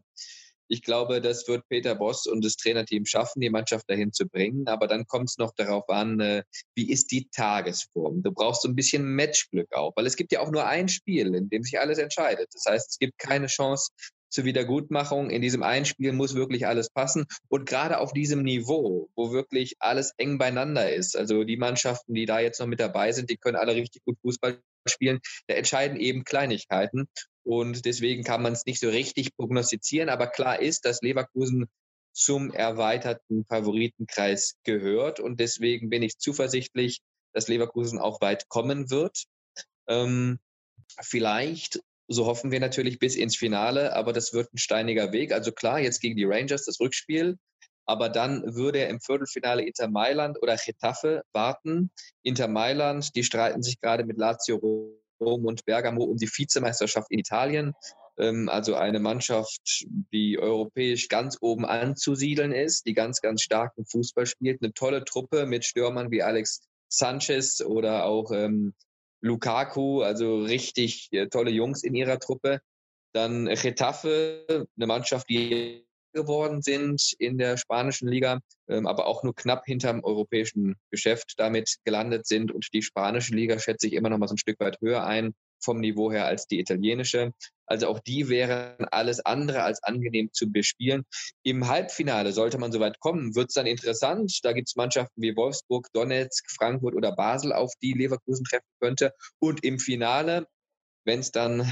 Ich 0.67 0.81
glaube, 0.81 1.21
das 1.21 1.47
wird 1.47 1.63
Peter 1.69 1.95
Boss 1.95 2.25
und 2.25 2.43
das 2.43 2.57
Trainerteam 2.57 3.05
schaffen, 3.05 3.39
die 3.39 3.49
Mannschaft 3.49 3.89
dahin 3.89 4.11
zu 4.11 4.27
bringen. 4.27 4.67
Aber 4.67 4.87
dann 4.87 5.05
kommt 5.05 5.29
es 5.29 5.37
noch 5.37 5.53
darauf 5.55 5.87
an, 5.89 6.19
äh, 6.19 6.43
wie 6.75 6.91
ist 6.91 7.11
die 7.11 7.29
Tagesform. 7.29 8.23
Du 8.23 8.31
brauchst 8.31 8.63
so 8.63 8.67
ein 8.67 8.75
bisschen 8.75 9.05
Matchglück 9.15 9.71
auch, 9.73 9.93
weil 9.95 10.07
es 10.07 10.17
gibt 10.17 10.31
ja 10.33 10.41
auch 10.41 10.51
nur 10.51 10.65
ein 10.65 10.89
Spiel, 10.89 11.35
in 11.35 11.49
dem 11.49 11.63
sich 11.63 11.79
alles 11.79 11.99
entscheidet. 11.99 12.49
Das 12.53 12.65
heißt, 12.67 12.89
es 12.89 12.97
gibt 12.97 13.17
keine 13.17 13.47
Chance 13.47 13.91
zur 14.29 14.45
Wiedergutmachung. 14.45 15.29
In 15.29 15.41
diesem 15.41 15.63
einen 15.63 15.85
Spiel 15.85 16.13
muss 16.13 16.35
wirklich 16.35 16.67
alles 16.67 16.89
passen. 16.89 17.25
Und 17.49 17.67
gerade 17.67 17.99
auf 17.99 18.13
diesem 18.13 18.43
Niveau, 18.43 19.09
wo 19.15 19.31
wirklich 19.31 19.75
alles 19.79 20.13
eng 20.17 20.37
beieinander 20.37 20.93
ist, 20.93 21.15
also 21.15 21.43
die 21.43 21.57
Mannschaften, 21.57 22.13
die 22.13 22.25
da 22.25 22.39
jetzt 22.39 22.59
noch 22.59 22.67
mit 22.67 22.79
dabei 22.79 23.11
sind, 23.11 23.29
die 23.29 23.37
können 23.37 23.57
alle 23.57 23.75
richtig 23.75 24.03
gut 24.05 24.17
Fußball 24.21 24.61
spielen. 24.87 25.19
Da 25.47 25.55
entscheiden 25.55 25.99
eben 25.99 26.23
Kleinigkeiten. 26.23 27.07
Und 27.43 27.85
deswegen 27.85 28.23
kann 28.23 28.41
man 28.41 28.53
es 28.53 28.65
nicht 28.65 28.79
so 28.79 28.89
richtig 28.89 29.35
prognostizieren. 29.35 30.09
Aber 30.09 30.27
klar 30.27 30.61
ist, 30.61 30.85
dass 30.85 31.01
Leverkusen 31.01 31.67
zum 32.13 32.51
erweiterten 32.51 33.45
Favoritenkreis 33.45 34.55
gehört. 34.63 35.19
Und 35.19 35.39
deswegen 35.39 35.89
bin 35.89 36.03
ich 36.03 36.17
zuversichtlich, 36.17 37.01
dass 37.33 37.47
Leverkusen 37.47 37.99
auch 37.99 38.21
weit 38.21 38.49
kommen 38.49 38.89
wird. 38.89 39.25
Ähm, 39.87 40.39
vielleicht 41.01 41.79
so 42.07 42.25
hoffen 42.25 42.51
wir 42.51 42.59
natürlich 42.59 42.99
bis 42.99 43.15
ins 43.15 43.35
Finale, 43.35 43.95
aber 43.95 44.13
das 44.13 44.33
wird 44.33 44.53
ein 44.53 44.57
steiniger 44.57 45.11
Weg. 45.11 45.31
Also 45.31 45.51
klar, 45.51 45.79
jetzt 45.79 46.01
gegen 46.01 46.15
die 46.15 46.25
Rangers 46.25 46.65
das 46.65 46.79
Rückspiel, 46.79 47.37
aber 47.85 48.09
dann 48.09 48.55
würde 48.55 48.79
er 48.79 48.89
im 48.89 48.99
Viertelfinale 48.99 49.63
Inter 49.63 49.87
Mailand 49.89 50.41
oder 50.41 50.57
Getafe 50.57 51.23
warten. 51.31 51.89
Inter 52.23 52.47
Mailand, 52.47 53.15
die 53.15 53.23
streiten 53.23 53.63
sich 53.63 53.79
gerade 53.79 54.05
mit 54.05 54.17
Lazio 54.17 54.57
Rom 55.19 55.45
und 55.45 55.65
Bergamo 55.65 56.03
um 56.03 56.17
die 56.17 56.27
Vizemeisterschaft 56.27 57.11
in 57.11 57.19
Italien. 57.19 57.73
Ähm, 58.17 58.49
also 58.49 58.75
eine 58.75 58.99
Mannschaft, 58.99 59.85
die 60.11 60.37
europäisch 60.37 61.07
ganz 61.07 61.37
oben 61.41 61.65
anzusiedeln 61.65 62.51
ist, 62.51 62.85
die 62.85 62.93
ganz, 62.93 63.21
ganz 63.21 63.41
starken 63.41 63.85
Fußball 63.85 64.25
spielt. 64.25 64.61
Eine 64.61 64.73
tolle 64.73 65.05
Truppe 65.05 65.45
mit 65.45 65.65
Stürmern 65.65 66.11
wie 66.11 66.23
Alex 66.23 66.61
Sanchez 66.89 67.61
oder 67.61 68.05
auch 68.05 68.31
ähm, 68.31 68.73
Lukaku, 69.21 70.01
also 70.01 70.41
richtig 70.43 71.09
äh, 71.11 71.27
tolle 71.27 71.51
Jungs 71.51 71.83
in 71.83 71.95
ihrer 71.95 72.19
Truppe. 72.19 72.59
Dann 73.13 73.45
Getafe, 73.45 74.67
eine 74.75 74.87
Mannschaft, 74.87 75.29
die 75.29 75.87
geworden 76.13 76.61
sind 76.61 77.13
in 77.19 77.37
der 77.37 77.57
spanischen 77.57 78.07
Liga, 78.07 78.39
ähm, 78.67 78.87
aber 78.87 79.05
auch 79.05 79.23
nur 79.23 79.35
knapp 79.35 79.65
hinterm 79.65 80.03
europäischen 80.03 80.75
Geschäft 80.89 81.33
damit 81.37 81.77
gelandet 81.83 82.25
sind. 82.25 82.51
Und 82.51 82.67
die 82.73 82.81
spanische 82.81 83.35
Liga 83.35 83.59
schätze 83.59 83.87
ich 83.87 83.93
immer 83.93 84.09
noch 84.09 84.17
mal 84.17 84.27
so 84.27 84.33
ein 84.33 84.39
Stück 84.39 84.59
weit 84.59 84.79
höher 84.81 85.05
ein 85.05 85.33
vom 85.59 85.79
Niveau 85.79 86.11
her 86.11 86.25
als 86.25 86.47
die 86.47 86.59
italienische. 86.59 87.31
Also 87.65 87.87
auch 87.87 87.99
die 87.99 88.29
wären 88.29 88.85
alles 88.91 89.19
andere 89.19 89.63
als 89.63 89.83
angenehm 89.83 90.29
zu 90.31 90.49
bespielen. 90.49 91.03
Im 91.43 91.67
Halbfinale 91.67 92.31
sollte 92.31 92.57
man 92.57 92.71
soweit 92.71 92.99
kommen, 92.99 93.35
wird 93.35 93.49
es 93.49 93.55
dann 93.55 93.67
interessant. 93.67 94.39
Da 94.43 94.53
gibt 94.53 94.69
es 94.69 94.75
Mannschaften 94.75 95.21
wie 95.21 95.35
Wolfsburg, 95.35 95.87
Donetsk, 95.93 96.49
Frankfurt 96.49 96.95
oder 96.95 97.13
Basel, 97.13 97.51
auf 97.51 97.73
die 97.81 97.93
Leverkusen 97.93 98.45
treffen 98.45 98.65
könnte. 98.79 99.13
Und 99.39 99.63
im 99.63 99.79
Finale, 99.79 100.47
wenn 101.05 101.19
es 101.19 101.31
dann 101.31 101.71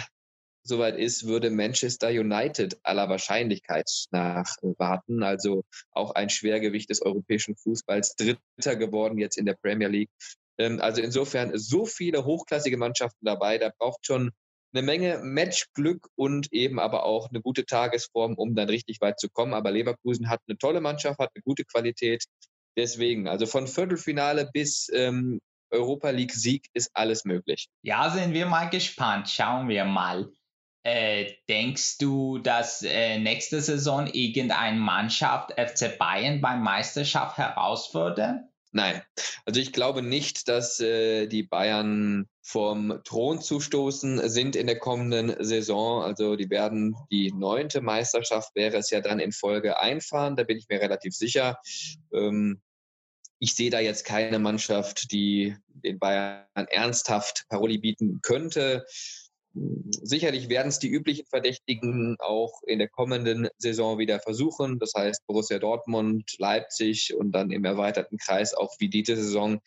soweit 0.65 0.97
ist, 0.97 1.27
würde 1.27 1.51
Manchester 1.51 2.09
United 2.09 2.77
aller 2.83 3.07
Wahrscheinlichkeit 3.07 3.89
nach 4.11 4.57
warten. 4.77 5.23
Also 5.23 5.63
auch 5.91 6.11
ein 6.11 6.29
Schwergewicht 6.29 6.89
des 6.89 7.01
europäischen 7.01 7.55
Fußballs, 7.55 8.15
Dritter 8.15 8.75
geworden 8.75 9.17
jetzt 9.17 9.37
in 9.37 9.45
der 9.45 9.53
Premier 9.53 9.87
League. 9.87 10.09
Ähm, 10.57 10.79
also 10.81 11.01
insofern 11.01 11.57
so 11.57 11.85
viele 11.85 12.25
hochklassige 12.25 12.77
Mannschaften 12.77 13.25
dabei, 13.25 13.57
da 13.57 13.71
braucht 13.77 14.05
schon 14.05 14.31
eine 14.73 14.83
Menge 14.83 15.19
Matchglück 15.23 16.09
und 16.15 16.51
eben 16.51 16.79
aber 16.79 17.05
auch 17.05 17.29
eine 17.29 17.41
gute 17.41 17.65
Tagesform, 17.65 18.35
um 18.35 18.55
dann 18.55 18.69
richtig 18.69 18.99
weit 18.99 19.19
zu 19.19 19.29
kommen. 19.29 19.53
Aber 19.53 19.71
Leverkusen 19.71 20.29
hat 20.29 20.41
eine 20.47 20.57
tolle 20.57 20.81
Mannschaft, 20.81 21.19
hat 21.19 21.31
eine 21.33 21.43
gute 21.43 21.63
Qualität. 21.63 22.25
Deswegen, 22.77 23.27
also 23.27 23.45
von 23.45 23.67
Viertelfinale 23.67 24.49
bis 24.51 24.89
ähm, 24.93 25.39
Europa 25.71 26.09
League 26.09 26.33
Sieg 26.33 26.67
ist 26.73 26.91
alles 26.93 27.23
möglich. 27.23 27.69
Ja, 27.83 28.09
sind 28.09 28.33
wir 28.33 28.45
mal 28.45 28.69
gespannt. 28.69 29.29
Schauen 29.29 29.69
wir 29.69 29.85
mal. 29.85 30.29
Äh, 30.83 31.33
denkst 31.49 31.97
du, 31.97 32.37
dass 32.37 32.83
äh, 32.83 33.17
nächste 33.17 33.61
Saison 33.61 34.07
irgendeine 34.07 34.79
Mannschaft 34.79 35.53
FC 35.53 35.97
Bayern 35.97 36.41
beim 36.41 36.61
Meisterschaft 36.61 37.37
herausfordern? 37.37 38.49
Nein, 38.75 39.01
also 39.45 39.61
ich 39.61 39.71
glaube 39.71 40.01
nicht, 40.01 40.49
dass 40.49 40.81
äh, 40.81 41.27
die 41.27 41.43
Bayern 41.43 42.27
vom 42.41 42.99
Thron 43.05 43.39
zu 43.39 43.61
stoßen 43.61 44.27
sind 44.27 44.57
in 44.57 44.67
der 44.67 44.79
kommenden 44.79 45.33
Saison. 45.39 46.03
Also 46.03 46.35
die 46.35 46.49
werden 46.49 46.93
die 47.09 47.31
neunte 47.31 47.79
Meisterschaft 47.79 48.53
wäre 48.53 48.75
es 48.75 48.89
ja 48.89 48.99
dann 48.99 49.21
in 49.21 49.31
Folge 49.31 49.79
einfahren. 49.79 50.35
Da 50.35 50.43
bin 50.43 50.57
ich 50.57 50.67
mir 50.67 50.81
relativ 50.81 51.15
sicher. 51.15 51.57
Ähm, 52.11 52.61
ich 53.39 53.55
sehe 53.55 53.69
da 53.69 53.79
jetzt 53.79 54.03
keine 54.03 54.39
Mannschaft, 54.39 55.09
die 55.13 55.55
den 55.69 55.97
Bayern 55.97 56.43
ernsthaft 56.53 57.45
Paroli 57.47 57.77
bieten 57.77 58.19
könnte. 58.23 58.85
Sicherlich 59.55 60.49
werden 60.49 60.67
es 60.67 60.79
die 60.79 60.89
üblichen 60.89 61.25
Verdächtigen 61.27 62.17
auch 62.19 62.61
in 62.67 62.79
der 62.79 62.89
kommenden 62.89 63.47
Saison 63.57 63.97
wieder 63.97 64.19
versuchen. 64.19 64.79
Das 64.79 64.93
heißt 64.95 65.25
Borussia 65.27 65.59
Dortmund, 65.59 66.35
Leipzig 66.39 67.13
und 67.15 67.31
dann 67.31 67.51
im 67.51 67.63
erweiterten 67.63 68.17
Kreis 68.17 68.53
auch 68.53 68.75
wie 68.79 68.89
diese 68.89 69.15
Saison 69.15 69.61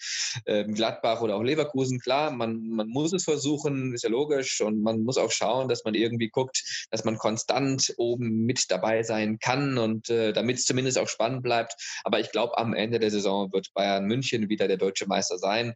äh, 0.44 0.64
Gladbach 0.64 1.22
oder 1.22 1.36
auch 1.36 1.42
Leverkusen. 1.42 2.00
Klar, 2.00 2.30
man, 2.32 2.68
man 2.68 2.88
muss 2.88 3.14
es 3.14 3.24
versuchen, 3.24 3.94
ist 3.94 4.04
ja 4.04 4.10
logisch. 4.10 4.60
Und 4.60 4.82
man 4.82 5.04
muss 5.04 5.16
auch 5.16 5.30
schauen, 5.30 5.68
dass 5.68 5.84
man 5.84 5.94
irgendwie 5.94 6.28
guckt, 6.28 6.86
dass 6.90 7.04
man 7.04 7.16
konstant 7.16 7.94
oben 7.96 8.44
mit 8.44 8.70
dabei 8.70 9.02
sein 9.02 9.38
kann 9.38 9.78
und 9.78 10.10
äh, 10.10 10.34
damit 10.34 10.58
es 10.58 10.66
zumindest 10.66 10.98
auch 10.98 11.08
spannend 11.08 11.42
bleibt. 11.42 11.74
Aber 12.04 12.20
ich 12.20 12.30
glaube, 12.30 12.58
am 12.58 12.74
Ende 12.74 12.98
der 12.98 13.10
Saison 13.10 13.50
wird 13.52 13.72
Bayern 13.72 14.04
München 14.04 14.50
wieder 14.50 14.68
der 14.68 14.76
deutsche 14.76 15.06
Meister 15.06 15.38
sein. 15.38 15.74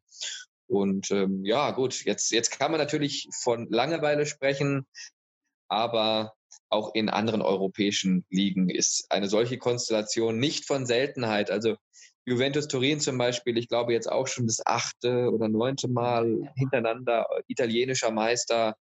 Und 0.73 1.11
ähm, 1.11 1.45
ja, 1.45 1.71
gut, 1.73 2.05
jetzt, 2.05 2.33
jetzt 2.33 2.59
kann 2.59 2.71
man 2.71 2.81
natürlich 2.81 3.29
von 3.43 3.69
Langeweile 3.71 4.27
sprechen, 4.27 4.87
aber 5.69 6.33
auch 6.71 6.95
in 6.95 7.09
anderen 7.11 7.43
europäischen 7.43 8.25
Ligen 8.31 8.71
ist 8.71 9.07
eine 9.11 9.29
solche 9.29 9.59
Konstellation 9.59 10.39
nicht 10.39 10.67
von 10.67 10.87
Seltenheit. 10.87 11.51
Also 11.51 11.77
Juventus 12.25 12.69
Turin 12.69 13.01
zum 13.01 13.19
Beispiel, 13.19 13.59
ich 13.59 13.69
glaube 13.69 13.93
jetzt 13.93 14.11
auch 14.11 14.27
schon 14.27 14.47
das 14.47 14.65
achte 14.65 15.31
oder 15.31 15.49
neunte 15.49 15.89
Mal 15.89 16.51
hintereinander 16.57 17.27
italienischer 17.49 18.11
Meister. 18.11 18.77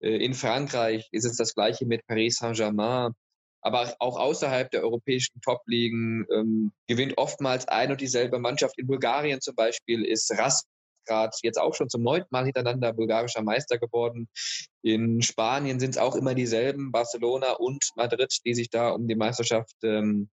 Äh, 0.00 0.16
in 0.24 0.34
Frankreich 0.34 1.08
ist 1.12 1.24
es 1.24 1.36
das 1.36 1.54
gleiche 1.54 1.86
mit 1.86 2.06
Paris 2.06 2.36
Saint-Germain. 2.36 3.12
Aber 3.60 3.94
auch 3.98 4.18
außerhalb 4.18 4.70
der 4.70 4.82
europäischen 4.82 5.40
Top-Ligen 5.40 6.26
ähm, 6.32 6.72
gewinnt 6.86 7.18
oftmals 7.18 7.66
ein 7.68 7.90
und 7.90 8.00
dieselbe 8.00 8.38
Mannschaft. 8.38 8.78
In 8.78 8.86
Bulgarien 8.86 9.40
zum 9.40 9.56
Beispiel 9.56 10.04
ist 10.04 10.30
Ras 10.38 10.64
gerade 11.08 11.36
jetzt 11.42 11.58
auch 11.58 11.74
schon 11.74 11.88
zum 11.88 12.02
neunten 12.02 12.28
Mal 12.30 12.44
hintereinander 12.44 12.92
bulgarischer 12.92 13.42
Meister 13.42 13.78
geworden. 13.78 14.28
In 14.82 15.22
Spanien 15.22 15.80
sind 15.80 15.90
es 15.90 15.98
auch 15.98 16.14
immer 16.14 16.34
dieselben, 16.34 16.92
Barcelona 16.92 17.52
und 17.52 17.84
Madrid, 17.96 18.38
die 18.44 18.54
sich 18.54 18.70
da 18.70 18.90
um 18.90 19.08
die 19.08 19.16
Meisterschaft 19.16 19.74
ähm, 19.82 20.30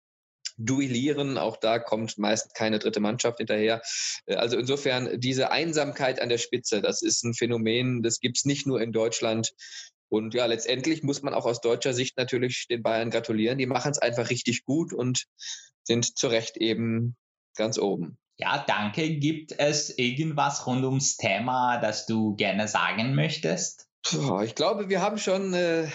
duellieren. 0.60 1.38
Auch 1.38 1.58
da 1.58 1.80
kommt 1.80 2.18
meist 2.18 2.54
keine 2.54 2.80
dritte 2.80 3.00
Mannschaft 3.00 3.40
hinterher. 3.40 3.82
Äh, 4.26 4.36
also 4.36 4.58
insofern 4.58 5.20
diese 5.20 5.52
Einsamkeit 5.52 6.22
an 6.22 6.30
der 6.30 6.38
Spitze, 6.38 6.82
das 6.82 7.02
ist 7.02 7.24
ein 7.24 7.34
Phänomen, 7.34 8.04
das 8.04 8.20
gibt 8.20 8.38
es 8.38 8.46
nicht 8.46 8.68
nur 8.68 8.82
in 8.82 8.92
Deutschland. 8.92 9.54
Und 10.10 10.34
ja, 10.34 10.46
letztendlich 10.46 11.04
muss 11.04 11.22
man 11.22 11.34
auch 11.34 11.46
aus 11.46 11.62
deutscher 11.62 11.94
Sicht 11.94 12.18
natürlich 12.18 12.68
den 12.68 12.82
Bayern 12.82 13.12
gratulieren. 13.12 13.58
Die 13.58 13.68
machen 13.68 13.92
es 13.92 14.00
einfach 14.00 14.30
richtig 14.30 14.66
gut 14.66 14.92
und 14.92 15.26
sind 15.84 16.18
zu 16.18 16.28
Recht 16.28 16.58
eben 16.58 17.16
ganz 17.56 17.78
oben. 17.78 18.18
Ja, 18.42 18.64
danke. 18.66 19.18
Gibt 19.18 19.54
es 19.58 19.98
irgendwas 19.98 20.66
rund 20.66 20.86
ums 20.86 21.18
Thema, 21.18 21.78
das 21.82 22.06
du 22.06 22.36
gerne 22.38 22.70
sagen 22.70 23.14
möchtest? 23.14 23.88
Puh, 24.02 24.40
ich 24.42 24.56
glaube, 24.56 24.88
wir 24.88 25.02
haben 25.02 25.18
schon 25.18 25.54
äh, 25.54 25.90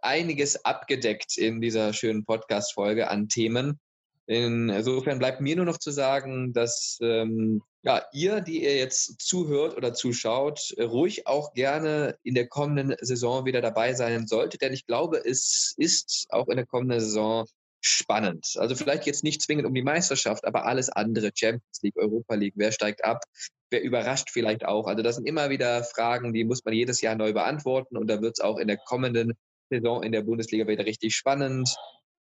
einiges 0.00 0.64
abgedeckt 0.64 1.36
in 1.36 1.60
dieser 1.60 1.92
schönen 1.92 2.24
Podcast-Folge 2.24 3.10
an 3.10 3.28
Themen. 3.28 3.80
Insofern 4.26 5.18
bleibt 5.18 5.40
mir 5.40 5.56
nur 5.56 5.64
noch 5.64 5.78
zu 5.78 5.90
sagen, 5.90 6.52
dass 6.52 6.98
ähm, 7.02 7.60
ja, 7.82 8.02
ihr, 8.12 8.40
die 8.40 8.62
ihr 8.62 8.76
jetzt 8.76 9.20
zuhört 9.20 9.76
oder 9.76 9.92
zuschaut, 9.92 10.72
ruhig 10.78 11.26
auch 11.26 11.54
gerne 11.54 12.16
in 12.22 12.34
der 12.36 12.46
kommenden 12.46 12.94
Saison 13.00 13.46
wieder 13.46 13.60
dabei 13.60 13.94
sein 13.94 14.28
solltet. 14.28 14.62
Denn 14.62 14.72
ich 14.72 14.86
glaube, 14.86 15.18
es 15.18 15.74
ist 15.76 16.26
auch 16.30 16.48
in 16.48 16.56
der 16.56 16.66
kommenden 16.66 17.00
Saison 17.00 17.46
spannend. 17.86 18.54
Also 18.56 18.74
vielleicht 18.74 19.06
jetzt 19.06 19.24
nicht 19.24 19.42
zwingend 19.42 19.66
um 19.66 19.74
die 19.74 19.82
Meisterschaft, 19.82 20.44
aber 20.44 20.66
alles 20.66 20.88
andere, 20.88 21.30
Champions 21.34 21.82
League, 21.82 21.96
Europa 21.96 22.34
League, 22.34 22.54
wer 22.56 22.72
steigt 22.72 23.04
ab, 23.04 23.22
wer 23.70 23.82
überrascht 23.82 24.30
vielleicht 24.30 24.64
auch. 24.64 24.86
Also 24.86 25.02
das 25.02 25.16
sind 25.16 25.26
immer 25.26 25.50
wieder 25.50 25.84
Fragen, 25.84 26.32
die 26.32 26.44
muss 26.44 26.64
man 26.64 26.74
jedes 26.74 27.00
Jahr 27.00 27.14
neu 27.14 27.32
beantworten 27.32 27.96
und 27.96 28.08
da 28.08 28.22
wird 28.22 28.38
es 28.38 28.40
auch 28.40 28.58
in 28.58 28.68
der 28.68 28.78
kommenden 28.78 29.34
Saison 29.70 30.02
in 30.02 30.12
der 30.12 30.22
Bundesliga 30.22 30.66
wieder 30.66 30.86
richtig 30.86 31.14
spannend. 31.14 31.74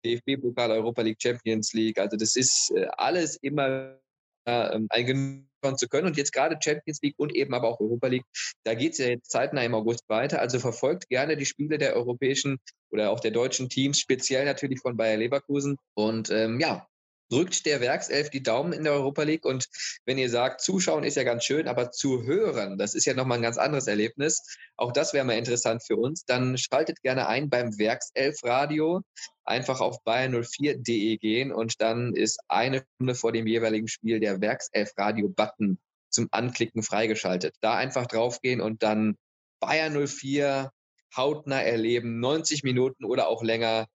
DFB-Pokal, 0.04 0.70
Europa 0.70 1.02
League, 1.02 1.20
Champions 1.20 1.72
League, 1.72 1.98
also 1.98 2.16
das 2.16 2.36
ist 2.36 2.70
äh, 2.76 2.86
alles 2.96 3.36
immer 3.36 3.98
ähm, 4.46 4.86
ein 4.90 5.06
Genuss 5.06 5.78
zu 5.78 5.88
können. 5.88 6.06
Und 6.06 6.16
jetzt 6.16 6.32
gerade 6.32 6.58
Champions 6.60 7.00
League 7.02 7.18
und 7.18 7.34
eben 7.34 7.52
aber 7.54 7.68
auch 7.68 7.80
Europa 7.80 8.06
League, 8.06 8.24
da 8.64 8.74
geht 8.74 8.92
es 8.92 8.98
ja 8.98 9.08
jetzt 9.08 9.30
zeitnah 9.30 9.64
im 9.64 9.74
August 9.74 10.08
weiter. 10.08 10.40
Also 10.40 10.58
verfolgt 10.58 11.08
gerne 11.08 11.36
die 11.36 11.46
Spiele 11.46 11.78
der 11.78 11.96
europäischen 11.96 12.58
oder 12.90 13.10
auch 13.10 13.20
der 13.20 13.30
deutschen 13.30 13.68
Teams, 13.68 13.98
speziell 13.98 14.44
natürlich 14.44 14.80
von 14.80 14.96
Bayer 14.96 15.16
Leverkusen. 15.16 15.76
Und 15.94 16.30
ähm, 16.30 16.60
ja, 16.60 16.86
drückt 17.30 17.66
der 17.66 17.80
Werkself 17.80 18.30
die 18.30 18.42
Daumen 18.42 18.72
in 18.72 18.84
der 18.84 18.94
Europa 18.94 19.22
League. 19.22 19.44
Und 19.44 19.66
wenn 20.06 20.18
ihr 20.18 20.30
sagt, 20.30 20.60
zuschauen 20.60 21.04
ist 21.04 21.16
ja 21.16 21.24
ganz 21.24 21.44
schön, 21.44 21.68
aber 21.68 21.90
zu 21.90 22.24
hören, 22.24 22.78
das 22.78 22.94
ist 22.94 23.04
ja 23.04 23.14
nochmal 23.14 23.38
ein 23.38 23.42
ganz 23.42 23.58
anderes 23.58 23.86
Erlebnis. 23.86 24.42
Auch 24.76 24.92
das 24.92 25.12
wäre 25.12 25.24
mal 25.24 25.36
interessant 25.36 25.82
für 25.86 25.96
uns. 25.96 26.24
Dann 26.24 26.56
schaltet 26.56 27.02
gerne 27.02 27.28
ein 27.28 27.50
beim 27.50 27.78
Werkself 27.78 28.42
Radio. 28.44 29.02
Einfach 29.44 29.80
auf 29.80 30.02
bayern04.de 30.04 31.16
gehen 31.18 31.52
und 31.52 31.80
dann 31.80 32.14
ist 32.14 32.38
eine 32.48 32.84
Stunde 32.94 33.14
vor 33.14 33.32
dem 33.32 33.46
jeweiligen 33.46 33.88
Spiel 33.88 34.20
der 34.20 34.40
Werkself 34.40 34.92
Radio 34.96 35.28
Button 35.28 35.78
zum 36.10 36.28
Anklicken 36.30 36.82
freigeschaltet. 36.82 37.54
Da 37.60 37.74
einfach 37.74 38.06
draufgehen 38.06 38.60
und 38.60 38.82
dann 38.82 39.16
Bayern 39.60 40.06
04 40.06 40.70
hautnah 41.16 41.62
erleben, 41.62 42.20
90 42.20 42.62
Minuten 42.62 43.04
oder 43.04 43.28
auch 43.28 43.42
länger 43.42 43.86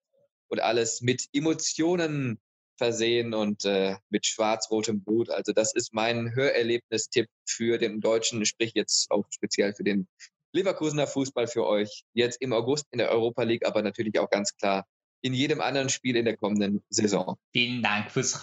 und 0.47 0.59
alles 0.59 1.01
mit 1.01 1.28
Emotionen 1.34 2.39
versehen 2.78 3.34
und 3.34 3.66
äh, 3.66 3.95
mit 4.09 4.26
schwarz-rotem 4.26 5.03
Blut. 5.03 5.30
Also 5.30 5.53
das 5.53 5.74
ist 5.74 5.93
mein 5.93 6.36
Hörerlebnistipp 6.36 7.28
für 7.45 7.78
den 7.78 8.01
Deutschen, 8.01 8.45
sprich 8.45 8.74
jetzt 8.76 9.09
auch 9.11 9.26
speziell 9.30 9.74
für 9.74 9.84
den 9.84 10.07
Leverkusener 10.53 11.07
Fußball 11.07 11.47
für 11.47 11.66
euch 11.66 12.03
jetzt 12.14 12.41
im 12.41 12.53
August 12.53 12.86
in 12.91 12.99
der 12.99 13.09
Europa 13.09 13.43
League, 13.43 13.66
aber 13.66 13.82
natürlich 13.82 14.20
auch 14.20 14.30
ganz 14.30 14.55
klar 14.55 14.86
in 15.22 15.34
jedem 15.34 15.61
anderen 15.61 15.89
Spiel 15.89 16.16
in 16.16 16.26
der 16.26 16.38
kommenden 16.38 16.84
Saison. 16.89 17.38
Vielen 17.53 17.82
Dank 17.82 18.11
fürs 18.11 18.41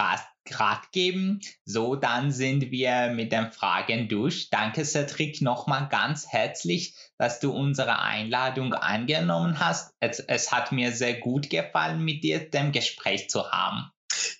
Rat 0.58 0.90
geben. 0.92 1.40
So, 1.64 1.94
dann 1.94 2.32
sind 2.32 2.70
wir 2.70 3.12
mit 3.14 3.32
den 3.32 3.52
Fragen 3.52 4.08
durch. 4.08 4.50
Danke, 4.50 4.84
Cedric, 4.84 5.42
nochmal 5.42 5.88
ganz 5.88 6.26
herzlich, 6.28 6.94
dass 7.18 7.40
du 7.40 7.52
unsere 7.52 8.00
Einladung 8.00 8.74
angenommen 8.74 9.60
hast. 9.60 9.92
Es, 10.00 10.20
es 10.20 10.50
hat 10.50 10.72
mir 10.72 10.92
sehr 10.92 11.20
gut 11.20 11.50
gefallen, 11.50 12.02
mit 12.02 12.24
dir 12.24 12.50
dem 12.50 12.72
Gespräch 12.72 13.28
zu 13.30 13.50
haben. 13.50 13.90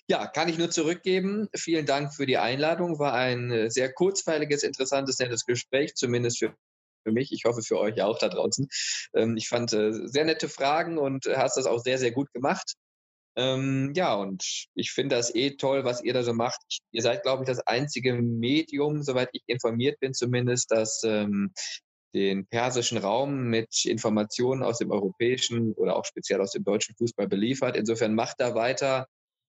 Ja, 0.07 0.27
kann 0.27 0.49
ich 0.49 0.57
nur 0.57 0.69
zurückgeben. 0.69 1.47
Vielen 1.55 1.85
Dank 1.85 2.13
für 2.13 2.25
die 2.25 2.37
Einladung. 2.37 2.99
War 2.99 3.13
ein 3.13 3.51
äh, 3.51 3.69
sehr 3.69 3.93
kurzweiliges, 3.93 4.63
interessantes, 4.63 5.19
nettes 5.19 5.45
Gespräch, 5.45 5.95
zumindest 5.95 6.39
für 6.39 6.53
für 7.03 7.11
mich. 7.11 7.31
Ich 7.31 7.45
hoffe 7.45 7.61
für 7.61 7.79
euch 7.79 8.01
auch 8.01 8.17
da 8.19 8.29
draußen. 8.29 8.67
Ähm, 9.15 9.37
ich 9.37 9.47
fand 9.47 9.73
äh, 9.73 9.91
sehr 9.91 10.25
nette 10.25 10.49
Fragen 10.49 10.97
und 10.97 11.25
hast 11.25 11.57
das 11.57 11.65
auch 11.65 11.79
sehr, 11.79 11.97
sehr 11.97 12.11
gut 12.11 12.31
gemacht. 12.33 12.75
Ähm, 13.37 13.93
ja, 13.95 14.13
und 14.15 14.43
ich 14.75 14.91
finde 14.91 15.15
das 15.15 15.33
eh 15.33 15.51
toll, 15.51 15.85
was 15.85 16.03
ihr 16.03 16.13
da 16.13 16.23
so 16.23 16.33
macht. 16.33 16.59
Ihr 16.91 17.01
seid, 17.01 17.23
glaube 17.23 17.43
ich, 17.43 17.47
das 17.47 17.65
einzige 17.65 18.13
Medium, 18.13 19.03
soweit 19.03 19.29
ich 19.31 19.43
informiert 19.47 19.99
bin 19.99 20.13
zumindest, 20.13 20.71
das 20.71 21.01
ähm, 21.05 21.53
den 22.13 22.45
persischen 22.47 22.97
Raum 22.97 23.43
mit 23.49 23.85
Informationen 23.85 24.63
aus 24.63 24.79
dem 24.79 24.91
europäischen 24.91 25.73
oder 25.73 25.95
auch 25.95 26.05
speziell 26.05 26.41
aus 26.41 26.51
dem 26.51 26.63
deutschen 26.63 26.95
Fußball 26.95 27.27
beliefert. 27.27 27.77
Insofern 27.77 28.15
macht 28.15 28.39
da 28.39 28.53
weiter. 28.53 29.07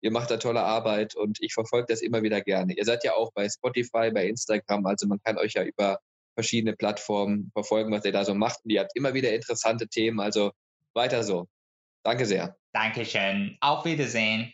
Ihr 0.02 0.12
macht 0.12 0.32
da 0.32 0.38
tolle 0.38 0.64
Arbeit 0.64 1.16
und 1.16 1.38
ich 1.42 1.54
verfolge 1.54 1.88
das 1.90 2.02
immer 2.02 2.24
wieder 2.24 2.42
gerne. 2.42 2.74
Ihr 2.74 2.86
seid 2.86 3.04
ja 3.04 3.14
auch 3.14 3.32
bei 3.34 3.48
Spotify, 3.48 4.12
bei 4.12 4.28
Instagram, 4.28 4.86
also 4.86 5.08
man 5.08 5.22
kann 5.24 5.38
euch 5.38 5.54
ja 5.54 5.64
über 5.64 6.00
verschiedene 6.34 6.76
Plattformen 6.76 7.52
verfolgen, 7.54 7.92
was 7.92 8.06
ihr 8.06 8.12
da 8.12 8.26
so 8.26 8.34
macht. 8.34 8.64
Und 8.64 8.72
ihr 8.72 8.82
habt 8.82 8.96
immer 8.96 9.14
wieder 9.14 9.34
interessante 9.34 9.88
Themen, 9.88 10.20
also 10.20 10.52
weiter 10.94 11.24
so. 11.24 11.48
Danke 12.04 12.26
sehr. 12.26 12.61
Dankeschön. 12.74 13.58
Auf 13.62 13.86
Wiedersehen. 13.86 14.54